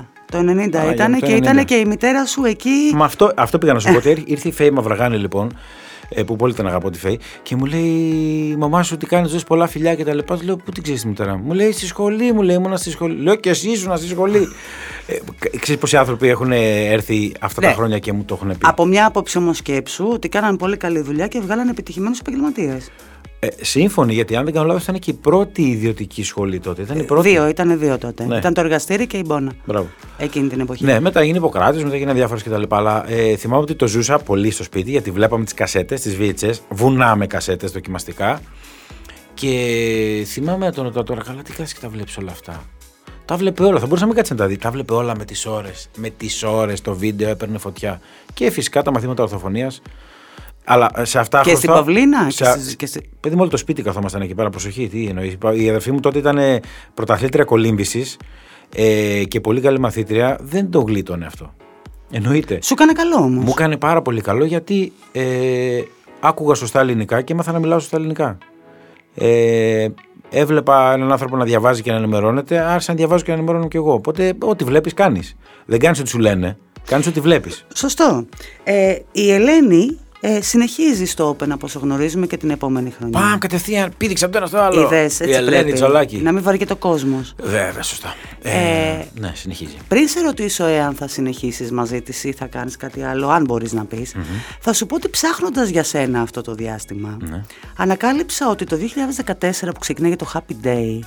90. 0.00 0.04
Το 0.30 0.38
90 0.38 0.92
ήταν 0.92 1.20
και 1.20 1.32
ήταν 1.32 1.64
και 1.64 1.74
η 1.74 1.84
μητέρα 1.84 2.26
σου 2.26 2.44
εκεί. 2.44 2.92
Μα 2.94 3.04
αυτό, 3.04 3.32
αυτό 3.36 3.58
πήγα 3.58 3.72
να 3.72 3.78
σου 3.78 3.92
πω. 3.92 3.96
Ότι 3.96 4.22
ήρθε 4.26 4.48
η 4.48 4.52
Φέη 4.52 4.70
Μαυραγάνη 4.70 5.16
λοιπόν, 5.16 5.56
ε, 6.08 6.22
που 6.22 6.36
πολύ 6.36 6.54
την 6.54 6.66
αγαπώ 6.66 6.90
τη 6.90 6.98
Φέη, 6.98 7.20
και 7.42 7.56
μου 7.56 7.64
λέει: 7.64 7.80
Η 8.50 8.56
μαμά 8.56 8.82
σου 8.82 8.96
τι 8.96 9.06
κάνεις, 9.06 9.30
δώσεις 9.30 9.46
πολλά 9.46 9.66
φιλιά 9.66 9.94
και 9.94 10.04
τα 10.04 10.14
λοιπά. 10.14 10.38
Λέω: 10.44 10.56
Πού 10.56 10.70
την 10.70 10.82
ξέρεις 10.82 11.00
τη 11.00 11.06
μητέρα 11.08 11.36
μου; 11.36 11.44
Μου 11.44 11.52
λέει: 11.52 11.72
Στη 11.72 11.86
σχολή, 11.86 12.32
μου 12.32 12.42
λέει: 12.42 12.56
Ήμουνα 12.56 12.76
στη 12.76 12.90
σχολή. 12.90 13.22
Λέω: 13.22 13.34
Και 13.34 13.50
εσύ 13.50 13.70
ήσουν 13.70 13.96
στη 13.96 14.08
σχολή. 14.08 14.48
ε, 15.06 15.58
ξέρεις 15.58 15.80
πόσοι 15.80 15.96
άνθρωποι 15.96 16.28
έχουν 16.28 16.52
έρθει 16.52 17.32
αυτά 17.40 17.60
ναι. 17.60 17.66
τα 17.66 17.72
χρόνια 17.72 17.98
και 17.98 18.12
μου 18.12 18.24
το 18.24 18.34
έχουν 18.34 18.48
πει. 18.48 18.58
Από 18.60 18.84
μια 18.84 19.06
άποψη 19.06 19.38
όμως 19.38 19.56
σκέψου 19.56 20.08
ότι 20.12 20.28
κάναν 20.28 20.56
πολύ 20.56 20.76
καλή 20.76 21.00
δουλειά 21.00 21.26
και 21.26 21.40
βγάλαν 21.40 21.68
επιτυχημένους 21.68 22.18
επαγγελματίες. 22.18 22.90
Ε, 23.46 23.64
σύμφωνοι, 23.64 24.14
γιατί 24.14 24.36
αν 24.36 24.44
δεν 24.44 24.52
κάνω 24.54 24.66
λάθος, 24.66 24.82
ήταν 24.82 24.98
και 24.98 25.10
η 25.10 25.14
πρώτη 25.14 25.62
ιδιωτική 25.62 26.22
σχολή 26.22 26.60
τότε. 26.60 26.82
Ήταν 26.82 26.98
η 26.98 27.02
πρώτη. 27.04 27.28
Δύο, 27.28 27.48
ήταν 27.48 27.78
δύο 27.78 27.98
τότε. 27.98 28.24
Ναι. 28.24 28.36
Ήταν 28.36 28.54
το 28.54 28.60
εργαστήρι 28.60 29.06
και 29.06 29.16
η 29.16 29.22
Μπόνα. 29.26 29.52
Μπράβο. 29.64 29.88
Εκείνη 30.18 30.48
την 30.48 30.60
εποχή. 30.60 30.84
Ναι, 30.84 31.00
μετά 31.00 31.20
έγινε 31.20 31.36
υποκράτη, 31.36 31.82
μετά 31.82 31.94
έγινε 31.94 32.12
διάφορες 32.12 32.42
κτλ. 32.42 32.62
Αλλά 32.68 33.10
ε, 33.10 33.36
θυμάμαι 33.36 33.62
ότι 33.62 33.74
το 33.74 33.86
ζούσα 33.86 34.18
πολύ 34.18 34.50
στο 34.50 34.62
σπίτι, 34.62 34.90
γιατί 34.90 35.10
βλέπαμε 35.10 35.44
τις 35.44 35.54
κασέτες, 35.54 36.00
τις 36.00 36.16
VHS, 36.20 36.54
βουνάμε 36.68 37.26
κασέτες 37.26 37.70
δοκιμαστικά. 37.70 38.40
Και 39.34 39.50
θυμάμαι 40.26 40.72
τον 40.72 40.92
τώρα, 40.92 41.04
τώρα 41.04 41.22
καλά, 41.22 41.42
τι 41.42 41.52
κάνει 41.52 41.68
και 41.68 41.80
τα 41.80 41.88
βλέπεις 41.88 42.16
όλα 42.18 42.30
αυτά. 42.30 42.64
Τα 43.24 43.36
βλέπε 43.36 43.62
όλα. 43.62 43.78
Θα 43.78 43.84
μπορούσε 43.84 44.00
να 44.00 44.06
μην 44.06 44.16
κάτσεις 44.16 44.36
να 44.36 44.42
τα 44.42 44.46
δεις. 44.46 44.58
Τα 44.58 44.70
βλέπε 44.70 44.94
όλα 44.94 45.16
με 45.16 45.24
τις 45.24 45.46
ώρες. 45.46 45.88
Με 45.96 46.10
τις 46.10 46.42
ώρες 46.42 46.80
το 46.80 46.94
βίντεο 46.94 47.28
έπαιρνε 47.28 47.58
φωτιά. 47.58 48.00
Και 48.34 48.50
φυσικά 48.50 48.82
τα 48.82 48.90
μαθήματα 48.90 49.22
ορθοφωνίας 49.22 49.82
αλλά 50.66 50.90
σε 51.02 51.18
αυτά 51.18 51.40
και 51.40 51.54
στην 51.54 51.68
Παυλίνα. 51.68 52.30
Σε... 52.30 52.44
Και 52.76 52.86
στη... 52.86 53.00
Παιδί 53.20 53.34
μου, 53.34 53.40
όλο 53.40 53.50
το 53.50 53.56
σπίτι 53.56 53.82
καθόμασταν 53.82 54.22
εκεί 54.22 54.34
πέρα. 54.34 54.50
Προσοχή, 54.50 54.88
τι 54.88 55.06
εννοείς. 55.06 55.36
Η 55.54 55.68
αδερφή 55.68 55.92
μου 55.92 56.00
τότε 56.00 56.18
ήταν 56.18 56.38
πρωταθλήτρια 56.94 57.44
κολύμβησης 57.44 58.16
ε, 58.74 59.22
και 59.24 59.40
πολύ 59.40 59.60
καλή 59.60 59.78
μαθήτρια. 59.78 60.38
Δεν 60.40 60.70
το 60.70 60.80
γλίτωνε 60.80 61.26
αυτό. 61.26 61.54
Εννοείται. 62.10 62.58
Σου 62.62 62.72
έκανε 62.72 62.92
καλό 62.92 63.16
όμως. 63.16 63.44
Μου 63.44 63.50
έκανε 63.56 63.76
πάρα 63.76 64.02
πολύ 64.02 64.20
καλό 64.20 64.44
γιατί 64.44 64.92
ε, 65.12 65.80
άκουγα 66.20 66.54
σωστά 66.54 66.80
ελληνικά 66.80 67.22
και 67.22 67.32
έμαθα 67.32 67.52
να 67.52 67.58
μιλάω 67.58 67.78
σωστά 67.78 67.96
ελληνικά. 67.96 68.38
Ε, 69.14 69.88
έβλεπα 70.30 70.92
έναν 70.92 71.12
άνθρωπο 71.12 71.36
να 71.36 71.44
διαβάζει 71.44 71.82
και 71.82 71.90
να 71.90 71.96
ενημερώνεται, 71.96 72.58
άρχισα 72.58 72.92
να 72.92 72.98
διαβάζω 72.98 73.24
και 73.24 73.30
να 73.30 73.36
ενημερώνω 73.36 73.68
κι 73.68 73.76
εγώ. 73.76 73.92
Οπότε, 73.92 74.32
ό,τι 74.38 74.64
βλέπεις, 74.64 74.94
κάνεις. 74.94 75.36
Δεν 75.66 75.78
κάνεις 75.78 76.00
ό,τι 76.00 76.08
σου 76.08 76.18
λένε. 76.18 76.58
Κάνεις 76.86 77.06
ό,τι 77.06 77.20
βλέπεις. 77.20 77.66
Σωστό. 77.74 78.26
Ε, 78.64 78.98
η 79.12 79.32
Ελένη 79.32 79.98
ε, 80.28 80.40
συνεχίζει 80.42 81.04
στο 81.04 81.30
Open 81.30 81.48
από 81.48 81.66
όσο 81.66 81.78
γνωρίζουμε 81.78 82.26
και 82.26 82.36
την 82.36 82.50
επόμενη 82.50 82.90
χρονιά. 82.90 83.20
Πάμε 83.20 83.38
κατευθείαν, 83.38 83.92
πήδηξε 83.96 84.24
από 84.24 84.32
το 84.32 84.38
ένα 84.38 84.46
στο 84.46 84.58
άλλο. 84.58 84.80
Είδες, 84.80 85.20
έτσι 85.20 85.32
Η 85.32 85.34
Ελένη 85.34 85.72
Τσολάκη. 85.72 86.16
Να 86.16 86.32
μην 86.32 86.42
βαρύ 86.42 86.64
το 86.64 86.76
κόσμος. 86.76 87.34
Βέβαια, 87.42 87.82
σωστά. 87.82 88.14
Ε, 88.42 88.50
ε, 88.50 89.06
ναι, 89.20 89.32
συνεχίζει. 89.34 89.76
Πριν 89.88 90.08
σε 90.08 90.20
ρωτήσω 90.20 90.64
εάν 90.64 90.94
θα 90.94 91.08
συνεχίσεις 91.08 91.70
μαζί 91.70 92.00
της 92.00 92.24
ή 92.24 92.32
θα 92.32 92.46
κάνεις 92.46 92.76
κάτι 92.76 93.02
άλλο, 93.02 93.28
αν 93.28 93.44
μπορείς 93.44 93.72
να 93.72 93.84
πεις, 93.84 94.14
mm-hmm. 94.14 94.56
θα 94.60 94.72
σου 94.72 94.86
πω 94.86 94.94
ότι 94.94 95.08
ψάχνοντας 95.08 95.68
για 95.68 95.82
σένα 95.82 96.20
αυτό 96.20 96.40
το 96.40 96.54
διάστημα, 96.54 97.16
mm-hmm. 97.20 97.44
ανακάλυψα 97.76 98.48
ότι 98.50 98.64
το 98.64 98.78
2014 99.24 99.50
που 99.62 99.78
ξεκινάει 99.80 100.16
το 100.16 100.30
Happy 100.34 100.66
Day, 100.66 100.98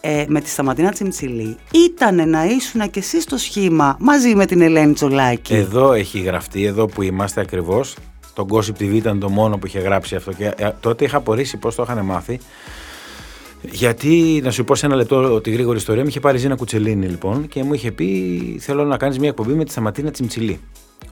ε, 0.00 0.24
με 0.28 0.40
τη 0.40 0.48
Σταματίνα 0.48 0.90
Τσιμτσιλή 0.90 1.56
ήταν 1.70 2.30
να 2.30 2.44
ήσουν 2.44 2.90
και 2.90 2.98
εσύ 2.98 3.20
στο 3.20 3.36
σχήμα 3.36 3.96
μαζί 4.00 4.34
με 4.34 4.46
την 4.46 4.60
Ελένη 4.60 4.92
Τσολάκη. 4.92 5.54
Εδώ 5.54 5.92
έχει 5.92 6.20
γραφτεί, 6.20 6.64
εδώ 6.64 6.86
που 6.86 7.02
είμαστε 7.02 7.40
ακριβώς 7.40 7.94
το 8.46 8.56
Gossip 8.56 8.82
TV 8.82 8.92
ήταν 8.92 9.20
το 9.20 9.28
μόνο 9.28 9.58
που 9.58 9.66
είχε 9.66 9.78
γράψει 9.78 10.16
αυτό 10.16 10.32
και 10.32 10.52
ε, 10.56 10.70
τότε 10.80 11.04
είχα 11.04 11.16
απορρίσει 11.16 11.56
πώς 11.56 11.74
το 11.74 11.82
είχαν 11.82 12.04
μάθει 12.04 12.40
γιατί, 13.62 14.40
να 14.44 14.50
σου 14.50 14.64
πω 14.64 14.74
σε 14.74 14.86
ένα 14.86 14.94
λεπτό 14.94 15.40
τη 15.40 15.50
γρήγορη 15.50 15.78
ιστορία, 15.78 16.02
μου 16.02 16.08
είχε 16.08 16.20
πάρει 16.20 16.38
Ζήνα 16.38 16.54
Κουτσελίνη 16.54 17.06
λοιπόν 17.06 17.48
και 17.48 17.62
μου 17.62 17.74
είχε 17.74 17.92
πει: 17.92 18.56
Θέλω 18.60 18.84
να 18.84 18.96
κάνεις 18.96 19.18
μια 19.18 19.28
εκπομπή 19.28 19.52
με 19.52 19.64
τη 19.64 19.70
Σταματίνα 19.70 20.10
Τσιμτσιλή. 20.10 20.60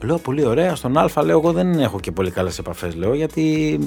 Λέω 0.01 0.17
πολύ 0.17 0.45
ωραία. 0.45 0.75
Στον 0.75 0.97
Α 0.97 1.09
λέω: 1.23 1.37
Εγώ 1.37 1.51
δεν 1.51 1.79
έχω 1.79 1.99
και 1.99 2.11
πολύ 2.11 2.31
καλές 2.31 2.59
επαφές, 2.59 2.95
λέω, 2.95 3.13
γιατί 3.13 3.79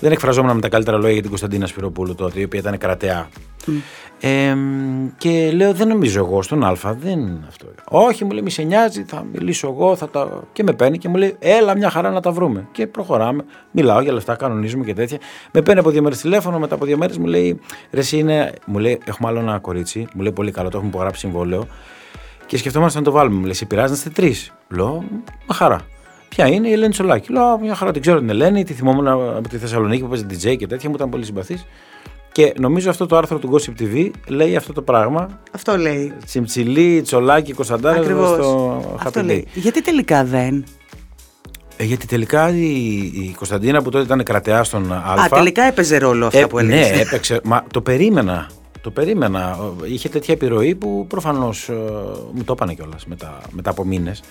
δεν 0.00 0.12
εκφραζόμουν 0.12 0.54
με 0.54 0.60
τα 0.60 0.68
καλύτερα 0.68 0.96
λόγια 0.96 1.12
για 1.12 1.20
την 1.20 1.30
Κωνσταντίνα 1.30 1.66
Σπυροπούλου 1.66 2.14
τότε, 2.14 2.40
η 2.40 2.44
οποία 2.44 2.60
ήταν 2.60 2.78
κρατεά. 2.78 3.28
Ε, 4.20 4.56
και 5.18 5.50
λέω: 5.54 5.72
Δεν 5.72 5.88
νομίζω 5.88 6.18
εγώ 6.18 6.42
στον 6.42 6.64
Α, 6.64 6.76
δεν 6.98 7.44
αυτό. 7.48 7.66
Όχι, 7.88 8.24
μου 8.24 8.30
λέει: 8.30 8.42
Μη 8.42 8.50
σε 8.50 8.62
νοιάζει, 8.62 9.02
θα 9.02 9.26
μιλήσω 9.32 9.68
εγώ. 9.68 9.96
Θα 9.96 10.08
τα... 10.08 10.42
Και 10.52 10.62
με 10.62 10.72
παίρνει 10.72 10.98
και 10.98 11.08
μου 11.08 11.16
λέει: 11.16 11.36
Έλα, 11.38 11.76
μια 11.76 11.90
χαρά 11.90 12.10
να 12.10 12.20
τα 12.20 12.30
βρούμε. 12.30 12.68
Και 12.72 12.86
προχωράμε. 12.86 13.44
Μιλάω 13.70 14.00
για 14.00 14.12
λεφτά, 14.12 14.34
κανονίζουμε 14.34 14.84
και 14.84 14.94
τέτοια. 14.94 15.18
Με 15.52 15.62
παίρνει 15.62 15.80
από 15.80 15.90
δύο 15.90 16.02
μέρες 16.02 16.20
τηλέφωνο, 16.20 16.58
μετά 16.58 16.74
από 16.74 16.84
δύο 16.84 16.96
μέρες 16.96 17.18
μου 17.18 17.26
λέει: 17.26 17.60
Ρε, 17.90 18.02
είναι, 18.10 18.52
μου 18.64 18.78
λέει: 18.78 19.00
Έχουμε 19.04 19.28
άλλο 19.28 19.38
ένα 19.38 19.58
κορίτσι, 19.58 20.06
μου 20.14 20.22
λέει: 20.22 20.32
Πολύ 20.32 20.50
καλό, 20.50 20.68
το 20.68 20.76
έχουμε 20.76 20.92
υπογράψει 20.92 21.20
συμβόλαιο. 21.20 21.66
Και 22.52 22.58
σκεφτόμαστε 22.58 22.98
να 22.98 23.04
το 23.04 23.10
βάλουμε. 23.10 23.36
Μου 23.36 23.44
λέει: 23.44 23.54
Σε 23.54 23.64
πειράζεις 23.64 23.90
να 23.90 23.96
είστε 23.96 24.10
τρεις. 24.10 24.52
Λέω: 24.68 25.04
Μα 25.46 25.54
χαρά. 25.54 25.80
Ποια 26.28 26.46
είναι 26.46 26.68
η 26.68 26.72
Ελένη 26.72 26.92
Τσολάκη. 26.92 27.32
Λέω: 27.32 27.58
Μια 27.58 27.74
χαρά 27.74 27.92
την 27.92 28.00
ξέρω 28.00 28.18
την 28.18 28.30
Ελένη, 28.30 28.64
τη 28.64 28.72
θυμόμουν 28.72 29.08
από 29.08 29.48
τη 29.48 29.58
Θεσσαλονίκη 29.58 30.02
που 30.02 30.08
παίζει 30.08 30.26
DJ 30.30 30.56
και 30.56 30.66
τέτοια, 30.66 30.88
μου 30.88 30.94
ήταν 30.94 31.08
πολύ 31.08 31.24
συμπαθής. 31.24 31.66
Και 32.32 32.54
νομίζω 32.58 32.90
αυτό 32.90 33.06
το 33.06 33.16
άρθρο 33.16 33.38
του 33.38 33.50
Gossip 33.52 33.82
TV 33.82 34.10
λέει 34.26 34.56
αυτό 34.56 34.72
το 34.72 34.82
πράγμα. 34.82 35.40
Αυτό 35.52 35.76
λέει. 35.76 36.12
Τσιμψιλή, 36.24 37.02
Τσολάκη, 37.02 37.52
Κωνσταντάρας 37.52 38.04
στο 38.04 38.98
Αυτό 39.04 39.22
λέει. 39.22 39.46
Γιατί 39.54 39.82
τελικά 39.82 40.24
δεν; 40.24 40.64
Ε, 41.76 41.84
γιατί 41.84 42.06
τελικά 42.06 42.48
η, 42.48 42.98
η 43.00 43.34
Κωνσταντίνα 43.36 43.82
που 43.82 43.90
τότε 43.90 44.04
ήταν 44.04 44.22
κρατεά 44.22 44.64
στον 44.64 44.92
Α. 44.92 44.96
Α, 44.96 45.28
τελικά 45.28 45.62
έπαιζε 45.62 45.98
ρόλο 45.98 46.26
αυτό 46.26 46.38
ε, 46.38 46.46
που 46.46 46.58
έλεγες. 46.58 46.90
Ναι, 46.90 47.00
έπαιξε. 47.00 47.40
Μα 47.44 47.64
το 47.70 47.80
περίμενα 47.80 48.48
το 48.82 48.90
περίμενα. 48.90 49.58
Είχε 49.84 50.08
τέτοια 50.08 50.34
επιρροή 50.34 50.74
που 50.74 51.06
προφανώς 51.08 51.68
ε, 51.68 51.74
μου 52.32 52.44
το 52.44 52.52
έπανε 52.52 52.74
κιόλας 52.74 53.06
μετά, 53.06 53.40
μετά 53.50 53.70
από 53.70 53.84
μήνες. 53.84 54.22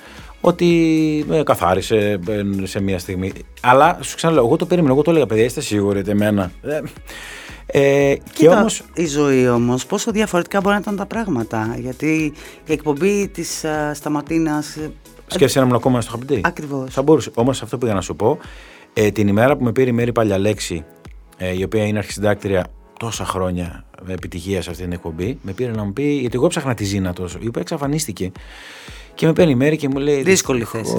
Ότι 0.41 1.25
με 1.27 1.43
καθάρισε 1.43 2.19
ε, 2.27 2.65
σε 2.65 2.81
μια 2.81 2.99
στιγμή. 2.99 3.31
Αλλά 3.61 3.97
σου 4.01 4.15
ξαναλέω, 4.15 4.45
εγώ 4.45 4.55
το 4.55 4.65
περίμενα. 4.65 4.93
Εγώ 4.93 5.01
το 5.01 5.11
έλεγα, 5.11 5.25
παιδιά, 5.25 5.43
είστε 5.43 5.61
σίγουροι 5.61 5.99
ότι 5.99 6.09
εμένα. 6.09 6.51
Ε, 7.65 8.15
και 8.33 8.47
όμως... 8.47 8.83
Η 8.93 9.05
ζωή 9.05 9.47
όμως, 9.47 9.85
πόσο 9.85 10.11
διαφορετικά 10.11 10.61
μπορεί 10.61 10.73
να 10.73 10.81
ήταν 10.81 10.95
τα 10.95 11.05
πράγματα. 11.05 11.75
Γιατί 11.79 12.33
η 12.65 12.73
εκπομπή 12.73 13.27
της 13.27 13.63
uh, 13.65 13.91
Σταματίνας. 13.93 14.77
Σκέφτεσαι 15.27 15.59
να 15.59 15.65
ήμουν 15.65 15.77
ακόμα 15.77 16.01
στο 16.01 16.11
χαπιτή. 16.11 16.41
Ακριβώς. 16.43 16.93
Θα 16.93 17.01
μπορούσε. 17.01 17.31
Όμως 17.33 17.61
αυτό 17.61 17.77
πήγα 17.77 17.93
να 17.93 18.01
σου 18.01 18.15
πω. 18.15 18.37
Ε, 18.93 19.11
την 19.11 19.27
ημέρα 19.27 19.57
που 19.57 19.63
με 19.63 19.71
πήρε 19.71 19.89
η 19.89 19.93
Μέρη 19.93 20.11
Παλιαλέξη, 20.11 20.85
ε, 21.37 21.57
η 21.57 21.63
οποία 21.63 21.85
είναι 21.85 21.97
αρχισυντάκτρια 21.97 22.67
τόσα 23.01 23.25
χρόνια 23.25 23.83
με 24.05 24.13
επιτυχία 24.13 24.61
σε 24.61 24.69
αυτή 24.69 24.83
την 24.83 24.91
εκπομπή, 24.91 25.37
με 25.41 25.51
πήρε 25.51 25.71
να 25.71 25.83
μου 25.83 25.93
πει, 25.93 26.03
γιατί 26.03 26.35
εγώ 26.35 26.47
ψάχνα 26.47 26.73
τη 26.73 26.83
Ζήνα 26.83 27.13
τόσο, 27.13 27.37
η 27.41 27.47
οποία 27.47 27.61
εξαφανίστηκε. 27.61 28.31
Και 29.13 29.25
με 29.25 29.33
παίρνει 29.33 29.51
η 29.51 29.55
Μέρη 29.55 29.77
και 29.77 29.87
μου 29.89 29.97
λέει. 29.97 30.21
Δύσκολη 30.21 30.63
θέση. 30.63 30.95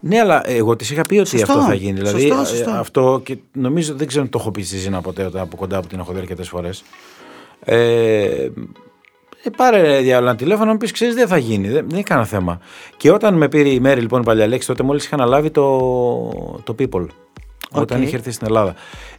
Ναι, 0.00 0.20
αλλά 0.20 0.50
εγώ 0.50 0.76
της 0.76 0.90
είχα 0.90 1.02
πει 1.02 1.18
ότι 1.18 1.42
αυτό 1.42 1.62
θα 1.62 1.74
γίνει. 1.74 1.92
Δηλαδή, 1.92 2.20
σωστό, 2.20 2.34
δηλαδή 2.34 2.56
σωστό. 2.56 2.70
αυτό 2.70 3.20
και 3.24 3.36
νομίζω 3.52 3.94
δεν 3.94 4.06
ξέρω 4.06 4.22
αν 4.24 4.30
το 4.30 4.38
έχω 4.40 4.50
πει 4.50 4.62
στη 4.62 4.76
Ζήνα 4.76 5.00
ποτέ 5.00 5.30
από 5.34 5.56
κοντά 5.56 5.80
που 5.80 5.86
την 5.86 5.98
έχω 5.98 6.12
δει 6.12 6.18
αρκετές 6.18 6.48
φορές. 6.48 6.84
Ε, 7.64 8.50
ε, 9.42 9.50
πάρε 9.56 10.00
διάλογο 10.00 10.34
τηλέφωνο 10.34 10.66
να 10.66 10.72
μου 10.72 10.78
πεις: 10.78 10.92
Ξέρεις, 10.92 11.14
δεν 11.14 11.28
θα 11.28 11.36
γίνει. 11.36 11.68
Δεν, 11.68 11.74
δεν 11.74 11.90
είναι 11.90 12.02
κανένα 12.02 12.26
θέμα. 12.26 12.60
Και 12.96 13.10
όταν 13.10 13.34
με 13.34 13.48
πήρε 13.48 13.68
η 13.68 13.80
Μέρη 13.80 14.00
λοιπόν 14.00 14.20
η 14.20 14.24
Παλιαλέξη, 14.24 14.66
τότε 14.66 14.82
μόλις 14.82 15.04
είχα 15.04 15.14
αναλάβει 15.14 15.50
το, 15.50 15.78
το 16.64 16.74
People. 16.78 17.06
Okay. 17.72 17.80
Όταν 17.80 18.02
είχε 18.02 18.16
έρθει 18.16 18.30
στην 18.30 18.46
Ελλάδα. 18.46 18.74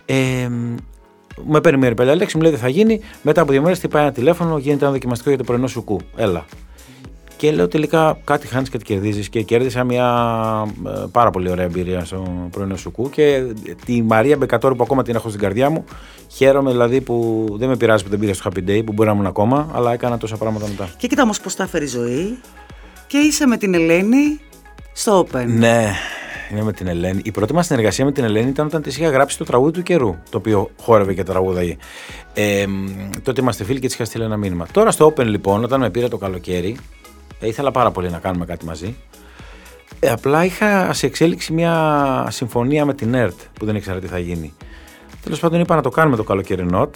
Ε, 0.05 0.49
με 1.47 1.61
παίρνει 1.61 1.77
η 1.77 1.81
Μέρη 1.81 1.95
Παλιαλέξη, 1.95 2.35
μου 2.35 2.41
λέει: 2.41 2.51
Δεν 2.51 2.59
θα 2.59 2.69
γίνει. 2.69 2.99
Μετά 3.21 3.41
από 3.41 3.51
δύο 3.51 3.61
μέρες 3.61 3.79
πάει 3.79 4.03
ένα 4.03 4.11
τηλέφωνο, 4.11 4.57
γίνεται 4.57 4.83
ένα 4.83 4.93
δοκιμαστικό 4.93 5.29
για 5.29 5.37
το 5.37 5.43
πρωινό 5.43 5.67
σουκού. 5.67 5.99
Έλα. 6.15 6.45
Και 7.37 7.51
λέω 7.51 7.67
τελικά 7.67 8.17
κάτι 8.23 8.47
χάνεις 8.47 8.69
και 8.69 8.77
τι 8.77 8.83
κερδίζεις. 8.83 9.29
Και 9.29 9.41
κέρδισα 9.41 9.83
μια 9.83 10.07
ε, 10.87 10.89
πάρα 11.11 11.29
πολύ 11.29 11.49
ωραία 11.49 11.65
εμπειρία 11.65 12.05
στο 12.05 12.47
πρωινό 12.51 12.75
σουκού. 12.75 13.09
Και 13.09 13.43
τη 13.85 14.01
Μαρία 14.01 14.37
Μπεκατόρου 14.37 14.75
που 14.75 14.83
ακόμα 14.83 15.03
την 15.03 15.15
έχω 15.15 15.29
στην 15.29 15.41
καρδιά 15.41 15.69
μου. 15.69 15.83
Χαίρομαι 16.27 16.71
δηλαδή 16.71 17.01
που 17.01 17.45
δεν 17.57 17.69
με 17.69 17.77
πειράζει 17.77 18.03
που 18.03 18.09
δεν 18.09 18.19
πήγα 18.19 18.33
στο 18.33 18.49
Happy 18.49 18.69
Day 18.69 18.81
που 18.85 18.93
μπορεί 18.93 19.07
να 19.09 19.13
ήμουν 19.15 19.25
ακόμα, 19.25 19.69
αλλά 19.73 19.93
έκανα 19.93 20.17
τόσα 20.17 20.37
πράγματα 20.37 20.67
μετά. 20.67 20.89
Και 20.97 21.07
κοίτα 21.07 21.23
όμως 21.23 21.39
πώς 21.39 21.55
τα 21.55 21.63
έφερε 21.63 21.83
η 21.83 21.87
ζωή. 21.87 22.37
Και 23.07 23.17
είσαι 23.17 23.47
με 23.47 23.57
την 23.57 23.73
Ελένη 23.73 24.39
στο 24.93 25.27
Open. 25.27 25.45
Ναι, 25.47 25.91
είμαι 26.51 26.61
με 26.61 26.71
την 26.73 26.87
Ελένη. 26.87 27.21
Η 27.23 27.31
πρώτη 27.31 27.53
μας 27.53 27.65
συνεργασία 27.65 28.05
με 28.05 28.11
την 28.11 28.23
Ελένη 28.23 28.49
ήταν 28.49 28.65
όταν 28.65 28.81
της 28.81 28.97
είχα 28.97 29.09
γράψει 29.09 29.37
το 29.37 29.43
τραγούδι 29.43 29.71
του 29.71 29.83
καιρού, 29.83 30.15
το 30.29 30.37
οποίο 30.37 30.69
χόρευε 30.81 31.13
και 31.13 31.23
τραγούδαγε. 31.23 31.77
Ε, 32.33 32.65
τότε 33.23 33.41
είμαστε 33.41 33.63
φίλοι 33.63 33.79
και 33.79 33.85
της 33.85 33.95
είχα 33.95 34.05
στείλει 34.05 34.23
ένα 34.23 34.37
μήνυμα. 34.37 34.67
Τώρα 34.71 34.91
στο 34.91 35.13
Open 35.15 35.25
λοιπόν, 35.25 35.63
όταν 35.63 35.79
με 35.79 35.89
πήρε 35.89 36.07
το 36.07 36.17
καλοκαίρι, 36.17 36.77
ε, 37.39 37.47
ήθελα 37.47 37.71
πάρα 37.71 37.91
πολύ 37.91 38.09
να 38.09 38.17
κάνουμε 38.17 38.45
κάτι 38.45 38.65
μαζί. 38.65 38.95
Ε, 39.99 40.09
απλά 40.09 40.45
είχα 40.45 40.93
σε 40.93 41.05
εξέλιξη 41.05 41.53
μια 41.53 42.27
συμφωνία 42.29 42.85
με 42.85 42.93
την 42.93 43.13
ΕΡΤ 43.13 43.39
που 43.53 43.65
δεν 43.65 43.75
ήξερα 43.75 43.99
τι 43.99 44.07
θα 44.07 44.19
γίνει. 44.19 44.53
Τέλος 45.23 45.39
πάντων, 45.39 45.59
είπα 45.59 45.75
να 45.75 45.81
το 45.81 45.89
κάνουμε 45.89 46.15
το 46.15 46.23
καλοκαιρινό. 46.23 46.89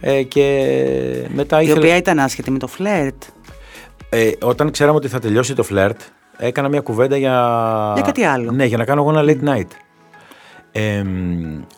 Ε, 0.00 0.22
και 0.22 1.28
μετά 1.34 1.62
ήθελα... 1.62 1.76
Η 1.76 1.78
οποία 1.78 1.96
ήταν 1.96 2.18
άσχετη 2.18 2.50
με 2.50 2.58
το 2.58 2.66
φλερτ. 2.66 3.22
Ε, 4.08 4.30
όταν 4.42 4.70
ξέραμε 4.70 4.96
ότι 4.96 5.08
θα 5.08 5.18
τελειώσει 5.18 5.54
το 5.54 5.62
φλερτ, 5.62 6.00
έκανα 6.36 6.68
μια 6.68 6.80
κουβέντα 6.80 7.16
για. 7.16 7.90
Για 7.94 8.02
κάτι 8.02 8.24
άλλο. 8.24 8.50
Ναι, 8.50 8.64
για 8.64 8.76
να 8.76 8.84
κάνω 8.84 9.00
εγώ 9.00 9.18
ένα 9.18 9.22
late 9.32 9.48
night. 9.48 9.68
Ε, 10.72 11.04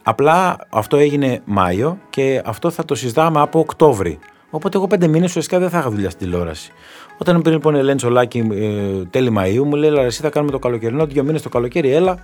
απλά 0.02 0.56
αυτό 0.70 0.96
έγινε 0.96 1.40
Μάιο 1.44 1.98
και 2.10 2.42
αυτό 2.44 2.70
θα 2.70 2.84
το 2.84 2.94
συζητάμε 2.94 3.40
από 3.40 3.58
Οκτώβρη. 3.58 4.18
Οπότε 4.50 4.76
εγώ 4.76 4.86
πέντε 4.86 5.06
μήνες 5.06 5.28
ουσιαστικά 5.28 5.58
δεν 5.58 5.70
θα 5.70 5.78
είχα 5.78 5.90
δουλειά 5.90 6.10
στην 6.10 6.26
τηλεόραση. 6.26 6.72
Όταν 7.18 7.42
πριν 7.42 7.54
λοιπόν 7.54 7.74
η 7.74 7.78
Ελένη 7.78 8.00
Σολάκη 8.00 8.48
ε, 8.52 9.04
τέλη 9.04 9.36
Μαΐου 9.38 9.64
μου 9.64 9.74
λέει: 9.74 9.90
Λα, 9.90 10.02
εσύ 10.02 10.22
θα 10.22 10.30
κάνουμε 10.30 10.52
το 10.52 10.58
καλοκαιρινό, 10.58 11.06
δύο 11.06 11.22
μήνες 11.22 11.42
το 11.42 11.48
καλοκαίρι, 11.48 11.92
έλα. 11.92 12.18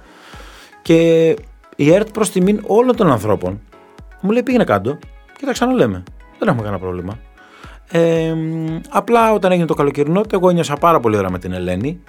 Και 0.82 1.28
η 1.76 1.92
ΕΡΤ 1.92 2.10
προς 2.10 2.30
τιμήν 2.30 2.62
όλων 2.66 2.96
των 2.96 3.10
ανθρώπων 3.10 3.60
μου 4.20 4.30
λέει: 4.30 4.42
Πήγαινε 4.42 4.64
κάτω 4.64 4.98
και 5.38 5.46
τα 5.46 5.52
ξαναλέμε. 5.52 6.02
Δεν 6.38 6.48
έχουμε 6.48 6.62
κανένα 6.62 6.78
πρόβλημα. 6.82 7.18
Ε, 7.90 8.34
απλά 8.88 9.32
όταν 9.32 9.52
έγινε 9.52 9.66
το 9.66 9.74
καλοκαιρινό, 9.74 10.22
εγώ 10.32 10.50
νιώσα 10.50 10.74
πάρα 10.74 11.00
πολύ 11.00 11.16
ωραία 11.16 11.30
με 11.30 11.38
την 11.38 11.52
Ελένη 11.52 12.00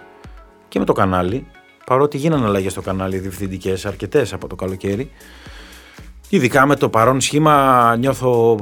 και 0.72 0.80
με 0.80 0.86
το 0.86 0.94
κανάλι. 0.94 1.46
Παρότι 1.86 2.18
γίνανε 2.18 2.46
αλλαγές 2.46 2.72
στο 2.72 2.82
κανάλι 2.82 3.18
διευθυντικές, 3.18 3.86
αρκετές 3.86 4.34
από 4.34 4.48
το 4.48 4.56
καλοκαίρι. 4.56 5.12
Ειδικά 6.30 6.66
με 6.66 6.76
το 6.76 6.90
παρόν 6.90 7.22
σχήμα 7.22 7.96
νιώθω 8.00 8.58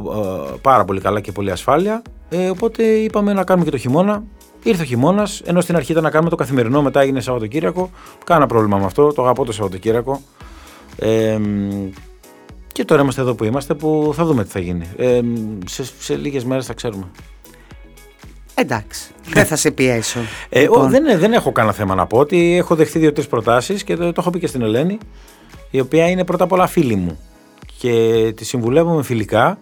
ε, 0.52 0.58
πάρα 0.62 0.86
πολύ 0.86 1.02
καλά 1.02 1.20
και 1.20 1.32
πολύ 1.32 1.52
ασφάλεια. 1.52 2.02
Ε, 2.30 2.50
οπότε 2.50 2.84
είπαμε 2.84 3.34
να 3.34 3.44
κάνουμε 3.44 3.66
και 3.66 3.72
το 3.72 3.78
χειμώνα. 3.78 4.24
Ήρθε 4.64 4.82
ο 4.82 4.86
χειμώνας, 4.86 5.42
ενώ 5.46 5.62
στην 5.62 5.76
αρχή 5.76 5.92
ήταν 5.92 6.04
να 6.04 6.10
κάνουμε 6.10 6.30
το 6.30 6.36
καθημερινό, 6.36 6.82
μετά 6.82 7.02
έγινε 7.02 7.22
Σαββατοκύριακο. 7.22 7.90
Κάνα 8.26 8.46
πρόβλημα 8.46 8.78
με 8.78 8.86
αυτό, 8.86 9.14
το 9.14 9.22
αγαπώ 9.24 9.46
το 9.46 9.52
Σαββατοκύριακο. 9.52 10.22
Ε, 10.96 11.40
και 12.72 12.86
τώρα 12.86 13.02
είμαστε 13.02 13.22
εδώ 13.22 13.36
που 13.36 13.44
είμαστε, 13.44 13.74
που 13.74 14.12
θα 14.16 14.26
δούμε 14.26 14.44
τι 14.44 14.50
θα 14.50 14.60
γίνει. 14.60 14.86
Ε, 14.98 15.22
σε, 15.66 15.84
σε 16.00 16.16
λίγες 16.16 16.44
μέρες 16.44 16.66
θα 16.66 16.74
ξέρουμε. 16.74 17.04
Εντάξει. 18.60 19.12
Δεν 19.30 19.46
θα 19.46 19.56
σε 19.56 19.72
πιέσω. 19.72 20.20
Ε, 20.50 20.62
λοιπόν. 20.62 20.90
δεν, 20.90 21.20
δεν 21.20 21.34
έχω 21.34 21.52
κανένα 21.52 21.74
θέμα 21.74 21.96
να 21.96 22.06
πω 22.06 22.18
ότι 22.18 22.58
έχω 22.58 22.76
δεχθεί 22.76 23.00
δύο-τρεις 23.00 23.28
προτάσεις 23.28 23.84
και 23.84 23.96
το, 23.96 24.06
το 24.06 24.22
έχω 24.22 24.30
πει 24.30 24.40
και 24.40 24.48
στην 24.48 24.62
Ελένη, 24.62 24.98
η 25.72 25.80
οποία 25.80 26.10
είναι 26.10 26.26
πρώτα 26.26 26.44
απ' 26.44 26.52
όλα 26.52 26.68
φίλη 26.68 26.96
μου 26.96 27.20
και 27.78 28.34
τη 28.36 28.46
συμβουλεύομαι 28.46 29.04
φιλικά. 29.04 29.60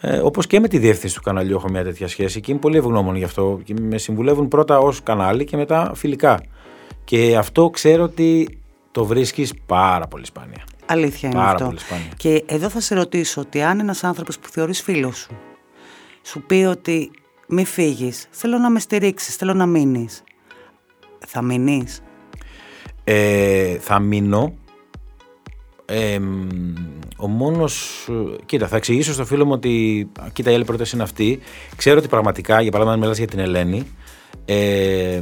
Ε, 0.00 0.18
Όπως 0.18 0.46
και 0.46 0.60
με 0.60 0.68
τη 0.68 0.78
διεύθυνση 0.78 1.14
του 1.14 1.22
καναλιού 1.22 1.56
έχω 1.56 1.68
μια 1.68 1.84
τέτοια 1.84 2.08
σχέση 2.08 2.40
και 2.40 2.50
είμαι 2.50 2.60
πολύ 2.60 2.76
ευγνώμων 2.76 3.16
γι' 3.16 3.24
αυτό. 3.24 3.60
Και 3.64 3.74
με 3.80 3.98
συμβουλεύουν 3.98 4.48
πρώτα 4.48 4.78
ως 4.78 5.02
κανάλι 5.02 5.44
και 5.44 5.56
μετά 5.56 5.92
φιλικά. 5.94 6.40
Και 7.04 7.36
αυτό 7.36 7.70
ξέρω 7.70 8.02
ότι 8.02 8.58
το 8.92 9.04
βρίσκεις 9.04 9.54
πάρα 9.66 10.06
πολύ 10.06 10.26
σπάνια. 10.26 10.64
Αλήθεια 10.86 11.28
είναι 11.28 11.38
πάρα 11.38 11.50
αυτό. 11.50 11.64
Πολύ 11.64 11.78
σπάνια. 11.78 12.08
Και 12.16 12.44
εδώ 12.46 12.68
θα 12.68 12.80
σε 12.80 12.94
ρωτήσω 12.94 13.40
ότι 13.40 13.62
αν 13.62 13.80
ένας 13.80 14.04
άνθρωπος 14.04 14.38
που 14.38 14.48
θεωρείς 14.48 14.82
φίλος 14.82 15.16
σου 15.16 15.36
σου 16.26 16.40
πει 16.40 16.54
ότι 16.54 17.10
μη 17.48 17.64
φύγεις, 17.64 18.26
θέλω 18.30 18.58
να 18.58 18.70
με 18.70 18.80
στηρίξεις, 18.80 19.36
θέλω 19.36 19.54
να 19.54 19.66
μείνεις. 19.66 20.22
Θα 21.26 21.42
μείνεις; 21.42 22.02
Ε, 23.04 23.78
θα 23.78 23.98
μείνω 23.98 24.54
ο 27.16 27.26
μόνος. 27.26 28.08
Κοίτα, 28.46 28.68
θα 28.68 28.76
εξηγήσω 28.76 29.12
στο 29.12 29.24
φίλο 29.24 29.44
μου 29.44 29.52
ότι. 29.52 30.08
Κοίτα, 30.32 30.50
η 30.50 30.54
άλλη 30.54 30.64
πρόταση 30.64 30.94
είναι 30.94 31.04
αυτή. 31.04 31.38
Ξέρω 31.76 31.98
ότι 31.98 32.08
πραγματικά, 32.08 32.60
για 32.60 32.70
παράδειγμα, 32.70 32.94
αν 32.94 33.00
μιλάς 33.02 33.18
για 33.18 33.26
την 33.26 33.38
Ελένη, 33.38 33.86
ε, 34.44 35.20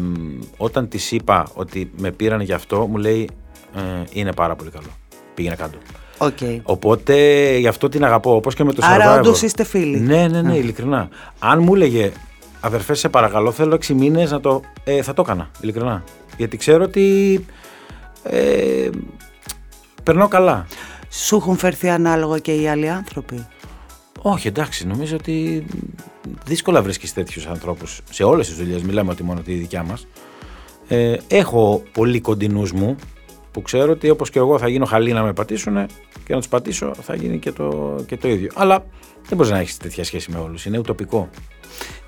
όταν 0.57 0.89
της 0.89 1.13
είπα 1.13 1.47
ότι 1.55 1.91
με 1.97 2.11
πήραν 2.11 2.41
γι' 2.41 2.53
αυτό, 2.53 2.87
μου 2.87 2.97
λέει 2.97 3.29
ε, 3.75 3.81
είναι 4.13 4.33
πάρα 4.33 4.57
πολύ 4.57 4.71
καλό. 4.71 4.89
Πήγαινε 5.35 5.55
κάτω. 5.55 5.79
Okay. 6.19 6.61
Οπότε 6.63 7.17
γι' 7.57 7.67
αυτό 7.67 7.89
την 7.89 8.05
αγαπώ. 8.05 8.35
Όπως 8.35 8.55
και 8.55 8.65
με 8.65 8.73
το 8.73 8.83
Survivor. 8.83 8.91
Άρα, 8.93 9.15
όντως 9.15 9.43
είστε 9.43 9.65
φίλοι. 9.65 9.99
Ναι, 9.99 10.29
ναι, 10.29 10.43
ναι, 10.43 10.57
ειλικρινά. 10.57 11.09
Αν 11.39 11.63
μου 11.63 11.75
έλεγε 11.75 12.13
αδερφέ, 12.61 12.95
σε 12.95 13.09
παρακαλώ, 13.09 13.53
θέλω 13.53 13.79
6 13.87 13.87
μήνες 13.87 14.31
να 14.31 14.41
το. 14.41 14.61
Ε, 14.85 15.03
θα 15.03 15.15
το 15.15 15.23
έκανα, 15.23 15.51
ειλικρινά. 15.61 16.05
Γιατί 16.37 16.57
ξέρω 16.57 16.85
ότι. 16.85 17.47
Ε, 18.23 18.89
περνάω 20.03 20.29
καλά. 20.29 20.67
Σου 21.11 21.37
έχουν 21.37 21.57
φέρθει 21.57 21.89
ανάλογα 21.89 22.39
και 22.39 22.55
οι 22.55 22.69
άλλοι 22.69 22.89
άνθρωποι; 22.89 23.47
Όχι, 24.23 24.49
εντάξει, 24.49 24.87
νομίζω 24.87 25.17
ότι 25.17 25.65
δύσκολα 26.45 26.83
βρίσκεις 26.83 27.13
τέτοιους 27.13 27.47
ανθρώπους 27.47 28.01
σε 28.11 28.25
όλες 28.25 28.47
τις 28.47 28.57
δουλειές. 28.57 28.83
Μιλάμε 28.83 29.11
ότι 29.11 29.23
μόνο 29.23 29.41
τη 29.41 29.55
δικιά 29.55 29.83
μας. 29.83 30.07
Ε, 30.89 31.17
έχω 31.29 31.83
πολύ 31.93 32.21
κοντινούς 32.21 32.73
μου 32.73 32.97
που 33.55 33.63
ξέρω 33.63 33.93
ότι 33.93 34.11
όπως 34.11 34.31
και 34.31 34.39
εγώ 34.39 34.59
θα 34.59 34.69
γίνω 34.69 34.85
χαλή 34.85 35.13
να 35.13 35.23
με 35.23 35.33
πατήσουν 35.33 35.87
και 36.25 36.35
να 36.35 36.37
τους 36.37 36.49
πατήσω 36.49 36.95
θα 37.03 37.15
γίνει 37.15 37.39
και 37.39 37.53
το, 37.53 37.97
και 38.07 38.17
το 38.17 38.29
ίδιο. 38.29 38.51
Αλλά 38.55 38.85
δεν 39.29 39.39
μπορεί 39.39 39.51
να 39.51 39.59
έχεις 39.59 39.77
τέτοια 39.77 40.05
σχέση 40.05 40.31
με 40.31 40.39
όλους. 40.39 40.65
Είναι 40.65 40.79
ουτοπικό. 40.79 41.29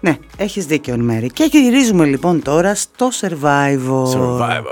Ναι, 0.01 0.17
έχεις 0.37 0.67
δίκιο 0.67 0.95
εν 0.95 1.01
μέρη. 1.01 1.31
Και 1.31 1.49
γυρίζουμε 1.51 2.05
λοιπόν 2.05 2.43
τώρα 2.43 2.75
στο 2.75 3.09
survival. 3.21 4.05
Survivor. 4.15 4.65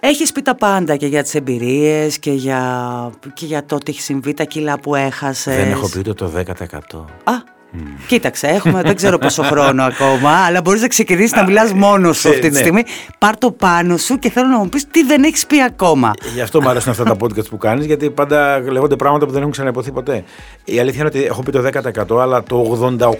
Έχεις 0.00 0.32
πει 0.32 0.42
τα 0.42 0.54
πάντα 0.54 0.96
και 0.96 1.06
για 1.06 1.22
τις 1.22 1.34
εμπειρίες 1.34 2.18
και 2.18 2.32
για, 2.32 3.10
και 3.34 3.46
για 3.46 3.64
το 3.64 3.74
ότι 3.74 3.90
έχει 3.90 4.00
συμβεί 4.00 4.34
τα 4.34 4.44
κιλά 4.44 4.78
που 4.78 4.94
έχασες. 4.94 5.56
Δεν 5.56 5.70
έχω 5.70 5.88
πει 5.88 5.98
ούτε 5.98 6.12
το 6.12 6.32
10%. 6.36 7.04
Α, 7.24 7.32
Κοίταξε, 8.06 8.46
έχουμε 8.46 8.82
δεν 8.82 8.96
ξέρω 8.96 9.18
πόσο 9.18 9.42
χρόνο 9.50 9.82
ακόμα, 9.82 10.30
αλλά 10.30 10.60
μπορείς 10.60 10.80
να 10.80 10.88
ξεκινήσεις 10.88 11.32
να 11.36 11.44
μιλάς 11.44 11.72
μόνος 11.72 12.18
σου 12.18 12.28
ε, 12.28 12.30
αυτή 12.30 12.42
τη 12.42 12.52
ναι. 12.52 12.58
στιγμή. 12.58 12.84
Πάρ 13.18 13.38
το 13.38 13.50
πάνω 13.50 13.96
σου 13.96 14.18
και 14.18 14.30
θέλω 14.30 14.46
να 14.46 14.58
μου 14.58 14.68
πεις 14.68 14.86
τι 14.90 15.04
δεν 15.04 15.24
έχεις 15.24 15.46
πει 15.46 15.62
ακόμα. 15.62 16.12
Γι' 16.34 16.40
αυτό 16.40 16.62
μου 16.62 16.68
αρέσουν 16.68 16.90
αυτά 16.90 17.04
τα 17.04 17.16
podcast 17.20 17.48
που 17.48 17.56
κάνεις, 17.56 17.86
γιατί 17.86 18.10
πάντα 18.10 18.58
λέγονται 18.70 18.96
πράγματα 18.96 19.26
που 19.26 19.32
δεν 19.32 19.40
έχουν 19.40 19.52
ξαναυποθεί 19.52 19.90
ποτέ. 19.92 20.24
Η 20.64 20.78
αλήθεια 20.78 20.98
είναι 20.98 21.08
ότι 21.08 21.24
έχω 21.24 21.42
πει 21.42 21.50
το 21.50 21.68
10%, 22.14 22.20
αλλά 22.20 22.42
το 22.42 22.78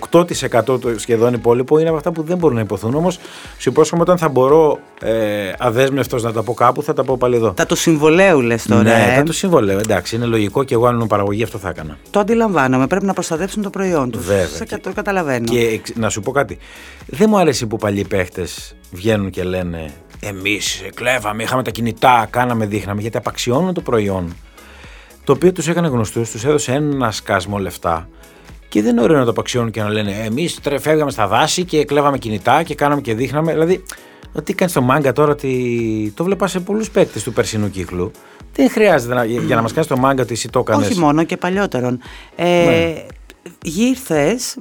88% 0.09 0.81
το 0.81 0.81
σχεδόν 0.97 1.35
υπόλοιπο 1.35 1.79
είναι 1.79 1.89
από 1.89 1.97
αυτά 1.97 2.13
που 2.13 2.23
δεν 2.23 2.39
μπορούν 2.39 2.57
να 2.57 2.63
υποθούν. 2.63 2.95
Όμως 2.95 3.19
σου 3.59 3.69
υπόσχομαι 3.69 4.03
όταν 4.03 4.19
θα 4.19 4.29
μπορώ 4.29 4.79
ε, 5.03 5.13
αδέσμευτος 5.59 6.23
να 6.23 6.33
τα 6.33 6.43
πω 6.43 6.55
κάπου, 6.55 6.83
θα 6.83 6.93
τα 6.93 7.05
πω 7.05 7.17
πάλι 7.17 7.37
εδώ. 7.37 7.51
Τα 7.51 7.67
του 7.67 7.77
συμβολέου 7.77 8.41
λες 8.41 8.67
τώρα. 8.67 8.83
ναι, 8.83 9.09
ε. 9.13 9.17
θα 9.17 9.23
το 9.23 9.33
συμβολεύω. 9.33 9.79
Εντάξει, 9.79 10.17
είναι 10.17 10.25
λογικό 10.25 10.65
και 10.65 10.75
εγώ 10.75 10.87
αν 10.87 10.95
ήμουν 10.95 11.07
παραγωγή 11.07 11.43
αυτό 11.43 11.59
θα 11.59 11.69
έκανα. 11.69 11.99
Το 12.11 12.21
αντιλαμβάνομαι. 12.21 12.87
Πρέπει 12.87 13.05
να 13.05 13.13
προστατεύσουν 13.13 13.63
το 13.63 13.71
προϊόν 13.71 14.11
τους. 14.11 14.27
Βέβαια. 14.27 14.42
Σε, 14.47 14.65
το 14.79 14.93
καταλαβαίνω. 14.95 15.45
Και 15.45 15.61
εξ- 15.61 15.97
να 15.97 16.09
σου 16.09 16.21
πω 16.21 16.31
κάτι. 16.31 16.59
Δεν 17.07 17.27
μου 17.31 17.39
αρέσει 17.39 17.67
που 17.67 17.77
παλιοί 17.77 18.05
παίχτες 18.05 18.77
βγαίνουν 18.91 19.31
και 19.31 19.43
λένε 19.43 19.91
Εμείς 20.21 20.83
κλέβαμε, 20.95 21.43
είχαμε 21.43 21.63
τα 21.63 21.71
κινητά, 21.71 22.27
κάναμε, 22.31 22.67
δείχναμε, 22.67 23.01
γιατί 23.01 23.17
απαξιώνουν 23.17 23.75
το 23.75 23.81
προϊόν. 23.81 24.37
Το 25.25 25.33
οποίο 25.33 25.53
τους 25.53 25.69
έκανε 25.69 25.89
γνωστούς, 25.89 26.31
τους 26.31 26.45
έδωσε 26.45 26.73
ένα 26.73 27.11
σκάσμο 27.11 27.59
λεφτά. 27.59 28.09
Και 28.69 28.83
δεν 28.83 28.91
είναι 28.91 29.03
ωραίο 29.03 29.19
να 29.19 29.25
το 29.25 29.31
απαξιώνουν 29.31 29.71
και 29.71 29.83
να 29.83 29.89
λένε 29.89 30.13
Εμείς 30.25 30.59
φεύγαμε 30.81 31.11
στα 31.11 31.27
δάση 31.27 31.65
και 31.65 31.85
κλέβαμε 31.85 32.19
κινητά 32.19 32.63
και 32.63 32.75
κάναμε 32.75 33.01
και 33.01 33.15
δείχναμε. 33.15 33.53
Δηλαδή, 33.53 33.85
τι 34.45 34.55
κάνεις 34.55 34.73
στο 34.73 34.83
μάγκα 34.83 35.13
τώρα, 35.13 35.33
ότι 35.33 36.13
το 36.17 36.25
βλέπα 36.25 36.47
σε 36.47 36.61
πολλούς 36.61 36.91
παίκτες 36.91 37.23
του 37.23 37.33
περσινού 37.33 37.71
κύκλου. 37.71 38.11
Δεν 38.55 38.71
χρειάζεται 38.71 39.15
να, 39.15 39.25
για 39.25 39.57
να 39.57 39.63
μας 39.63 39.73
κάνεις 39.73 39.89
το 39.89 39.97
μάγκα 39.97 40.23
ότι 40.23 40.33
εσύ 40.33 40.49
το 40.49 40.59
έκανες. 40.59 40.89
Όχι 40.89 40.99
μόνο 40.99 41.25
και 41.25 41.37
παλιότερον. 41.37 42.01
Ε, 42.37 42.65
Ναι. 42.65 43.07
Γύρθες, 43.63 44.57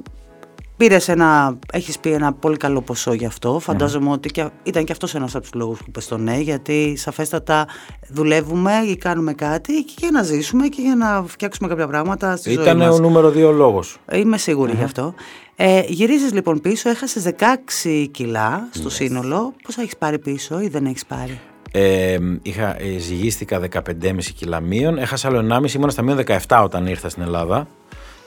πήρες 0.76 1.08
ένα, 1.08 1.58
έχεις 1.72 1.98
πει 1.98 2.12
ένα 2.12 2.32
πολύ 2.32 2.56
καλό 2.56 2.80
ποσό 2.80 3.12
γι' 3.12 3.26
αυτό. 3.26 3.58
Φαντάζομαι 3.58 4.10
ότι 4.10 4.28
και, 4.30 4.48
ήταν 4.62 4.84
και 4.84 4.92
αυτός 4.92 5.14
ένας 5.14 5.34
από 5.34 5.42
τους 5.42 5.54
λόγους 5.54 5.78
που 5.78 5.84
είπες 5.88 6.06
το 6.06 6.16
ναι, 6.18 6.36
γιατί 6.36 6.94
σαφέστατα 6.96 7.66
δουλεύουμε 8.08 8.72
ή 8.86 8.96
κάνουμε 8.96 9.32
κάτι 9.32 9.82
και 9.82 9.94
για 9.98 10.10
να 10.10 10.22
ζήσουμε 10.22 10.66
και 10.68 10.82
για 10.82 10.94
να 10.94 11.24
φτιάξουμε 11.26 11.68
κάποια 11.68 11.86
πράγματα 11.86 12.36
στη 12.36 12.52
ζωή 12.52 12.62
Ήταν 12.62 12.76
μας. 12.76 12.96
ο 12.96 12.98
νούμερο 13.00 13.30
δύο 13.30 13.52
λόγος. 13.52 13.98
Είμαι 14.12 14.38
σίγουρη 14.38 14.72
γι' 14.76 14.82
αυτό. 14.82 15.14
Ε, 15.56 15.82
γυρίζεις 15.86 16.32
λοιπόν 16.32 16.60
πίσω, 16.60 16.88
έχασες 16.88 17.22
16 17.22 18.08
κιλά 18.10 18.68
στο 18.70 18.90
σύνολο. 18.90 19.52
Πόσα 19.62 19.82
έχεις 19.82 19.96
πάρει 19.96 20.18
πίσω 20.18 20.60
ή 20.60 20.68
δεν 20.68 20.86
έχεις 20.86 21.06
πάρει; 21.06 21.40
Ε, 21.72 22.18
είχα, 22.42 22.80
ε, 22.80 22.98
ζυγίστηκα 22.98 23.58
15,5 23.58 24.32
κιλά 24.34 24.60
μείον. 24.60 24.98
Έχασα 24.98 25.28
άλλο 25.28 25.38
1,5. 25.38 25.74
Ήμουν 25.74 25.90
στα 25.90 26.02
μείον 26.02 26.18
17 26.48 26.62
όταν 26.64 26.86
ήρθα 26.86 27.08
στην 27.08 27.22
Ελλάδα. 27.22 27.66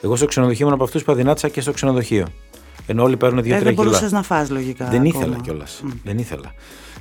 Εγώ 0.02 0.16
στο 0.16 0.26
ξενοδοχείο 0.26 0.60
ήμουν 0.66 0.74
από 0.74 0.84
αυτούς 0.84 1.02
που 1.04 1.12
αδυνάτησα 1.12 1.48
και 1.48 1.60
στο 1.60 1.72
ξενοδοχείο. 1.72 2.26
Ενώ 2.86 3.02
όλοι 3.02 3.16
παίρνουν 3.16 3.42
2-3 3.42 3.44
Ε, 3.44 3.48
δεν 3.50 3.58
κιλά. 3.60 3.72
μπορούσες 3.72 4.12
να 4.12 4.22
φας 4.22 4.50
λογικά 4.50 4.84
Δεν 4.90 5.06
ακόμα. 5.06 5.18
ήθελα 5.24 5.36
κιόλας. 5.42 5.82
Δεν 6.04 6.18
ήθελα. 6.18 6.52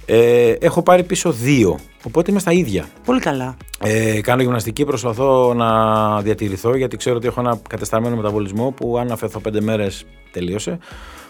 Ε, 0.06 0.50
έχω 0.52 0.82
πάρει 0.82 1.04
πίσω 1.04 1.36
2. 1.44 1.76
Οπότε 2.04 2.32
είμαι 2.32 2.40
στα 2.40 2.52
ίδια. 2.52 2.86
Πολύ 3.06 3.20
καλά. 3.20 3.58
Ε, 3.80 4.22
κάνω 4.22 4.42
γυμναστική, 4.42 4.86
προσπαθώ 4.86 5.54
να 5.54 6.22
διατηρηθώ 6.22 6.76
γιατί 6.76 6.98
ξέρω 6.98 7.16
ότι 7.16 7.28
έχω 7.28 7.40
ένα 7.40 7.60
κατεστραμμένο 7.70 8.16
μεταβολισμό 8.16 8.72
που 8.72 8.98
αν 8.98 9.12
αφαιθώ 9.12 9.42
5 9.48 9.60
μέρες 9.62 10.06
τελείωσε. 10.32 10.78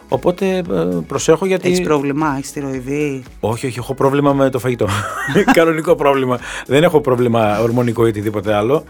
Οπότε 0.10 0.58
ε, 0.58 0.64
προσέχω 1.08 1.46
γιατί. 1.46 1.68
Έχεις 1.68 1.82
πρόβλημα, 1.82 2.36
έχεις 2.38 2.52
τυροειδή; 2.52 3.24
Όχι, 3.40 3.66
όχι, 3.66 3.80
έχω 3.80 3.94
πρόβλημα 3.94 4.34
με 4.34 4.50
το 4.50 4.60
φαγητό. 4.60 4.88
Κανονικό 5.54 5.96
πρόβλημα. 5.96 6.40
Δεν 6.66 6.84
έχω 6.84 7.02
πρόβλημα 7.02 7.60
ορμονικό 7.60 8.06
ή 8.06 8.10
οτιδήποτε 8.10 8.54
άλλο. 8.54 8.84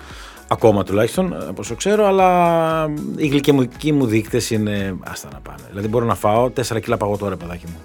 Ακόμα 0.48 0.84
τουλάχιστον, 0.84 1.34
από 1.34 1.56
όσο 1.62 1.76
ξέρω, 1.76 2.06
αλλά 2.06 2.90
οι 3.16 3.28
γλυκαιμικοί 3.28 3.92
μου 3.92 4.06
δείκτες 4.06 4.50
είναι. 4.52 4.96
Άστα 5.04 5.30
να 5.34 5.40
πάνε. 5.40 5.60
Δηλαδή, 5.70 5.88
μπορώ 5.88 6.06
να 6.06 6.16
φάω 6.16 6.50
4 6.50 6.80
κιλά 6.82 6.98
παγωτό, 6.98 7.30
ρε 7.30 7.36
παιδάκι 7.36 7.66
μου. 7.68 7.78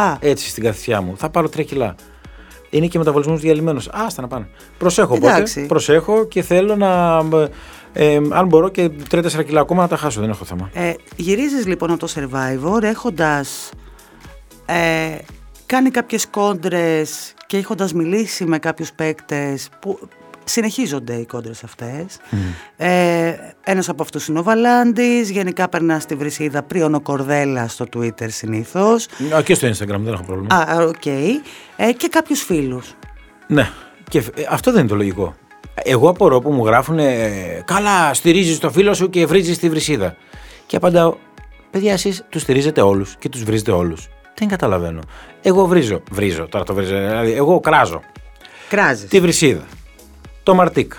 Α, 0.00 0.16
Έτσι 0.20 0.48
στην 0.48 0.62
καθησιά 0.62 1.00
μου. 1.00 1.16
Θα 1.16 1.30
πάρω 1.30 1.48
3 1.56 1.64
κιλά. 1.64 1.94
Είναι 2.70 2.86
και 2.86 2.98
μεταβολισμός 2.98 3.40
διαλυμένος. 3.40 3.88
Άστα 3.92 4.22
να 4.22 4.28
πάνε. 4.28 4.48
Προσέχω 4.78 5.14
οπότε. 5.14 5.32
Εντάξει. 5.32 5.66
Προσέχω 5.66 6.24
και 6.26 6.42
θέλω 6.42 6.76
να. 6.76 7.22
Ε, 7.92 8.20
αν 8.30 8.46
μπορώ 8.46 8.68
και 8.68 8.90
3-4 9.10 9.44
κιλά 9.46 9.60
ακόμα 9.60 9.82
να 9.82 9.88
τα 9.88 9.96
χάσω. 9.96 10.20
Δεν 10.20 10.30
έχω 10.30 10.44
θέμα. 10.44 10.70
ε, 10.72 10.92
γυρίζεις 11.16 11.66
λοιπόν 11.66 11.90
από 11.90 12.06
το 12.06 12.12
Survivor 12.14 12.82
έχοντας 12.82 13.70
ε, 14.66 15.16
κάνει 15.66 15.90
κάποιες 15.90 16.26
κόντρες 16.28 17.34
και 17.46 17.56
έχοντας 17.56 17.92
μιλήσει 17.92 18.44
με 18.44 18.58
κάποιους 18.58 18.92
παίκτες 18.92 19.68
που 19.80 19.98
συνεχίζονται 20.48 21.14
οι 21.14 21.26
κόντρες 21.26 21.64
αυτές. 21.64 22.18
Ε, 22.76 23.32
ένας 23.64 23.88
από 23.88 24.02
αυτούς 24.02 24.26
είναι 24.26 24.38
ο 24.38 24.42
Βαλάντης, 24.42 25.30
γενικά 25.30 25.68
περνάς 25.68 26.02
τη 26.02 26.14
Βρισηίδα 26.14 26.62
πριονοκορδέλα 26.62 27.68
στο 27.68 27.86
Twitter 27.96 28.26
συνήθως. 28.28 29.06
Α, 29.36 29.42
και 29.42 29.54
στο 29.54 29.68
Instagram 29.68 30.00
δεν 30.00 30.12
έχω 30.12 30.22
πρόβλημα. 30.22 30.54
Α, 30.54 30.84
οκ. 30.84 31.06
Ε, 31.06 31.92
και 31.96 32.08
κάποιους 32.08 32.42
φίλους. 32.42 32.94
Ναι. 33.46 33.70
Και 34.08 34.18
ε, 34.18 34.22
αυτό 34.50 34.70
δεν 34.70 34.80
είναι 34.80 34.88
το 34.88 34.96
λογικό. 34.96 35.34
Εγώ 35.82 36.08
απορώ 36.08 36.40
που 36.40 36.52
μου 36.52 36.66
γράφουν 36.66 36.98
Καλά, 37.64 38.14
στηρίζεις 38.14 38.58
το 38.58 38.70
φίλο 38.70 38.94
σου 38.94 39.10
και 39.10 39.26
βρίζεις 39.26 39.58
τη 39.58 39.68
Βρισηίδα. 39.68 40.16
Και 40.66 40.76
απαντάω, 40.76 41.14
παιδιά, 41.70 41.92
εσείς 41.92 42.24
τους 42.28 42.42
στηρίζετε 42.42 42.80
όλους 42.80 43.16
και 43.18 43.28
τους 43.28 43.42
βρίζετε 43.42 43.70
όλους. 43.70 44.08
Δεν 44.38 44.48
καταλαβαίνω. 44.48 45.00
Εγώ 45.42 45.66
βρίζω. 45.66 46.02
Βρίζω, 46.10 46.46
τώρα 46.48 46.64
το 46.64 46.74
βρίζω. 46.74 46.94
Δηλαδή, 46.96 47.32
εγώ 47.32 47.60
κράζω. 47.60 48.00
Κράζεις. 48.68 49.08
Τη 49.08 49.20
βρυσίδα. 49.20 49.64
Το 50.46 50.54
Μαρτίκ. 50.54 50.92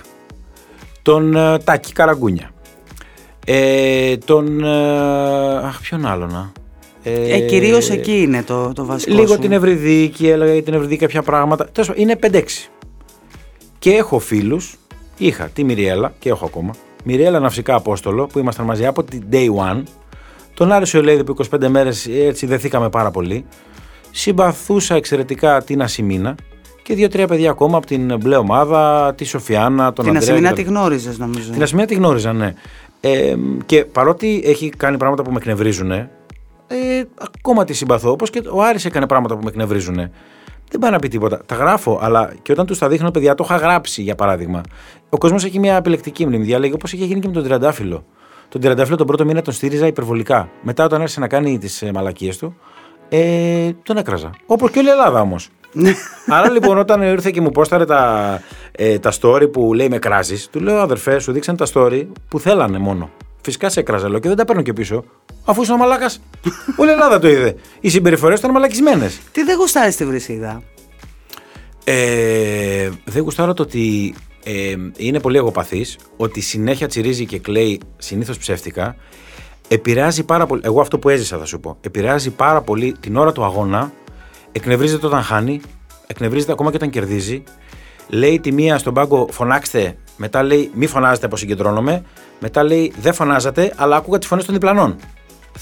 Τον 1.01 1.35
ε, 1.35 1.57
Τάκη 1.57 1.93
Καραγκούνια. 1.93 2.51
Ε, 3.45 4.17
τον. 4.17 4.63
Ε, 4.63 5.57
αχ, 5.57 5.81
ποιον 5.81 6.05
άλλο 6.05 6.25
να. 6.25 6.51
Ε, 7.03 7.39
κυρίως 7.39 7.89
εκεί 7.89 8.21
είναι 8.21 8.43
το, 8.43 8.73
το 8.73 8.85
βασικό 8.85 9.15
Λίγο 9.15 9.33
σου. 9.33 9.39
την 9.39 9.51
Ευρυδίκη, 9.51 10.27
έλεγα 10.27 10.53
για 10.53 10.63
την 10.63 10.73
Ευρυδίκη 10.73 10.99
κάποια 10.99 11.21
πράγματα. 11.21 11.65
Τέλος 11.65 11.87
πάντων, 11.87 12.03
είναι 12.03 12.19
5-6. 12.21 12.43
Και 13.79 13.91
έχω 13.91 14.19
φίλους, 14.19 14.77
είχα 15.17 15.49
τη 15.53 15.63
Μιριέλα 15.63 16.13
και 16.19 16.29
έχω 16.29 16.45
ακόμα. 16.45 16.73
Μιριέλα 17.03 17.39
Ναυσικά 17.39 17.75
Απόστολο 17.75 18.27
που 18.27 18.39
ήμασταν 18.39 18.65
μαζί 18.65 18.85
από 18.85 19.03
την 19.03 19.23
Day 19.31 19.47
One. 19.55 19.83
Τον 20.53 20.71
Άρη 20.71 20.87
Σιολέδη 20.87 21.23
που 21.23 21.35
25 21.51 21.67
μέρες 21.67 22.07
έτσι 22.07 22.45
δεθήκαμε 22.45 22.89
πάρα 22.89 23.11
πολύ. 23.11 23.45
Συμπαθούσα 24.11 24.95
εξαιρετικά 24.95 25.63
την 25.63 25.81
Ασημίνα 25.81 26.35
και 26.87 26.93
δύο-τρία 26.95 27.27
παιδιά 27.27 27.49
ακόμα 27.49 27.77
από 27.77 27.85
την 27.85 28.17
μπλε 28.19 28.35
ομάδα, 28.37 29.13
τη 29.17 29.25
Σοφιάνα, 29.25 29.93
τον 29.93 30.05
Την 30.05 30.17
Αντρέα. 30.17 30.33
Ασημινά 30.33 30.49
και 30.49 30.55
τη 30.55 30.63
τον- 30.63 30.73
γνώριζες 30.75 31.17
νομίζω. 31.17 31.51
την 31.51 31.61
Ασημία 31.63 31.85
τη 31.85 31.95
γνώριζα, 31.95 32.33
ναι. 32.33 32.53
Ε, 33.01 33.35
και 33.65 33.85
παρότι 33.85 34.41
έχει 34.45 34.69
κάνει 34.69 34.97
πράγματα 34.97 35.23
που 35.23 35.31
με 35.31 35.37
εκνευρίζουν, 35.37 35.91
ε, 35.91 36.07
ακόμα 37.35 37.63
τη 37.63 37.73
συμπαθώ. 37.73 38.11
Όπως 38.11 38.29
και 38.29 38.41
ο 38.51 38.61
Άρης 38.63 38.85
έκανε 38.85 39.07
πράγματα 39.07 39.35
που 39.35 39.43
με 39.43 39.49
εκνευρίζουν. 39.49 39.95
Δεν 40.69 40.79
πάει 40.79 40.91
να 40.91 40.99
πει 40.99 41.07
τίποτα. 41.07 41.41
Τα 41.45 41.55
γράφω, 41.55 41.99
αλλά 42.01 42.33
και 42.41 42.51
όταν 42.51 42.65
τους 42.65 42.77
τα 42.77 42.87
δείχνω, 42.87 43.11
παιδιά, 43.11 43.35
το 43.35 43.43
είχα 43.49 43.55
γράψει 43.57 44.01
για 44.01 44.15
παράδειγμα. 44.15 44.61
Ο 45.09 45.17
κόσμος 45.17 45.43
έχει 45.45 45.59
μια 45.59 45.75
επιλεκτική 45.75 46.25
μνήμη. 46.25 46.43
Διαλέγει 46.43 46.73
όπως 46.73 46.93
είχε 46.93 47.05
γίνει 47.05 47.19
και 47.19 47.27
με 47.27 47.33
τον 47.33 47.43
Τριαντάφυλλο. 47.43 48.05
Τον 48.49 48.61
Τριαντάφυλλο 48.61 48.97
τον 48.97 49.07
πρώτο 49.07 49.25
μήνα 49.25 49.41
τον 49.41 49.53
στήριζα 49.53 49.87
υπερβολικά. 49.87 50.49
Μετά, 50.61 50.83
όταν 50.85 51.01
άρχισε 51.01 51.19
να 51.19 51.27
κάνει 51.27 51.57
τις 51.57 51.83
μαλακίες 51.93 52.37
του, 52.37 52.55
ε, 53.09 53.71
τον 53.83 53.97
έκραζα. 53.97 54.29
Όπως 54.45 54.71
και 54.71 54.79
όλη 54.79 54.87
η 54.87 54.91
Ελλάδα 54.91 55.21
όμως. 55.21 55.49
Άρα 56.27 56.51
λοιπόν, 56.51 56.77
όταν 56.77 57.01
ήρθε 57.01 57.31
και 57.31 57.41
μου 57.41 57.51
πόσταρε 57.51 57.85
τα, 57.85 58.41
ε, 58.71 58.99
τα 58.99 59.11
story 59.21 59.51
που 59.51 59.73
λέει 59.73 59.89
με 59.89 59.99
κράζεις, 59.99 60.47
του 60.47 60.59
λέω 60.59 60.79
αδερφέ, 60.79 61.19
σου 61.19 61.31
δείξαν 61.31 61.55
τα 61.55 61.67
story 61.73 62.07
που 62.27 62.39
θέλανε 62.39 62.77
μόνο. 62.77 63.09
Φυσικά 63.41 63.69
σε 63.69 63.79
έκραζα, 63.79 64.09
λέω 64.09 64.19
και 64.19 64.27
δεν 64.27 64.37
τα 64.37 64.45
παίρνω 64.45 64.61
και 64.61 64.73
πίσω. 64.73 65.03
Αφού 65.45 65.61
είσαι 65.61 65.71
ο 65.71 65.77
μαλάκας. 65.77 66.21
Όλη 66.79 66.89
η 66.89 66.93
Ελλάδα 66.93 67.19
το 67.19 67.27
είδε. 67.27 67.55
Οι 67.79 67.89
συμπεριφορές 67.89 68.39
ήταν 68.39 68.51
μαλακισμένες. 68.51 69.19
Τι 69.31 69.43
δεν 69.43 69.57
γουστάρεις 69.57 69.95
τη 69.95 70.05
Βρυσίδα; 70.05 70.63
Ε, 71.83 72.89
δεν 73.05 73.23
γουστάρω 73.23 73.53
το 73.53 73.63
ότι 73.63 74.15
ε, 74.43 74.75
είναι 74.97 75.19
πολύ 75.19 75.37
εγωπαθής, 75.37 75.97
ότι 76.17 76.41
συνέχεια 76.41 76.87
τσιρίζει 76.87 77.25
και 77.25 77.39
κλαίει 77.39 77.81
συνήθως 77.97 78.37
ψεύτικα. 78.37 78.95
Επηρεάζει 79.67 80.23
πάρα 80.23 80.45
πολύ. 80.45 80.61
Εγώ 80.65 80.81
αυτό 80.81 80.99
που 80.99 81.09
έζησα 81.09 81.37
θα 81.37 81.45
σου 81.45 81.59
πω. 81.59 81.77
Επηρεάζει 81.81 82.29
πάρα 82.29 82.61
πολύ 82.61 82.95
την 82.99 83.15
ώρα 83.15 83.31
του 83.31 83.43
αγώνα. 83.43 83.91
Εκνευρίζεται 84.51 85.05
όταν 85.05 85.21
χάνει. 85.21 85.61
Εκνευρίζεται 86.07 86.51
ακόμα 86.51 86.69
και 86.69 86.75
όταν 86.75 86.89
κερδίζει. 86.89 87.43
Λέει 88.07 88.39
τη 88.39 88.51
μία 88.51 88.77
στον 88.77 88.93
πάγκο 88.93 89.27
φωνάξτε. 89.31 89.97
Μετά 90.17 90.43
λέει 90.43 90.71
μη 90.73 90.87
φωνάζετε 90.87 91.25
αποσυγκεντρώνομαι. 91.25 92.03
Μετά 92.39 92.63
λέει 92.63 92.93
δεν 93.01 93.13
φωνάζατε, 93.13 93.73
αλλά 93.75 93.95
άκουγα 93.95 94.17
τις 94.17 94.27
φωνές 94.27 94.45
των 94.45 94.53
διπλανών. 94.53 94.95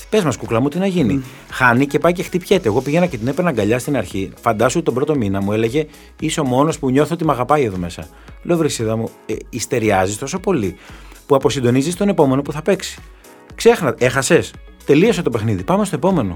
Πες 0.10 0.24
μας, 0.24 0.38
κούκλα 0.38 0.60
μου, 0.60 0.70
τι 0.70 0.78
να 0.78 0.86
γίνει. 0.86 1.24
Χάνει 1.52 1.88
και 1.88 2.00
πάει 2.00 2.14
και 2.14 2.24
χτυπιέται. 2.24 2.68
Εγώ 2.68 2.82
πήγαινα 2.82 3.06
και 3.06 3.18
την 3.18 3.28
έπαιρνα 3.28 3.50
αγκαλιά 3.50 3.80
στην 3.80 3.98
αρχή. 3.98 4.32
Φαντάσου 4.42 4.84
τον 4.84 4.94
πρώτο 4.94 5.16
μήνα 5.16 5.42
μου 5.42 5.52
έλεγε 5.52 5.86
Είσαι 6.20 6.40
ο 6.40 6.46
μόνος 6.46 6.80
που 6.80 6.90
νιώθω 6.90 7.14
ότι 7.14 7.26
με 7.26 7.32
αγαπάει 7.32 7.64
εδώ 7.64 7.78
μέσα. 7.78 8.08
Λέω 8.44 8.58
βρυσίδα 8.58 8.96
μου, 8.96 9.10
ε, 9.26 9.34
ιστεριάζει 9.50 10.18
τόσο 10.18 10.40
πολύ 10.40 10.76
που 11.26 11.36
αποσυντονίζεις 11.36 11.96
τον 11.96 12.10
επόμενο 12.10 12.42
που 12.42 12.52
θα 12.52 12.62
παίξει. 12.62 13.02
Ξέχνα, 13.56 13.96
έχασες. 13.98 14.54
Τελείωσε 14.86 15.22
το 15.22 15.30
παιχνίδι. 15.30 15.64
Πάμε 15.64 15.86
στο 15.86 15.96
επόμενο. 15.96 16.34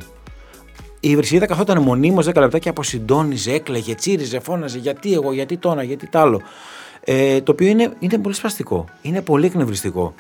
Η 0.99 1.15
Βρυσίδα 1.15 1.45
καθόταν 1.45 1.81
μονίμως 1.81 2.27
10 2.27 2.35
λεπτά 2.35 2.59
και 2.59 2.69
αποσυντόνιζε, 2.69 3.51
έκλαιγε, 3.51 3.95
τσίριζε, 3.95 4.39
φώναζε. 4.39 4.77
Γιατί 4.77 5.13
εγώ, 5.13 5.33
γιατί 5.33 5.57
τόνα, 5.57 5.83
γιατί 5.83 6.07
τ' 6.07 6.15
άλλο. 6.15 6.41
Ε, 7.03 7.41
το 7.41 7.51
οποίο 7.51 7.67
είναι, 7.67 7.93
είναι 7.99 8.17
πολύ 8.17 8.35
σπαστικό. 8.35 8.85
Είναι 9.01 9.21
πολύ 9.21 9.45
εκνευριστικό. 9.45 10.13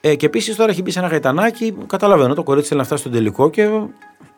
Ε, 0.00 0.14
και 0.14 0.26
επίσης 0.26 0.56
τώρα 0.56 0.70
έχει 0.70 0.82
μπει 0.82 0.90
σε 0.90 0.98
ένα 0.98 1.08
γαϊτανάκι. 1.08 1.74
Καταλαβαίνω 1.86 2.34
το 2.34 2.42
κορίτσι 2.42 2.68
θέλει 2.68 2.80
να 2.80 2.86
φτάσει 2.86 3.00
στον 3.00 3.12
τελικό 3.12 3.50
και. 3.50 3.68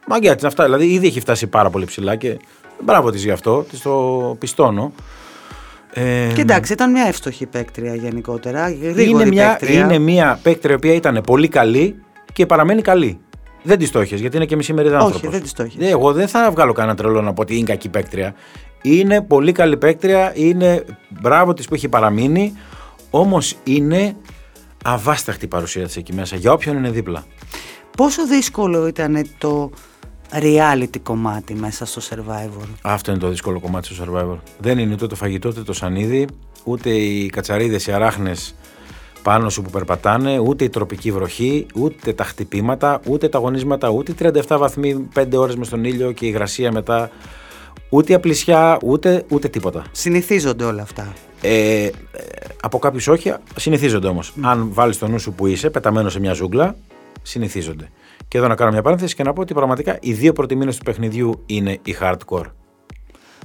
Μαγκιά 0.06 0.34
της 0.34 0.42
να 0.42 0.50
φτάσει. 0.50 0.70
Δηλαδή 0.70 0.92
ήδη 0.92 1.06
έχει 1.06 1.20
φτάσει 1.20 1.46
πάρα 1.46 1.70
πολύ 1.70 1.84
ψηλά 1.84 2.16
και 2.16 2.38
μπράβο 2.80 3.10
της 3.10 3.24
γι' 3.24 3.30
αυτό. 3.30 3.66
Της 3.70 3.80
το 3.80 4.36
πιστώνω. 4.38 4.92
Ε, 5.92 6.30
και 6.34 6.40
εντάξει, 6.40 6.72
ήταν 6.72 6.90
μια 6.90 7.04
εύστοχη 7.04 7.46
παίκτρια 7.46 7.94
γενικότερα. 7.94 8.70
Είναι 8.96 9.24
μια, 9.24 9.56
παίκτρια. 9.58 9.80
είναι 9.80 9.98
μια 9.98 10.38
παίκτρια 10.42 10.72
η 10.72 10.76
οποία 10.76 10.94
ήταν 10.94 11.22
πολύ 11.26 11.48
καλή 11.48 12.02
και 12.32 12.46
παραμένει 12.46 12.82
καλή. 12.82 13.20
Δεν 13.62 13.78
της 13.78 13.90
το 13.90 14.02
γιατί 14.02 14.36
είναι 14.36 14.44
και 14.44 14.56
μισή 14.56 14.72
μερίδα 14.72 14.98
άνθρωπος. 14.98 15.20
Όχι, 15.20 15.30
δεν 15.30 15.42
της 15.42 15.52
το 15.52 15.62
ε, 15.78 15.88
Εγώ 15.88 16.12
δεν 16.12 16.28
θα 16.28 16.50
βγάλω 16.50 16.72
κανένα 16.72 16.96
τρελό 16.96 17.22
να 17.22 17.32
πω 17.32 17.42
ότι 17.42 17.56
είναι 17.56 17.64
κακή 17.64 17.88
παίκτρια. 17.88 18.34
Είναι 18.82 19.22
πολύ 19.22 19.52
καλή 19.52 19.76
παίκτρια, 19.76 20.32
είναι 20.34 20.84
μπράβο 21.08 21.54
της 21.54 21.68
που 21.68 21.74
έχει 21.74 21.88
παραμείνει. 21.88 22.52
Όμως 23.10 23.56
είναι 23.64 24.16
αβάσταχτη 24.84 25.44
η 25.44 25.48
παρουσία 25.48 25.86
της 25.86 25.96
εκεί 25.96 26.12
μέσα 26.12 26.36
για 26.36 26.52
όποιον 26.52 26.76
είναι 26.76 26.90
δίπλα. 26.90 27.24
Πόσο 27.96 28.26
δύσκολο 28.26 28.86
ήταν 28.86 29.26
το 29.38 29.70
reality 30.32 31.00
κομμάτι 31.02 31.54
μέσα 31.54 31.86
στο 31.86 32.00
Survivor. 32.10 32.66
Αυτό 32.82 33.10
είναι 33.10 33.20
το 33.20 33.28
δύσκολο 33.28 33.60
κομμάτι 33.60 33.94
στο 33.94 34.04
Survivor. 34.04 34.38
Δεν 34.58 34.78
είναι 34.78 34.92
ούτε 34.92 35.06
το 35.06 35.14
φαγητό, 35.14 35.48
ούτε 35.48 35.62
το 35.62 35.72
σανίδι, 35.72 36.26
ούτε 36.64 36.90
οι 36.90 37.26
κατσαρίδες, 37.26 37.86
οι 37.86 37.92
αράχνες 37.92 38.54
πάνω 39.22 39.50
σου 39.50 39.62
που 39.62 39.70
περπατάνε, 39.70 40.38
ούτε 40.38 40.64
η 40.64 40.68
τροπική 40.68 41.12
βροχή, 41.12 41.66
ούτε 41.74 42.12
τα 42.12 42.24
χτυπήματα, 42.24 43.00
ούτε 43.06 43.28
τα 43.28 43.38
αγωνίσματα, 43.38 43.88
ούτε 43.88 44.12
37 44.12 44.56
βαθμοί 44.58 45.08
5 45.14 45.36
ώρες 45.36 45.56
με 45.56 45.64
στον 45.64 45.84
ήλιο 45.84 46.12
και 46.12 46.24
η 46.24 46.28
υγρασία 46.32 46.72
μετά, 46.72 47.10
ούτε 47.88 48.12
η 48.12 48.14
απλησιά, 48.14 48.78
ούτε, 48.84 49.24
ούτε 49.28 49.48
τίποτα. 49.48 49.84
Συνηθίζονται 49.92 50.64
όλα 50.64 50.82
αυτά. 50.82 51.12
Ε, 51.40 51.88
από 52.60 52.78
κάποιους 52.78 53.08
όχι, 53.08 53.34
συνηθίζονται 53.56 54.06
όμως. 54.06 54.32
Αν 54.40 54.68
βάλεις 54.72 54.98
το 54.98 55.08
νου 55.08 55.18
σου 55.18 55.32
που 55.32 55.46
είσαι, 55.46 55.70
πεταμένος 55.70 56.12
σε 56.12 56.20
μια 56.20 56.32
ζούγκλα, 56.32 56.76
συνηθίζονται. 57.22 57.90
Και 58.28 58.38
εδώ 58.38 58.48
να 58.48 58.54
κάνω 58.54 58.70
μια 58.70 58.82
παρένθεση 58.82 59.14
και 59.14 59.22
να 59.22 59.32
πω 59.32 59.40
ότι 59.40 59.54
πραγματικά 59.54 59.98
οι 60.00 60.12
δύο 60.12 60.32
πρώτοι 60.32 60.56
μήνες 60.56 60.76
του 60.76 60.84
παιχνιδιού 60.84 61.42
είναι 61.46 61.78
η 61.84 61.96
hardcore. 62.00 62.46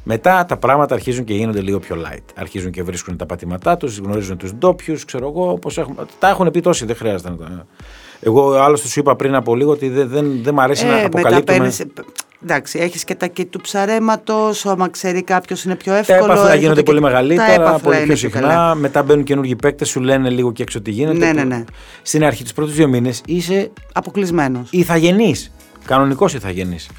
Μετά 0.04 0.46
τα 0.46 0.58
πράγματα 0.58 0.94
αρχίζουν 0.94 1.24
και 1.26 1.34
γίνονται 1.34 1.62
λίγο 1.62 1.80
πιο 1.80 1.96
light. 2.06 2.24
Αρχίζουν 2.36 2.72
και 2.72 2.84
βρίσκουν 2.84 3.18
τα 3.18 3.26
πατήματά 3.26 3.78
τους, 3.78 3.98
γνωρίζουν 3.98 4.38
τους 4.38 4.54
ντόπιους, 4.54 5.06
ξέρω 5.06 5.28
εγώ. 5.28 5.54
Πώς 5.54 5.78
έχουν... 5.78 5.98
Τα 6.20 6.30
έχουν 6.30 6.52
πει 6.52 6.62
τόσοι, 6.62 6.86
δεν 6.86 6.96
χρειάζεται 6.96 7.30
να 7.30 7.38
τα. 7.38 7.66
Εγώ 8.20 8.54
άλλωστε 8.54 8.88
σου 8.88 9.00
είπα 9.00 9.16
πριν 9.16 9.36
από 9.36 9.56
λίγο 9.56 9.72
ότι 9.72 9.90
δεν, 9.90 10.08
δεν, 10.08 10.44
δεν 10.44 10.54
μ' 10.54 10.60
αρέσει 10.60 10.86
ε, 10.86 10.90
να 10.90 11.06
αποκαλύπτουμε. 11.06 11.72
Εντάξει, 12.44 12.80
έχεις 12.80 13.04
και 13.04 13.16
τα 13.16 13.28
kit 13.38 13.46
του 13.50 13.62
ψαρέματος. 13.62 14.66
Άμα 14.66 14.90
ξέρει 14.90 15.24
κάποιος 15.24 15.64
είναι 15.64 15.76
πιο 15.76 15.94
εύκολο. 15.94 16.20
Τα 16.20 16.26
έπαθλα 16.26 16.56
γίνονται 16.56 16.84
πολύ 16.84 17.02
μεγαλύτερα, 17.02 17.80
πολύ 17.80 18.04
πιο 18.04 18.16
συχνά. 18.16 18.40
Καλά. 18.40 18.76
Μετά 18.76 19.04
μπαίνουν 19.04 19.24
καινούργιοι 19.24 19.56
παίκτες, 19.56 19.90
σου 19.90 20.00
λένε 20.00 20.30
λίγο 20.30 20.52
και 20.52 20.62
έξω 20.62 20.82
τι 20.82 20.92
γίνεται. 20.92 21.18
Ναι, 21.18 21.32
ναι, 21.32 21.44
ναι. 21.44 21.64
Στην 22.02 22.24
αρχή, 22.24 22.44
τους 22.44 22.54
πρώτους 22.54 22.74
δύο 22.74 22.88
μήνες 22.88 23.22
είσαι. 23.26 23.72
Αποκλεισμένος. 23.94 24.68
Ιθαγενής. 24.72 25.36
Κανονικός 25.86 26.34
ιθαγενής. 26.34 26.90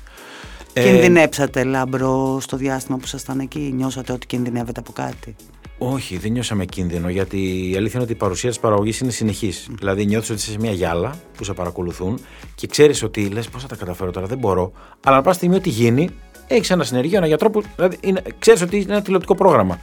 Ε, 0.77 0.83
Κινδυνέψατε, 0.83 1.65
Λάμπρο, 1.65 2.39
στο 2.41 2.57
διάστημα 2.57 2.97
που 2.97 3.03
ήσασταν 3.05 3.39
εκεί; 3.39 3.73
Νιώσατε 3.77 4.13
ότι 4.13 4.27
κινδυνεύετε 4.27 4.81
από 4.81 4.93
κάτι; 4.93 5.35
Όχι, 5.79 6.17
δεν 6.17 6.33
νιώσαμε 6.33 6.65
κίνδυνο 6.65 7.09
γιατί 7.09 7.37
η 7.71 7.77
αλήθεια 7.77 7.93
είναι 7.95 8.03
ότι 8.03 8.13
η 8.13 8.17
παρουσία 8.17 8.49
της 8.49 8.59
παραγωγής 8.59 9.01
είναι 9.01 9.11
συνεχής. 9.11 9.69
Δηλαδή 9.79 10.07
νιώθεις 10.07 10.31
ότι 10.31 10.39
είσαι 10.39 10.51
σε 10.51 10.59
μια 10.61 10.71
γυάλα 10.71 11.15
που 11.37 11.45
σε 11.45 11.53
παρακολουθούν 11.53 12.19
και 12.55 12.67
ξέρεις 12.67 13.03
ότι 13.03 13.29
λες 13.29 13.49
πώς 13.49 13.63
θα 13.63 13.69
τα 13.69 13.77
καταφέρω 13.77 14.11
τώρα, 14.11 14.27
δεν 14.27 14.39
μπορώ. 14.39 14.73
Αλλά 15.05 15.17
ανά 15.17 15.23
πάσα 15.23 15.33
στιγμή 15.33 15.57
ό,τι 15.57 15.69
γίνει, 15.69 16.09
έχεις 16.47 16.71
ένα 16.71 16.85
συνεργείο, 16.85 17.17
ένα 17.17 17.27
γιατρό 17.27 17.51
που 17.51 17.63
δηλαδή, 17.77 17.99
ξέρεις 18.39 18.63
ότι 18.63 18.77
είναι 18.77 18.93
ένα 18.93 19.03
τηλεοπτικό 19.03 19.35
πρόγραμμα. 19.35 19.79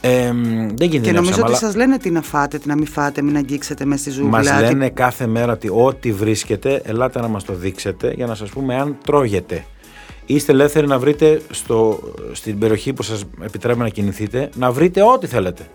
Ε, 0.00 0.32
δεν 0.74 0.90
και 0.90 1.12
νομίζω 1.12 1.42
ότι 1.42 1.56
σας 1.56 1.74
λένε 1.74 1.98
τι 1.98 2.10
να 2.10 2.22
φάτε, 2.22 2.58
τι 2.58 2.68
να 2.68 2.76
μην 2.76 2.86
φάτε, 2.86 3.22
μην 3.22 3.36
αγγίξετε 3.36 3.84
μέσα 3.84 4.00
στη 4.00 4.10
ζούγκλα. 4.10 4.30
Μας 4.30 4.60
λένε 4.60 4.88
κάθε 4.88 5.26
μέρα 5.26 5.52
ότι 5.52 5.68
ό,τι 5.72 6.12
βρίσκεται, 6.12 6.82
ελάτε 6.84 7.20
να 7.20 7.28
μας 7.28 7.44
το 7.44 7.54
δείξετε 7.54 8.12
για 8.16 8.26
να 8.26 8.34
σας 8.34 8.50
πούμε 8.50 8.74
αν 8.74 8.96
τρώγεται 9.04 9.64
είστε 10.26 10.52
ελεύθεροι 10.52 10.86
να 10.86 10.98
βρείτε 10.98 11.40
στο, 11.50 12.00
στην 12.32 12.58
περιοχή 12.58 12.92
που 12.92 13.02
σας 13.02 13.24
επιτρέπει 13.42 13.78
να 13.78 13.88
κινηθείτε, 13.88 14.50
να 14.56 14.72
βρείτε 14.72 15.02
ό,τι 15.02 15.26
θέλετε. 15.26 15.68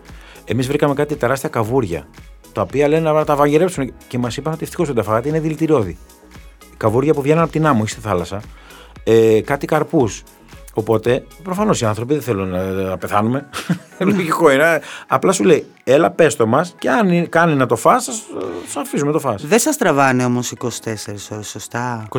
Εμείς 0.44 0.66
βρήκαμε 0.66 0.94
κάτι 0.94 1.16
τεράστια 1.16 1.48
καβούρια, 1.48 2.08
τα 2.52 2.62
οποία 2.62 2.88
λένε 2.88 3.12
να 3.12 3.24
τα 3.24 3.36
βαγγερέψουν 3.36 3.92
και 4.08 4.18
μας 4.18 4.36
είπαν 4.36 4.52
ότι 4.52 4.62
ευτυχώς 4.64 4.86
δεν 4.86 4.96
τα 4.96 5.02
φάγατε, 5.02 5.28
είναι 5.28 5.40
δηλητηριώδη. 5.40 5.98
Καβούρια 6.76 7.14
που 7.14 7.22
βγαίνουν 7.22 7.42
από 7.42 7.52
την 7.52 7.66
άμμο 7.66 7.82
ή 7.84 7.88
στη 7.88 8.00
θάλασσα, 8.00 8.40
ε, 9.04 9.40
κάτι 9.40 9.66
καρπούς, 9.66 10.22
Οπότε, 10.74 11.24
προφανώς 11.42 11.80
οι 11.80 11.84
άνθρωποι 11.84 12.12
δεν 12.12 12.22
θέλουν 12.22 12.48
να 12.88 12.98
πεθάνουμε. 12.98 13.48
Λογικό 13.98 14.50
είναι. 14.50 14.80
Απλά 15.06 15.32
σου 15.32 15.44
λέει, 15.44 15.66
έλα 15.84 16.10
πες 16.10 16.36
το 16.36 16.46
μας 16.46 16.74
και 16.78 16.90
αν 16.90 17.28
κάνει 17.28 17.54
να 17.54 17.66
το 17.66 17.76
φά, 17.76 17.96
σα 18.66 18.80
αφήσουμε 18.80 19.12
το 19.12 19.18
φά. 19.18 19.34
Δεν 19.34 19.58
σας 19.58 19.76
τραβάνε 19.76 20.24
όμως 20.24 20.52
24 20.58 20.66
ώρες, 21.30 21.48
σωστά; 21.48 22.08
24. 22.10 22.18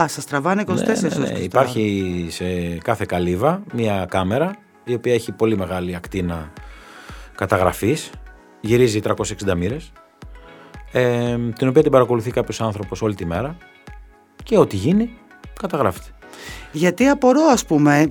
Α, 0.00 0.08
σας 0.08 0.24
τραβάνε 0.26 0.64
24 0.66 0.74
ναι, 0.74 1.08
ναι, 1.08 1.32
ναι. 1.32 1.38
Υπάρχει 1.38 2.26
σε 2.30 2.44
κάθε 2.82 3.04
καλύβα 3.04 3.62
μια 3.72 4.06
κάμερα 4.08 4.56
η 4.84 4.94
οποία 4.94 5.14
έχει 5.14 5.32
πολύ 5.32 5.56
μεγάλη 5.56 5.94
ακτίνα 5.94 6.52
καταγραφή. 7.34 7.96
Γυρίζει 8.60 9.00
360 9.04 9.54
μοίρες. 9.56 9.92
Ε, 10.92 11.36
την 11.58 11.68
οποία 11.68 11.82
την 11.82 11.90
παρακολουθεί 11.90 12.30
κάποιος 12.30 12.60
άνθρωπος 12.60 13.02
όλη 13.02 13.14
τη 13.14 13.26
μέρα 13.26 13.56
και 14.42 14.58
ό,τι 14.58 14.76
γίνει 14.76 15.18
καταγράφεται. 15.60 16.15
Γιατί 16.72 17.06
απορώ 17.06 17.42
ας 17.42 17.64
πούμε 17.64 18.06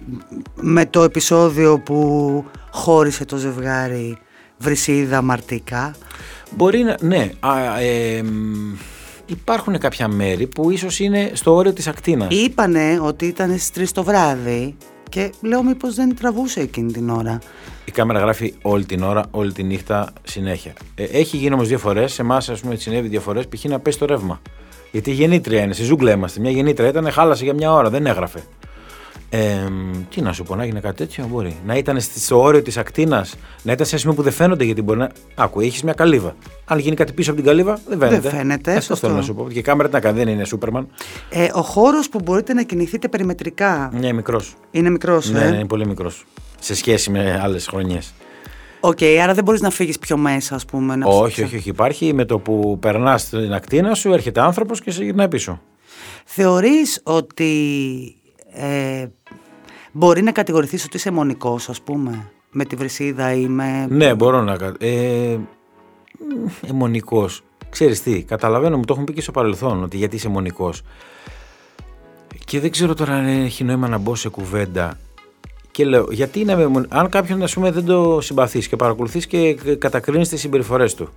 με 0.56 0.86
το 0.86 1.04
επεισόδιο 1.04 1.80
που 1.80 2.46
χώρισε 2.72 3.26
το 3.26 3.38
ζευγάρι 3.38 4.18
Βρυσίδα 4.58 5.22
Μαρτίκα. 5.22 5.96
Μπορεί 6.56 6.84
να, 6.84 6.98
ναι. 7.02 7.32
Α, 7.40 7.80
ε, 7.80 8.24
υπάρχουν 9.26 9.78
κάποια 9.78 10.08
μέρη 10.08 10.48
που 10.48 10.72
ίσως 10.72 11.00
είναι 11.00 11.32
στο 11.34 11.54
όριο 11.56 11.74
της 11.74 11.88
ακτίνας. 11.88 12.28
Είπανε 12.32 13.00
ότι 13.02 13.26
ήταν 13.26 13.58
στις 13.58 13.72
3 13.72 13.92
το 13.94 14.04
βράδυ 14.04 14.76
και 15.10 15.32
λέω 15.42 15.64
μήπως 15.64 15.96
δεν 15.96 16.16
τραβούσε 16.16 16.60
εκείνη 16.60 16.92
την 16.92 17.10
ώρα. 17.10 17.40
Η 17.86 17.92
κάμερα 17.92 18.20
γράφει 18.20 18.54
όλη 18.62 18.86
την 18.86 19.04
ώρα, 19.04 19.26
όλη 19.32 19.52
τη 19.52 19.64
νύχτα, 19.64 20.14
συνέχεια. 20.24 20.74
Ε, 20.96 21.04
έχει 21.04 21.38
γίνει 21.38 21.54
όμως 21.54 21.68
δύο 21.68 21.78
φορές, 21.78 22.14
σε 22.14 22.22
εμάς 22.22 22.50
ας 22.50 22.60
πούμε 22.60 22.76
συνέβη 22.76 23.08
δύο 23.08 23.22
φορές, 23.22 23.48
π.χ. 23.48 23.64
να 23.64 23.80
πέσει 23.80 24.00
το 24.00 24.06
ρεύμα. 24.06 24.42
Γιατί 24.96 25.12
γεννήτρια 25.12 25.62
είναι, 25.62 25.74
στη 25.74 25.84
ζούγκλα 25.84 26.12
είμαστε. 26.12 26.40
Μια 26.40 26.52
γεννήτρια 26.52 26.88
ήταν, 26.88 27.12
χάλασε 27.12 27.44
για 27.44 27.54
μια 27.54 27.74
ώρα, 27.74 27.90
δεν 27.90 28.06
έγραφε. 28.06 28.40
Ε, 29.30 29.40
τι 30.10 30.22
να 30.22 30.34
σου 30.34 30.44
πω, 30.44 30.56
να 30.56 30.64
έγινε 30.64 30.80
κάτι 30.80 30.96
τέτοιο, 30.96 31.28
μπορεί. 31.32 31.58
Να 31.66 31.76
ήταν 31.76 32.02
στο 32.02 32.42
όριο 32.42 32.62
της 32.62 32.78
ακτίνας, 32.78 33.36
να 33.64 33.72
ήταν 33.72 33.86
σε 33.86 33.92
ένα 33.92 34.02
σημείο 34.02 34.16
που 34.16 34.22
δεν 34.22 34.32
φαίνονται 34.32 34.64
γιατί 34.64 34.82
μπορεί 34.82 35.00
να. 35.00 35.10
Άκου, 35.36 35.60
έχεις 35.60 35.84
μια 35.84 35.94
καλύβα. 35.94 36.36
Αν 36.66 36.80
γίνει 36.80 36.96
κάτι 36.96 37.14
πίσω 37.14 37.32
από 37.32 37.40
την 37.40 37.50
καλύβα, 37.50 37.80
δεν 37.88 37.98
φαίνεται. 38.00 38.20
Δεν 38.20 38.32
φαίνεται. 38.32 38.72
Ε, 38.72 38.76
αυτό 38.76 38.96
θέλω 38.96 39.14
να 39.14 39.22
σου 39.22 39.34
πω. 39.34 39.48
Και 39.50 39.60
η 39.60 39.62
κάμερα 39.62 39.88
τι 39.88 39.94
να 39.94 40.00
κάνει, 40.00 40.18
δεν 40.18 40.28
είναι 40.28 40.44
Σούπερμαν. 40.44 40.88
Ε, 41.30 41.48
ο 41.54 41.62
χώρος 41.62 42.10
που 42.10 42.20
μπορείτε 42.24 42.54
να 42.54 42.64
κινηθείτε 42.64 43.08
περιμετρικά. 43.08 43.92
Ναι, 44.00 44.14
μικρός. 44.14 44.54
Είναι 44.72 44.90
μικρός, 44.90 45.30
ναι, 45.30 45.40
ε; 45.40 45.50
ναι, 45.50 45.56
είναι 45.56 45.66
πολύ 45.66 45.88
μικρός. 45.88 46.26
Σε 46.60 46.76
σχέση 46.76 47.10
με 47.10 47.40
άλλες 47.44 47.68
χρονιές. 47.68 48.14
OK, 48.88 48.98
okay, 49.00 49.18
άρα 49.24 49.34
δεν 49.34 49.44
μπορείς 49.44 49.62
να 49.62 49.70
φύγεις 49.70 50.00
πιο 50.00 50.18
μέσα, 50.18 50.56
ας 50.56 50.66
πούμε. 50.66 50.96
Να 50.96 51.08
όχι, 51.08 51.44
όχι, 51.44 51.56
όχι. 51.56 51.70
Υπάρχει 51.70 52.14
με 52.14 52.26
το 52.26 52.40
που 52.40 52.78
περνάς 52.80 53.22
στην 53.22 53.54
ακτίνα 53.54 53.94
σου, 53.94 54.14
έρχεται 54.14 54.42
άνθρωπος 54.42 54.82
και 54.82 54.92
σε 54.92 55.04
γυρνάει 55.04 55.28
πίσω. 55.28 55.62
Θεωρείς 56.26 57.02
ότι 57.04 58.16
ε, 58.54 59.08
μπορεί 59.92 60.22
να 60.22 60.32
κατηγορηθείς 60.32 60.86
ότι 60.86 60.98
είσαι 60.98 61.12
μονικός, 61.12 61.70
ας 61.70 61.82
πούμε. 61.82 62.30
Με 62.52 62.66
τη 62.66 62.76
βρυσίδα 62.76 63.34
ή 63.34 63.48
με. 63.48 63.88
Ναι, 63.90 64.14
μπορώ 64.14 64.42
να. 64.42 64.58
Ε, 64.80 65.38
μονικός. 66.74 67.44
Ξέρεις 67.70 68.04
τι, 68.04 68.24
καταλαβαίνω, 68.24 68.78
μου 68.78 68.86
το 68.86 68.94
έχουν 68.94 69.06
πει 69.06 69.14
και 69.14 69.22
στο 69.22 69.32
παρελθόν 69.32 69.84
ότι 69.84 69.98
γιατί 69.98 70.16
είσαι 70.16 70.30
μονικός. 70.30 70.82
Και 72.46 72.60
δεν 72.60 72.72
ξέρω 72.72 72.94
τώρα 72.94 73.14
αν 73.14 73.26
έχει 73.26 73.64
νόημα 73.64 73.88
να 73.88 73.98
μπω 73.98 74.16
σε 74.16 74.30
κουβέντα 74.30 74.98
και 75.76 75.86
λέω, 75.86 76.08
γιατί 76.12 76.40
είναι, 76.40 76.72
αν 76.90 77.10
κάποιον 77.10 77.44
ας 77.44 77.54
πούμε, 77.54 77.72
δεν 77.72 77.86
το 77.86 78.22
συμπαθείς 78.22 78.68
και 78.68 78.76
παρακολουθείς 78.76 79.28
και 79.28 79.54
κατακρίνεις 79.78 80.30
τις 80.30 80.40
συμπεριφορές 80.40 80.94
του. 80.94 81.10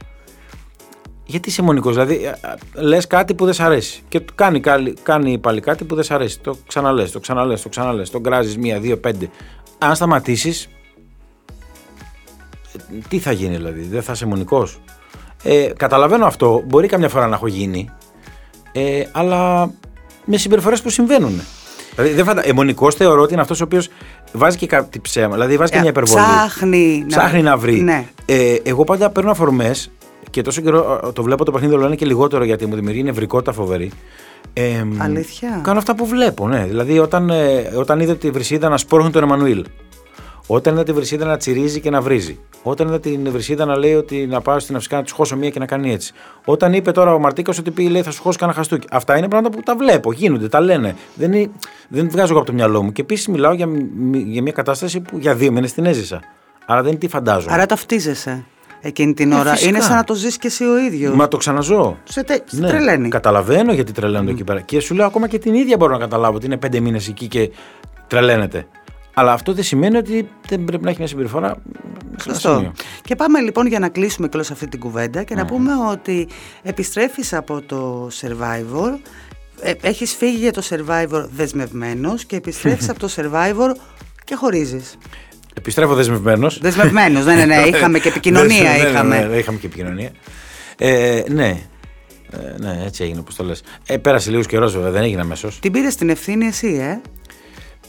Γιατί 1.25 1.49
είσαι 1.49 1.63
μονικός, 1.63 1.95
δηλαδή 1.95 2.31
λες 2.75 3.07
κάτι 3.07 3.35
που 3.35 3.45
δεν 3.45 3.55
σ' 3.55 3.61
αρέσει. 3.61 4.03
Και 4.09 4.21
κάνει, 4.35 4.61
κάνει 5.03 5.39
πάλι 5.39 5.61
κάτι 5.61 5.85
που 5.85 5.95
δεν 5.95 6.05
σ' 6.05 6.11
αρέσει. 6.11 6.41
Το 6.41 6.57
ξαναλέ, 6.67 7.05
το 7.05 7.21
ξαναλέ, 7.21 7.55
το 7.55 7.69
ξαναλέ. 7.69 8.03
Το 8.03 8.21
γκράζει 8.21 8.59
μία, 8.59 8.81
δύο, 8.81 8.99
πέντε. 8.99 9.31
Αν 9.79 9.95
σταματήσεις, 9.95 10.69
τι 13.09 13.19
θα 13.19 13.33
γίνει 13.33 13.57
δηλαδή, 13.57 13.83
δεν 13.83 14.03
θα 14.03 14.13
είσαι 14.13 14.27
μονικός. 14.27 14.81
Ε, 15.43 15.71
καταλαβαίνω 15.77 16.27
αυτό, 16.27 16.63
μπορεί 16.67 16.87
καμιά 16.87 17.09
φορά 17.09 17.27
να 17.27 17.35
έχω 17.35 17.47
γίνει, 17.47 17.91
ε, 18.73 19.03
αλλά 19.13 19.71
με 20.25 20.37
συμπεριφορές 20.37 20.83
που 20.83 20.91
συμβαίνουν. 20.91 21.41
Δηλαδή, 21.99 22.17
δεν 22.17 22.25
φαντα... 22.25 22.49
Αιμονικό 22.49 22.91
θεωρώ 22.91 23.23
ότι 23.23 23.33
είναι 23.33 23.43
αυτός 23.43 23.61
ο 23.61 23.65
οποίος 23.65 23.89
βάζει 24.33 24.57
και 24.57 24.67
κάτι 24.67 25.01
ψέμα. 25.01 25.33
Δηλαδή, 25.33 25.57
βάζει 25.57 25.71
και 25.71 25.79
ε, 25.79 25.81
μια 25.81 25.91
υπερβολή. 25.91 26.23
Ψάχνει, 26.23 27.05
ψάχνει 27.09 27.43
να, 27.43 27.57
βρει. 27.57 27.81
Ναι. 27.81 28.05
Ε, 28.27 28.55
εγώ 28.63 28.85
πάντα 28.85 29.11
παίρνω 29.11 29.31
αφορμές 29.31 29.91
και 30.31 30.43
τόσο 30.43 30.61
καιρό 30.61 31.11
το 31.15 31.23
βλέπω 31.23 31.45
το 31.45 31.53
παιχνίδι, 31.53 31.75
το 31.75 31.81
λένε 31.81 31.95
και 31.95 32.07
λιγότερο 32.07 32.45
γιατί 32.45 32.67
μου 32.67 32.75
δημιουργεί 32.75 33.03
νευρικότητα 33.03 33.53
φοβερή. 33.53 33.91
Ε, 34.53 34.85
Αλήθεια. 34.99 35.61
Κάνω 35.63 35.79
αυτά 35.79 35.95
που 35.95 36.07
βλέπω, 36.07 36.49
ναι. 36.49 36.65
Δηλαδή, 36.65 36.99
όταν, 36.99 37.31
ε, 37.31 37.71
όταν 37.77 38.01
είδα 38.01 38.17
τη 38.17 38.31
Βρυσίδα 38.31 38.69
να 38.69 38.77
σπρώχνει 38.77 39.11
τον 39.11 39.23
Εμμανουήλ. 39.23 39.65
Όταν 40.47 40.75
είδα 40.75 40.83
τη 40.83 40.93
Βρυσίδα 40.93 41.25
να 41.25 41.37
τσιρίζει 41.37 41.81
και 41.81 41.91
να 41.91 42.01
βρίζει. 42.01 42.39
Όταν 42.69 42.87
είδα 42.87 43.01
την 43.01 43.31
Βρυσίδα 43.31 43.65
να 43.65 43.77
λέει 43.77 43.95
ότι 43.95 44.27
να 44.27 44.41
πάω 44.41 44.59
στην 44.59 44.77
Αυσικά 44.77 44.97
να 44.97 45.03
τη 45.03 45.13
χώσω 45.13 45.37
μία 45.37 45.51
και 45.51 45.59
να 45.59 45.67
κάνει 45.67 45.93
έτσι. 45.93 46.13
Όταν 46.45 46.73
είπε 46.73 46.93
τώρα 46.93 47.15
ο 47.15 47.19
Μαρτίκας 47.19 47.59
ότι 47.59 47.71
πει 47.71 47.89
λέει 47.89 48.03
θα 48.03 48.11
σου 48.11 48.23
χώσω 48.23 48.39
κανένα 48.39 48.59
χαστούκι. 48.59 48.87
Αυτά 48.91 49.19
είναι 49.19 49.29
πράγματα 49.29 49.57
που 49.57 49.63
τα 49.63 49.77
βλέπω, 49.77 50.13
γίνονται, 50.13 50.49
τα 50.49 50.61
λένε. 50.61 50.97
Δεν, 51.15 51.33
είναι, 51.33 51.51
δεν 51.89 52.09
βγάζω 52.11 52.31
εγώ 52.31 52.39
από 52.39 52.47
το 52.47 52.55
μυαλό 52.55 52.83
μου. 52.83 52.93
Και 52.93 53.01
επίσης 53.01 53.29
μιλάω 53.29 53.53
για, 53.53 53.69
για 54.13 54.43
μια 54.43 54.53
κατάσταση 54.53 55.01
που 55.01 55.19
για 55.19 55.35
δύο 55.35 55.53
μήνες 55.53 55.73
την 55.73 55.85
έζησα. 55.85 56.21
Άρα 56.67 56.83
δεν 56.83 56.99
τι 56.99 57.09
φαντάζομαι. 57.09 57.55
Άρα 57.55 57.67
ταυτίζεσαι 57.67 58.45
εκείνη 58.81 59.15
την 59.15 59.33
ώρα. 59.33 59.51
φυσικά. 59.51 59.71
είναι 59.71 59.81
σαν 59.81 59.97
να 59.97 60.05
το 60.05 60.15
ζεις 60.15 60.37
και 60.37 60.47
εσύ 60.47 60.65
ο 60.65 60.79
ίδιος. 60.79 61.15
Μα 61.15 61.29
το 61.29 61.37
ξαναζώ. 61.37 61.99
Σε, 62.05 62.23
τε, 62.23 62.39
σε 62.45 62.61
τρελαίνει. 62.61 63.09
Καταλαβαίνω 63.09 63.73
γιατί 63.73 63.93
τρελαίνονται 63.93 64.31
εκεί 64.31 64.45
πέρα. 64.45 64.61
Και 64.61 64.81
σου 64.81 64.95
λέω 64.95 65.07
ακόμα 65.07 65.29
και 65.29 65.39
την 65.39 65.55
ίδια 65.55 65.77
μπορώ 65.77 65.93
να 65.93 65.99
καταλάβω 65.99 66.37
ότι 66.37 66.47
είναι 66.47 66.57
πέντε 66.57 66.81
μήνες 66.81 67.09
εκεί 67.09 67.29
και 67.29 67.51
τρελαίνεται. 68.07 68.67
Αλλά 69.19 69.33
αυτό 69.33 69.53
δεν 69.53 69.65
σημαίνει 69.65 69.97
ότι 69.97 70.29
δεν 70.49 70.65
πρέπει 70.65 70.85
να 70.85 70.91
έχει 70.91 70.99
μια 70.99 71.09
συμπεριφορά. 71.09 71.57
σε 72.17 72.29
ένα 72.29 72.39
σημείο. 72.39 72.73
Και 73.03 73.15
πάμε 73.15 73.41
λοιπόν 73.41 73.67
για 73.67 73.79
να 73.79 73.89
κλείσουμε 73.89 74.29
κλώς 74.29 74.51
αυτή 74.51 74.69
την 74.69 74.81
κουβέντα 74.81 75.23
και 75.23 75.35
να 75.35 75.45
πούμε 75.45 75.73
ότι 75.91 76.29
επιστρέφεις 76.63 77.33
από 77.33 77.63
το 77.63 78.11
Survivor, 78.21 78.99
ε, 79.61 79.73
έχεις 79.81 80.15
φύγει 80.15 80.37
για 80.37 80.53
το 80.53 80.63
Survivor 80.71 81.29
δεσμευμένος 81.37 82.25
και 82.25 82.37
επιστρέφεις 82.37 82.89
από 82.93 82.99
το 82.99 83.09
Survivor 83.17 83.75
και 84.25 84.35
χωρίζεις. 84.35 84.97
Επιστρέφω 85.55 85.95
δεσμευμένος. 85.95 86.59
Δεσμευμένος, 86.59 87.25
ναι, 87.25 87.35
ναι, 87.35 87.45
ναι, 87.55 87.63
είχαμε 87.63 87.99
και 87.99 88.09
επικοινωνία. 88.09 88.63
Ναι, 88.63 88.69
ναι, 88.69 88.83
ναι, 88.83 88.89
είχαμε. 88.89 89.19
ναι, 89.19 89.27
ναι, 89.27 89.37
είχαμε 89.37 89.59
και 89.59 89.67
επικοινωνία. 89.67 90.11
Ε, 90.79 91.23
ναι. 91.29 91.61
Ε, 92.31 92.59
ναι, 92.59 92.83
έτσι 92.85 93.03
έγινε 93.03 93.19
όπως 93.19 93.35
το 93.35 93.45
λες. 93.45 93.63
Ε, 93.87 93.97
πέρασε 93.97 94.31
λίγος 94.31 94.47
καιρός 94.47 94.73
βέβαια, 94.75 94.91
δεν 94.91 95.03
έγινε 95.03 95.21
αμέσως. 95.21 95.59
Την 95.59 95.73
πήρες 95.73 95.95
την 95.95 96.09
ευθύνη 96.09 96.47
εσύ, 96.47 96.67
ε; 96.67 97.01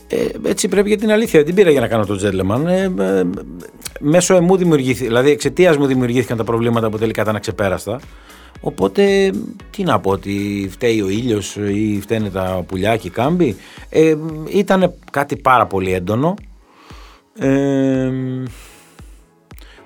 Ε, 0.09 0.49
έτσι 0.49 0.67
πρέπει 0.67 0.87
για 0.87 0.97
την 0.97 1.11
αλήθεια. 1.11 1.43
Δεν 1.43 1.53
πήρα 1.53 1.71
για 1.71 1.79
να 1.79 1.87
κάνω 1.87 2.05
το 2.05 2.19
gentleman. 2.23 2.65
Ε, 2.65 2.83
ε, 2.83 3.23
μέσω 3.99 4.35
εμού 4.35 4.57
δημιουργήθηκε, 4.57 5.07
δηλαδή 5.07 5.31
εξαιτίας 5.31 5.77
μου 5.77 5.85
δημιουργήθηκαν 5.85 6.37
τα 6.37 6.43
προβλήματα 6.43 6.89
που 6.89 6.97
τελικά 6.97 7.21
ήταν 7.21 7.35
αξεπέραστα. 7.35 7.99
Οπότε, 8.61 9.31
τι 9.69 9.83
να 9.83 9.99
πω, 9.99 10.11
ότι 10.11 10.67
φταίει 10.71 11.01
ο 11.01 11.09
ήλιος 11.09 11.55
ή 11.55 11.99
φταίνε 12.01 12.29
τα 12.29 12.63
πουλιά 12.67 12.97
και 12.97 13.07
οι 13.07 13.09
κάμποι. 13.09 13.55
Ε, 13.89 14.15
ήταν 14.47 14.93
κάτι 15.11 15.35
πάρα 15.37 15.65
πολύ 15.67 15.93
έντονο. 15.93 16.33
Ε, 17.39 18.11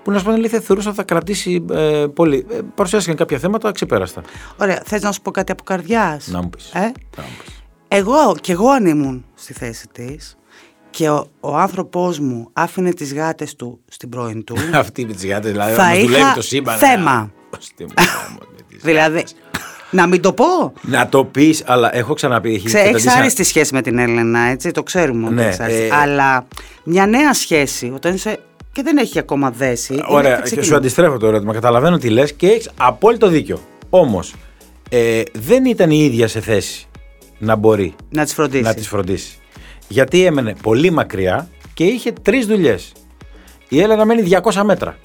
που 0.04 0.12
να 0.12 0.18
σου 0.18 0.24
πω 0.24 0.30
την 0.30 0.40
αλήθεια, 0.40 0.60
θεωρούσα 0.60 0.88
ότι 0.88 0.98
θα 0.98 1.04
κρατήσει 1.04 1.66
ε, 1.72 2.06
πολύ. 2.14 2.46
Ε, 2.52 2.60
παρουσιάστηκαν 2.76 3.18
κάποια 3.18 3.38
θέματα 3.38 3.72
ξεπέραστα. 3.72 4.22
Ωραία, 4.58 4.82
θες 4.86 5.02
να 5.02 5.12
σου 5.12 5.22
πω 5.22 5.32
κάτι 5.32 5.52
από 5.52 5.64
καρδιάς; 5.64 6.28
Να 6.28 6.42
μου 6.42 6.50
πεις. 6.50 6.72
Ε; 6.74 6.92
Εγώ 7.96 8.36
και 8.42 8.52
εγώ 8.52 8.70
αν 8.70 8.86
ήμουν 8.86 9.26
στη 9.36 9.54
θέση 9.54 9.88
της 9.88 10.38
και 10.90 11.10
ο, 11.10 11.28
ο 11.40 11.56
άνθρωπός 11.58 12.20
μου 12.20 12.50
άφηνε 12.54 12.94
τις 12.94 13.14
γάτες 13.14 13.56
του 13.56 13.80
στην 13.88 14.10
πρώην 14.10 14.44
του 14.44 14.56
Αυτή 14.74 15.06
με 15.06 15.14
τις 15.14 15.26
γάτες, 15.26 15.52
δηλαδή, 15.52 15.74
Θα 15.74 15.84
μας 15.84 15.98
δουλεύει 16.00 16.22
είχα 16.22 16.34
το 16.34 16.42
σύμπαν. 16.42 16.78
θέμα. 16.78 17.32
ε, 17.54 17.58
στη 17.60 17.84
μου, 17.84 17.90
με 18.40 18.64
τις 18.68 18.82
δηλαδή 18.84 19.24
να 19.92 20.08
μην 20.08 20.22
το 20.22 20.34
πω 20.34 20.74
Να 20.82 21.10
το 21.10 21.26
πεις, 21.26 21.64
αλλά 21.66 21.96
έχω 21.96 22.14
ξαναπεί. 22.14 22.54
Έχει 22.54 22.66
Ξέ, 22.66 22.78
έχεις 22.78 22.86
καταντήσει- 22.88 23.18
άριστη 23.18 23.44
σχέση 23.44 23.74
με 23.74 23.82
την 23.82 23.98
Έλενα 23.98 24.40
έτσι 24.40 24.72
το 24.72 24.84
ξέρουμε 24.84 25.26
ότι 25.26 25.34
Ναι, 25.36 25.46
έχεις 25.46 25.60
άριστη. 25.60 25.82
ε, 25.84 25.90
αλλά 25.96 26.48
μια 26.84 27.06
νέα 27.06 27.34
σχέση 27.34 27.92
όταν 27.96 28.14
είσαι 28.14 28.40
και 28.72 28.82
δεν 28.82 28.98
έχει 28.98 29.20
ακόμα 29.20 29.52
δέσει 29.52 29.94
είναι 29.94 30.04
Ωραία, 30.08 30.30
και 30.32 30.36
και 30.36 30.42
ξεκινά. 30.44 30.66
σου 30.66 30.76
αντιστρέφω 30.76 31.18
το 31.18 31.28
ερώτημα. 31.28 31.54
Καταλαβαίνω 31.54 31.98
τι 31.98 32.10
λες 32.10 32.34
και 32.34 32.48
έχεις 32.48 32.70
απόλυτο 32.78 33.28
δίκιο. 33.28 33.60
Όμως, 33.90 34.34
ε, 34.90 35.22
δεν 35.34 35.66
ήταν 35.66 35.92
η 35.92 35.98
ίδια 35.98 36.28
σε 36.28 36.40
θέση 36.40 36.88
να 37.44 37.56
μπορεί 37.56 37.96
να 38.10 38.24
τις 38.24 38.34
φροντίσει 38.34 38.64
να 38.64 38.74
τις 38.74 38.88
φροντίσει. 38.88 39.38
Γιατί 39.88 40.26
έμενε 40.26 40.56
πολύ 40.62 40.92
μακριά 40.92 41.48
και 41.74 41.84
είχε 41.84 42.12
τρεις 42.22 42.46
δουλειές. 42.46 42.92
Η 43.70 43.82
Έλενα 43.82 44.06
μένει 44.06 44.22
200 44.54 44.62
μέτρα. 44.64 44.98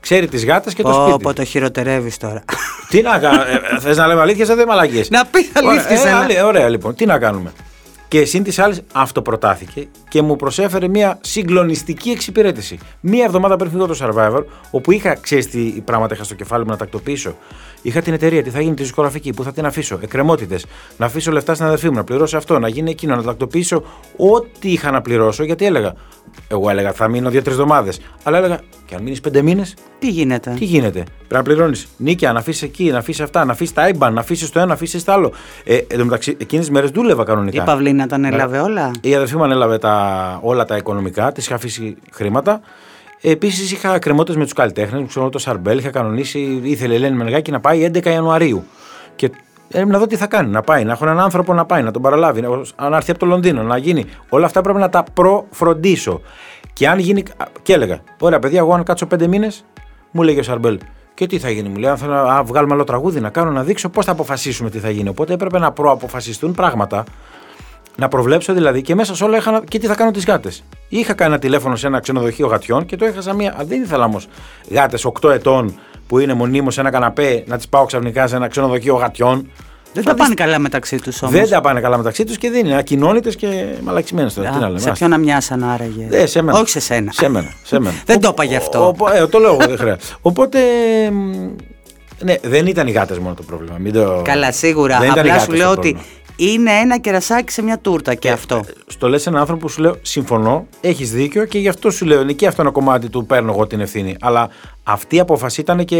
Ξέρει 0.00 0.26
τις 0.28 0.44
γάτες 0.44 0.74
και 0.74 0.82
το 0.82 0.88
Πω, 0.90 1.02
σπίτι. 1.08 1.22
πω, 1.22 1.32
το 1.34 1.44
χειροτερεύεις 1.44 2.16
τώρα 2.16 2.44
Τι 2.88 3.02
να 3.02 3.18
κάνω, 3.18 3.42
ε, 3.42 3.78
θες 3.80 3.96
να 3.96 4.06
λέμε 4.06 4.20
αλήθεια, 4.20 4.54
δεν 4.54 4.66
μαλακίες; 4.66 5.10
Να 5.10 5.26
πει 5.26 5.50
αλήθεια 5.54 5.96
σε 5.96 6.08
ένα. 6.08 6.46
Ωραία, 6.46 6.68
λοιπόν, 6.68 6.94
τι 6.94 7.06
να 7.06 7.18
κάνουμε; 7.18 7.52
Και 8.10 8.24
συν 8.24 8.42
της 8.42 8.58
άλλης, 8.58 8.80
αυτοπροτάθηκε 8.92 9.88
και 10.08 10.22
μου 10.22 10.36
προσέφερε 10.36 10.88
μια 10.88 11.18
συγκλονιστική 11.20 12.10
εξυπηρέτηση. 12.10 12.78
Μία 13.00 13.24
εβδομάδα 13.24 13.56
πριν 13.56 13.70
φύγω 13.70 13.86
το 13.86 13.96
Survivor, 14.00 14.44
όπου 14.70 14.92
είχα, 14.92 15.14
ξέρεις 15.14 15.46
τι 15.46 15.60
πράγματα 15.84 16.14
είχα 16.14 16.24
στο 16.24 16.34
κεφάλι 16.34 16.64
μου 16.64 16.70
να 16.70 16.76
τακτοποιήσω. 16.76 17.36
Είχα 17.82 18.00
την 18.00 18.12
εταιρεία, 18.12 18.42
τι 18.42 18.50
θα 18.50 18.60
γίνει 18.60 18.74
τη 18.74 18.82
δισκογραφική, 18.82 19.32
πού 19.32 19.42
θα 19.42 19.52
την 19.52 19.66
αφήσω, 19.66 19.98
εκκρεμότητες, 20.02 20.66
να 20.96 21.06
αφήσω 21.06 21.32
λεφτά 21.32 21.54
στην 21.54 21.66
αδερφή 21.66 21.88
μου, 21.88 21.94
να 21.94 22.04
πληρώσω 22.04 22.36
αυτό, 22.36 22.58
να 22.58 22.68
γίνει 22.68 22.90
εκείνο, 22.90 23.16
να 23.16 23.22
τακτοποιήσω 23.22 23.82
ό,τι 24.16 24.72
είχα 24.72 24.90
να 24.90 25.00
πληρώσω. 25.00 25.44
Γιατί 25.44 25.64
έλεγα, 25.64 25.94
εγώ 26.48 26.70
έλεγα 26.70 26.92
θα 26.92 27.08
μείνω 27.08 27.30
δύο-τρεις 27.30 27.54
εβδομάδες. 27.54 28.00
Αλλά 28.22 28.38
έλεγα, 28.38 28.60
και 28.90 28.96
αν 28.96 29.02
μείνεις 29.02 29.20
πέντε 29.20 29.42
μήνες, 29.42 29.74
τι 29.98 30.08
γίνεται; 30.08 30.54
τι 30.58 30.64
γίνεται; 30.64 31.02
Πρέπει 31.02 31.34
να 31.34 31.42
πληρώνεις 31.42 31.88
νίκια, 31.96 32.32
να 32.32 32.38
αφήσεις 32.38 32.62
εκεί, 32.62 32.90
να 32.90 32.98
αφήσεις 32.98 33.20
αυτά, 33.20 33.44
να 33.44 33.52
αφήσεις 33.52 33.74
τα 33.74 33.90
IBAN, 33.92 34.12
να 34.12 34.20
αφήσεις 34.20 34.50
το 34.50 34.58
ένα, 34.58 34.68
να 34.68 34.74
αφήσεις 34.74 35.04
το 35.04 35.12
άλλο. 35.12 35.32
Ε, 35.64 35.76
εν 35.76 35.98
τω 35.98 36.04
μεταξύ, 36.04 36.36
εκείνες 36.40 36.64
τις 36.64 36.74
μέρες 36.74 36.90
δούλευα 36.90 37.24
κανονικά. 37.24 37.62
η 37.62 37.66
Παυλίνα 37.66 38.06
τα 38.06 38.14
ανέλαβε 38.14 38.58
όλα; 38.58 38.90
Η 39.00 39.14
αδερφή 39.14 39.36
μου 39.36 39.44
ανέλαβε 39.44 39.78
τα, 39.78 40.38
όλα 40.42 40.64
τα 40.64 40.76
οικονομικά, 40.76 41.32
της 41.32 41.46
είχα 41.46 41.54
αφήσει 41.54 41.96
χρήματα. 42.12 42.60
Επίσης 43.20 43.72
είχα 43.72 43.98
κρεμότητες 43.98 44.36
με 44.36 44.42
τους 44.42 44.52
καλλιτέχνες, 44.52 45.00
μου 45.00 45.06
ξέρω 45.06 45.28
το 45.28 45.38
Σαρμπέλ, 45.38 45.78
είχα 45.78 45.90
κανονίσει, 45.90 46.60
ήθελε 46.62 46.92
η 46.92 46.96
Ελένη 46.96 47.16
Μενεγάκη 47.16 47.50
να 47.50 47.60
πάει 47.60 47.90
11 47.94 48.04
Ιανουαρίου. 48.04 48.64
Και 49.16 49.30
έπρεπε 49.68 49.92
να 49.92 49.98
δω 49.98 50.06
τι 50.06 50.16
θα 50.16 50.26
κάνει, 50.26 50.50
να 50.50 50.62
πάει, 50.62 50.84
να 50.84 50.92
έχω 50.92 51.04
έναν 51.04 51.20
άνθρωπο 51.20 51.54
να 51.54 51.64
πάει, 51.64 51.82
να 51.82 51.90
τον 51.90 52.02
παραλάβει, 52.02 52.40
να, 52.40 52.88
να 52.88 52.96
έρθει 52.96 53.10
από 53.10 53.20
το 53.20 53.26
Λονδίνο, 53.26 53.62
να 53.62 53.76
γίνει. 53.76 54.04
Όλα 54.28 54.46
αυτά 54.46 54.60
πρέπει 54.60 54.78
να 54.78 54.88
τα 54.88 55.04
προφροντίσω. 55.14 56.20
Και 56.80 56.88
αν 56.88 56.98
γίνει. 56.98 57.22
Και 57.62 57.72
έλεγα, 57.72 58.00
ωραία 58.20 58.38
παιδιά, 58.38 58.58
εγώ 58.58 58.74
αν 58.74 58.82
κάτσω 58.82 59.06
πέντε 59.06 59.26
μήνες, 59.26 59.64
μου 60.10 60.22
λέγε 60.22 60.40
ο 60.40 60.42
Σαρμπέλ, 60.42 60.78
και 61.14 61.26
τι 61.26 61.38
θα 61.38 61.50
γίνει, 61.50 61.68
μου 61.68 61.76
λέει, 61.76 61.90
αν 61.90 61.96
θέλω 61.96 62.12
να 62.14 62.42
βγάλουμε 62.42 62.74
άλλο 62.74 62.84
τραγούδι, 62.84 63.20
να 63.20 63.28
κάνω, 63.30 63.50
να 63.50 63.62
δείξω 63.62 63.88
πώς 63.88 64.04
θα 64.04 64.12
αποφασίσουμε 64.12 64.70
τι 64.70 64.78
θα 64.78 64.90
γίνει. 64.90 65.08
Οπότε 65.08 65.32
έπρεπε 65.32 65.58
να 65.58 65.72
προαποφασιστούν 65.72 66.52
πράγματα 66.54 67.04
να 67.96 68.08
προβλέψω 68.08 68.52
δηλαδή 68.52 68.82
και 68.82 68.94
μέσα 68.94 69.14
σε 69.14 69.24
όλα 69.24 69.36
είχα 69.36 69.50
να- 69.50 69.60
και 69.60 69.78
τι 69.78 69.86
θα 69.86 69.94
κάνω 69.94 70.10
τις 70.10 70.24
γάτες. 70.26 70.64
Είχα 70.88 71.12
κάνει 71.14 71.30
ένα 71.32 71.40
τηλέφωνο 71.40 71.76
σε 71.76 71.86
ένα 71.86 72.00
ξενοδοχείο 72.00 72.46
γατιών 72.46 72.86
και 72.86 72.96
το 72.96 73.04
έχασα 73.04 73.32
μία. 73.34 73.52
Α, 73.60 73.64
Δεν 73.64 73.82
ήθελα 73.82 74.04
όμως 74.04 74.28
γάτες 74.70 75.04
8 75.04 75.30
ετών 75.30 75.74
που 76.06 76.18
είναι 76.18 76.34
μονίμως 76.34 76.74
σε 76.74 76.80
ένα 76.80 76.90
καναπέ 76.90 77.44
να 77.46 77.56
τις 77.56 77.68
πάω 77.68 77.84
ξαφνικά 77.84 78.26
σε 78.26 78.36
ένα 78.36 78.48
ξενοδοχείο 78.48 78.94
γατιών. 78.94 79.50
Δεν 79.92 80.04
τα 80.04 80.14
πάνε 80.14 80.34
καλά 80.34 80.58
μεταξύ 80.58 80.96
τους 81.00 81.22
όμως 81.22 81.34
Δεν 81.34 81.48
τα 81.48 81.60
πάνε 81.60 81.80
καλά 81.80 81.96
μεταξύ 81.96 82.24
τους 82.24 82.38
και 82.38 82.50
δεν 82.50 82.66
είναι 82.66 82.76
ακοινώνητες 82.78 83.36
και 83.36 83.64
μαλαξιμένε 83.82 84.30
τώρα. 84.30 84.48
Α, 84.48 84.52
Τι 84.52 84.58
να 84.58 84.66
λέμε. 84.66 84.78
σε 84.80 84.84
άστα. 84.90 84.98
ποιον 85.06 85.10
να 85.10 85.18
μοιάσαν 85.24 85.64
άραγε; 85.64 86.06
Ε, 86.10 86.26
σε 86.26 86.42
μένα. 86.42 86.58
Όχι 86.58 86.68
σε 86.70 86.80
σένα. 86.80 87.12
Σε 87.12 87.28
μένα. 87.28 87.52
Σε 87.62 87.78
μένα. 87.80 87.94
Δεν 88.06 88.20
το 88.20 88.28
είπα 88.32 88.44
γι' 88.44 88.56
αυτό. 88.56 88.86
Ο- 88.86 89.04
ο- 89.04 89.10
ε, 89.22 89.26
το 89.26 89.38
λέω 89.38 89.48
εγώ, 89.54 89.66
δεν 89.68 89.78
χρειάζεται. 89.78 90.04
Οπότε. 90.22 90.58
μ, 91.10 91.48
Ναι, 92.24 92.34
δεν 92.42 92.66
ήταν 92.66 92.86
οι 92.86 92.90
γάτες 92.90 93.18
μόνο 93.18 93.34
το 93.34 93.42
πρόβλημα. 93.42 93.76
Μην 93.78 93.92
το... 93.92 94.22
Καλά, 94.24 94.52
σίγουρα. 94.52 94.98
Δεν 94.98 95.10
ήταν 95.10 95.16
οι 95.26 95.30
Απλά 95.30 95.32
γάτες 95.32 95.42
σου 95.44 95.50
το 95.50 95.56
λέω 95.56 95.70
ότι 95.70 95.80
πρόβλημα. 95.80 96.00
Είναι 96.40 96.70
ένα 96.70 96.98
κερασάκι 96.98 97.52
σε 97.52 97.62
μια 97.62 97.78
τούρτα 97.78 98.14
και 98.14 98.30
αυτό. 98.30 98.64
Στο 98.86 99.08
λες 99.08 99.26
έναν 99.26 99.40
άνθρωπο 99.40 99.60
που 99.60 99.68
σου 99.68 99.80
λέω 99.80 99.96
συμφωνώ, 100.02 100.66
έχεις 100.80 101.12
δίκιο 101.12 101.44
και 101.44 101.58
γι' 101.58 101.68
αυτό 101.68 101.90
σου 101.90 102.04
λέω 102.04 102.20
είναι 102.20 102.32
και 102.32 102.46
αυτό 102.46 102.62
ένα 102.62 102.70
κομμάτι 102.70 103.08
του 103.08 103.26
παίρνω 103.26 103.52
εγώ 103.52 103.66
την 103.66 103.80
ευθύνη. 103.80 104.16
Αλλά 104.20 104.48
αυτή 104.82 105.16
η 105.16 105.20
απόφαση 105.20 105.60
ήταν 105.60 105.84
και 105.84 105.96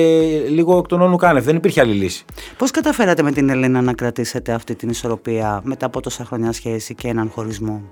λίγο 0.48 0.78
εκ 0.78 0.86
των 0.86 1.00
όνου 1.00 1.16
κάνευ. 1.16 1.44
Δεν 1.44 1.56
υπήρχε 1.56 1.80
άλλη 1.80 1.92
λύση. 1.92 2.24
Πώς 2.58 2.70
καταφέρατε 2.70 3.22
με 3.22 3.32
την 3.32 3.48
Ελένα 3.48 3.80
να 3.80 3.92
κρατήσετε 3.92 4.52
αυτή 4.52 4.74
την 4.74 4.88
ισορροπία 4.88 5.60
μετά 5.64 5.86
από 5.86 6.00
τόσα 6.00 6.24
χρόνια 6.24 6.52
σχέση 6.52 6.94
και 6.94 7.08
έναν 7.08 7.30
χωρισμό; 7.30 7.82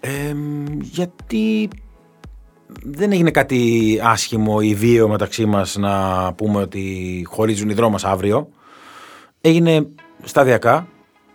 Ε, 0.00 0.10
γιατί 0.80 1.68
δεν 2.82 3.12
έγινε 3.12 3.30
κάτι 3.30 4.00
άσχημο 4.02 4.58
ή 4.60 4.74
βίαιο 4.74 5.08
μεταξύ 5.08 5.46
μας 5.46 5.76
να 5.76 6.32
πούμε 6.32 6.60
ότι 6.60 7.26
χωρίζουν 7.28 7.68
οι 7.68 7.74
δρόμοι 7.74 7.92
μας 7.92 8.04
αύριο. 8.04 8.48
Έγινε 9.40 9.86
σταδιακά. 10.22 10.86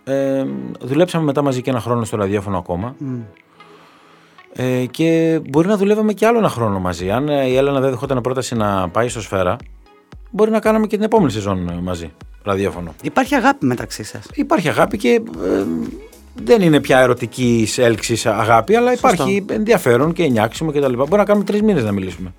Ε, 0.08 0.44
δουλέψαμε 0.80 1.24
μετά 1.24 1.42
μαζί 1.42 1.62
και 1.62 1.70
ένα 1.70 1.80
χρόνο 1.80 2.04
στο 2.04 2.16
ραδιόφωνο 2.16 2.58
ακόμα. 2.58 2.96
Ε, 4.52 4.84
και 4.90 5.40
μπορεί 5.48 5.68
να 5.68 5.76
δουλεύαμε 5.76 6.12
και 6.12 6.26
άλλο 6.26 6.38
ένα 6.38 6.48
χρόνο 6.48 6.78
μαζί. 6.78 7.10
Αν 7.10 7.28
ε, 7.28 7.46
η 7.46 7.56
Έλενα 7.56 7.80
δεν 7.80 7.90
δεχόταν 7.90 8.20
πρόταση 8.20 8.54
να 8.54 8.88
πάει 8.88 9.08
στο 9.08 9.20
Σφαίρα, 9.20 9.56
μπορεί 10.30 10.50
να 10.50 10.60
κάναμε 10.60 10.86
και 10.86 10.96
την 10.96 11.04
επόμενη 11.04 11.30
σεζόν 11.30 11.68
ε, 11.68 11.80
μαζί, 11.82 12.12
ραδιόφωνο. 12.42 12.94
Υπάρχει 13.02 13.34
αγάπη 13.34 13.66
μεταξύ 13.66 14.02
σας; 14.02 14.26
Υπάρχει 14.34 14.68
αγάπη 14.68 14.96
και 14.96 15.22
ε, 15.44 15.64
δεν 16.34 16.62
είναι 16.62 16.80
πια 16.80 16.98
ερωτικής 16.98 17.78
έλξης 17.78 18.26
αγάπη, 18.26 18.74
αλλά 18.74 18.92
υπάρχει 18.92 19.44
ενδιαφέρον 19.50 20.12
και 20.12 20.22
ενιάξιμο 20.22 20.72
κτλ. 20.72 20.92
Μπορεί 20.92 21.16
να 21.16 21.24
κάνουμε 21.24 21.44
τρεις 21.44 21.62
μήνες 21.62 21.84
να 21.84 21.92
μιλήσουμε. 21.92 22.34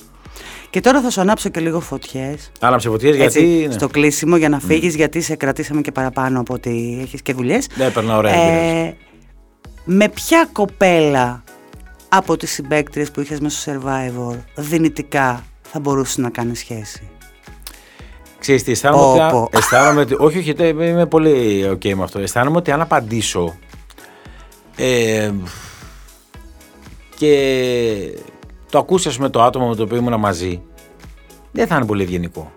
Και 0.78 0.84
τώρα 0.84 1.02
θα 1.02 1.10
σου 1.10 1.22
ανάψω 1.22 1.50
και 1.50 1.60
λίγο 1.60 1.80
φωτιές. 1.80 2.52
Άναψε 2.60 2.90
φωτιές 2.90 3.16
γιατί. 3.16 3.66
ναι. 3.68 3.74
Στο 3.74 3.88
κλείσιμο 3.88 4.38
για 4.38 4.50
να 4.50 4.60
φύγεις, 4.60 4.96
γιατί 4.96 5.22
σε 5.22 5.36
κρατήσαμε 5.36 5.82
και 5.82 5.92
παραπάνω 5.92 6.40
από 6.40 6.54
ότι 6.54 7.00
έχεις 7.02 7.22
και 7.22 7.34
δουλειές. 7.34 7.68
Ναι, 7.76 7.86
έπαιρνα 7.86 8.18
ωραία 8.18 8.34
εμπειρίες. 8.34 8.94
με 9.86 10.10
ποια 10.10 10.50
κοπέλα 10.52 11.44
από 12.10 12.38
τις 12.38 12.52
συμπαίκτριες 12.52 13.12
που 13.12 13.22
είχες 13.22 13.40
μέσα 13.40 13.60
στο 13.60 13.72
Survivor 13.72 14.36
δυνητικά 14.56 15.44
θα 15.62 15.80
μπορούσες 15.80 16.18
να 16.18 16.30
κάνεις 16.30 16.60
σχέση; 16.60 17.10
Ξέρεις 18.40 18.64
τι, 18.64 18.72
αισθάνομαι, 18.72 19.04
Πω, 19.04 19.24
ότι, 19.24 19.32
πω. 19.34 19.50
αισθάνομαι 19.58 20.02
ότι. 20.02 20.16
Όχι, 20.20 20.38
όχι, 20.38 20.54
τε- 20.54 20.70
είμαι 20.82 21.06
πολύ 21.06 21.66
ok 21.72 21.94
με 21.94 22.04
αυτό. 22.04 22.20
Αισθάνομαι 22.20 22.58
ότι 22.58 22.72
αν 22.72 22.82
απαντήσω. 22.82 23.58
Ε, 24.76 25.32
και 27.16 27.34
το 28.72 28.78
ακούσει, 28.78 29.08
ας 29.08 29.16
πούμε, 29.16 29.30
το 29.30 29.44
άτομο 29.44 29.68
με 29.68 29.76
το 29.76 29.84
οποίο 29.84 29.98
ήμουν 29.98 30.20
μαζί. 30.20 30.62
Δεν 31.58 31.68
θα 31.68 31.76
είναι 31.76 31.86
πολύ 31.86 32.04
ευγενικό. 32.04 32.52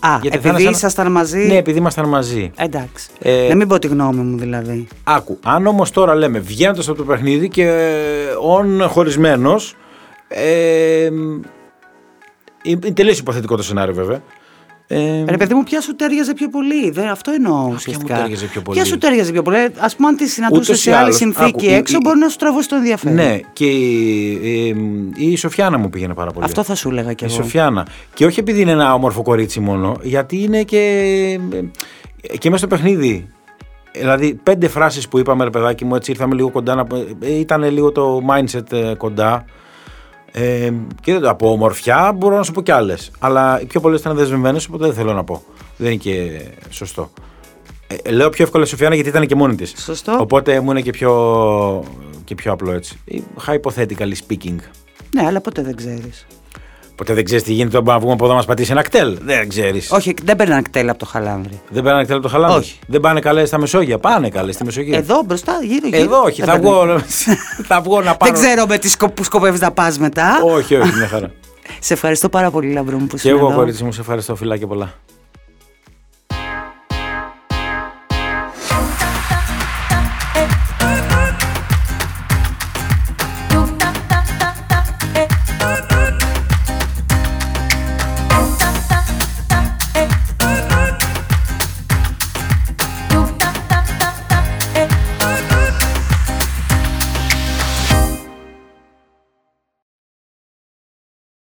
Α, 0.00 0.18
Γιατί 0.22 0.28
θα 0.28 0.34
επειδή 0.48 0.48
είναι 0.48 0.62
σαν- 0.62 0.72
ήσασταν 0.72 1.12
μαζί; 1.12 1.46
Ναι, 1.46 1.56
επειδή 1.56 1.78
ήμασταν 1.78 2.08
μαζί. 2.08 2.50
Εντάξει. 2.56 3.08
Ε, 3.18 3.46
Να 3.48 3.54
μην 3.54 3.68
πω 3.68 3.78
τη 3.78 3.86
γνώμη 3.86 4.20
μου 4.22 4.38
δηλαδή. 4.38 4.86
Άκου, 5.04 5.38
αν 5.44 5.66
όμως 5.66 5.90
τώρα 5.90 6.14
λέμε 6.14 6.38
βγαίνοντας 6.38 6.88
από 6.88 6.96
το 6.96 7.04
παιχνίδι 7.04 7.48
και 7.48 7.92
ον 8.40 8.82
χωρισμένος. 8.88 9.76
Ε, 10.28 11.10
είναι 12.62 12.90
τελείως 12.94 13.18
υποθετικό 13.18 13.56
το 13.56 13.62
σενάριο 13.62 13.94
βέβαια. 13.94 14.22
Ε, 14.86 15.24
Ρε 15.28 15.36
παιδί 15.36 15.54
μου, 15.54 15.62
ποια 15.62 15.80
σου 15.80 15.96
τέριαζε 15.96 16.34
πιο 16.34 16.48
πολύ; 16.48 16.90
Δεν, 16.90 17.08
αυτό 17.08 17.30
εννοώ 17.32 17.70
ουσιαστικά. 17.74 18.14
τέριαζε 18.16 18.46
πιο 18.46 18.62
πολύ; 18.62 18.78
Ποια 18.78 18.86
σου 18.88 18.98
τέριαζε 18.98 19.32
πιο 19.32 19.42
πολύ; 19.42 19.56
Α 19.56 19.88
πούμε, 19.96 20.08
αν 20.08 20.16
τη 20.16 20.28
συναντούσες 20.28 20.66
Ούτως 20.68 20.78
ή 20.80 20.82
σε 20.82 20.90
άλλη 20.94 21.02
άλλως, 21.04 21.16
συνθήκη 21.16 21.66
άκου, 21.66 21.74
έξω, 21.74 21.96
η- 21.96 22.00
μπορεί 22.02 22.18
να 22.18 22.28
σου 22.28 22.36
τραβώσει 22.36 22.68
το 22.68 22.76
ενδιαφέρον. 22.76 23.16
ναι, 23.16 23.40
και 23.52 23.64
η, 23.66 24.30
η, 25.16 25.30
η 25.30 25.36
Σοφιάνα 25.36 25.78
μου 25.78 25.90
πήγαινε 25.90 26.14
πάρα 26.14 26.30
πολύ. 26.30 26.44
Αυτό 26.44 26.62
θα 26.62 26.74
σου 26.74 26.88
έλεγα 26.88 27.12
κι 27.12 27.24
Η 27.24 27.26
εγώ. 27.30 27.42
Σοφιάνα. 27.42 27.86
Και 28.14 28.24
όχι 28.26 28.40
επειδή 28.40 28.60
είναι 28.60 28.70
ένα 28.70 28.94
όμορφο 28.94 29.22
κορίτσι 29.22 29.60
μόνο, 29.60 29.96
γιατί 30.02 30.42
είναι 30.42 30.62
και, 30.62 30.80
και 32.38 32.50
μέσα 32.50 32.66
στο 32.66 32.76
παιχνίδι. 32.76 33.28
Δηλαδή, 33.92 34.34
πέντε 34.42 34.68
φράσεις 34.68 35.08
που 35.08 35.18
είπαμε, 35.18 35.44
ρε 35.44 35.50
παιδάκι 35.50 35.84
μου, 35.84 35.94
έτσι 35.94 36.10
ήρθαμε 36.10 36.34
λίγο 36.34 36.50
κοντά. 36.50 36.74
Να... 36.74 36.86
Ήταν 37.20 37.62
λίγο 37.72 37.92
το 37.92 38.20
mindset 38.30 38.72
ε, 38.72 38.94
κοντά. 38.94 39.44
Ε, 40.36 40.72
και 41.00 41.12
δεν 41.12 41.20
το 41.20 41.30
από 41.30 41.50
ομορφιά 41.50 42.12
μπορώ 42.16 42.36
να 42.36 42.42
σου 42.42 42.52
πω 42.52 42.62
κι 42.62 42.70
άλλες. 42.70 43.10
Αλλά 43.18 43.60
οι 43.60 43.64
πιο 43.64 43.80
πολλές 43.80 44.00
ήταν 44.00 44.16
δεσμευμένες, 44.16 44.66
οπότε 44.66 44.84
δεν 44.84 44.94
θέλω 44.94 45.12
να 45.12 45.24
πω. 45.24 45.42
Δεν 45.76 45.86
είναι 45.86 45.96
και 45.96 46.40
σωστό. 46.70 47.10
Ε, 47.86 48.10
λέω 48.10 48.28
πιο 48.28 48.44
εύκολα 48.44 48.64
η 48.64 48.66
Σοφιάνα 48.66 48.94
γιατί 48.94 49.08
ήταν 49.08 49.26
και 49.26 49.34
μόνη 49.34 49.54
της. 49.54 49.74
Σωστό. 49.76 50.16
Οπότε 50.20 50.60
μου 50.60 50.70
είναι 50.70 50.80
και 50.80 50.90
πιο, 50.90 51.84
και 52.24 52.34
πιο 52.34 52.52
απλό 52.52 52.72
έτσι. 52.72 52.98
Hypothetically 53.46 54.14
speaking. 54.28 54.56
Ναι, 55.10 55.26
αλλά 55.26 55.40
ποτέ 55.40 55.62
δεν 55.62 55.76
ξέρεις. 55.76 56.26
Ποτέ 56.96 57.14
δεν 57.14 57.24
ξέρεις 57.24 57.42
τι 57.42 57.52
γίνεται 57.52 57.76
όταν 57.76 57.92
να 57.94 57.98
βγούμε 57.98 58.12
από 58.12 58.22
εδώ 58.24 58.32
να 58.32 58.38
μας 58.38 58.46
πατήσει 58.46 58.70
ένα 58.72 58.82
ΚΤΕΛ. 58.82 59.18
Δεν 59.24 59.48
ξέρεις. 59.48 59.90
Όχι, 59.90 60.14
δεν 60.24 60.36
παίρνει 60.36 60.52
ένα 60.52 60.62
ΚΤΕΛ 60.62 60.88
από 60.88 60.98
το 60.98 61.06
Χαλάνδρι. 61.06 61.60
Δεν 61.68 61.82
πάνε 61.82 62.02
ΚΤΕΛ 62.02 62.14
από 62.16 62.24
το 62.24 62.30
Χαλάνδρι. 62.30 62.58
Όχι. 62.58 62.78
Δεν 62.86 63.00
πάνε 63.00 63.20
καλέ 63.20 63.44
στα 63.44 63.58
Μεσόγεια. 63.58 63.98
Πάνε 63.98 64.28
καλέ 64.28 64.52
στη 64.52 64.64
Μεσογεία. 64.64 64.98
Εδώ 64.98 65.22
μπροστά, 65.26 65.58
γύρω 65.62 65.86
γύρω. 65.88 66.02
Εδώ 66.02 66.20
όχι. 66.22 66.42
Δεν 66.42 66.50
Θα 66.54 66.60
παίρνει. 66.60 66.68
βγω, 66.68 66.98
θα 67.68 67.80
βγω 67.80 68.00
να 68.02 68.16
πάρω. 68.16 68.32
Δεν 68.32 68.42
ξέρω 68.42 68.66
με 68.66 68.78
τι 68.78 68.88
σκο... 68.88 69.10
που 69.10 69.24
σκοπεύεις 69.24 69.60
να 69.60 69.70
πας 69.70 69.98
μετά. 69.98 70.42
όχι, 70.44 70.74
όχι, 70.76 70.96
μια 70.96 71.08
χαρά. 71.08 71.30
Σε 71.80 71.92
ευχαριστώ 71.92 72.28
πάρα 72.28 72.50
πολύ, 72.50 72.72
Λάμπρο 72.72 72.98
μου, 72.98 73.06
που 73.06 73.16
και 73.16 73.28
ήσουν 73.28 73.38
εγώ, 73.38 73.46
εδώ. 73.48 73.56
κορίτσι 73.56 73.84
μου, 73.84 73.92
σε 73.92 74.00
ευχαριστώ. 74.00 74.34
Φιλάκια 74.36 74.66
πολλά. 74.66 74.92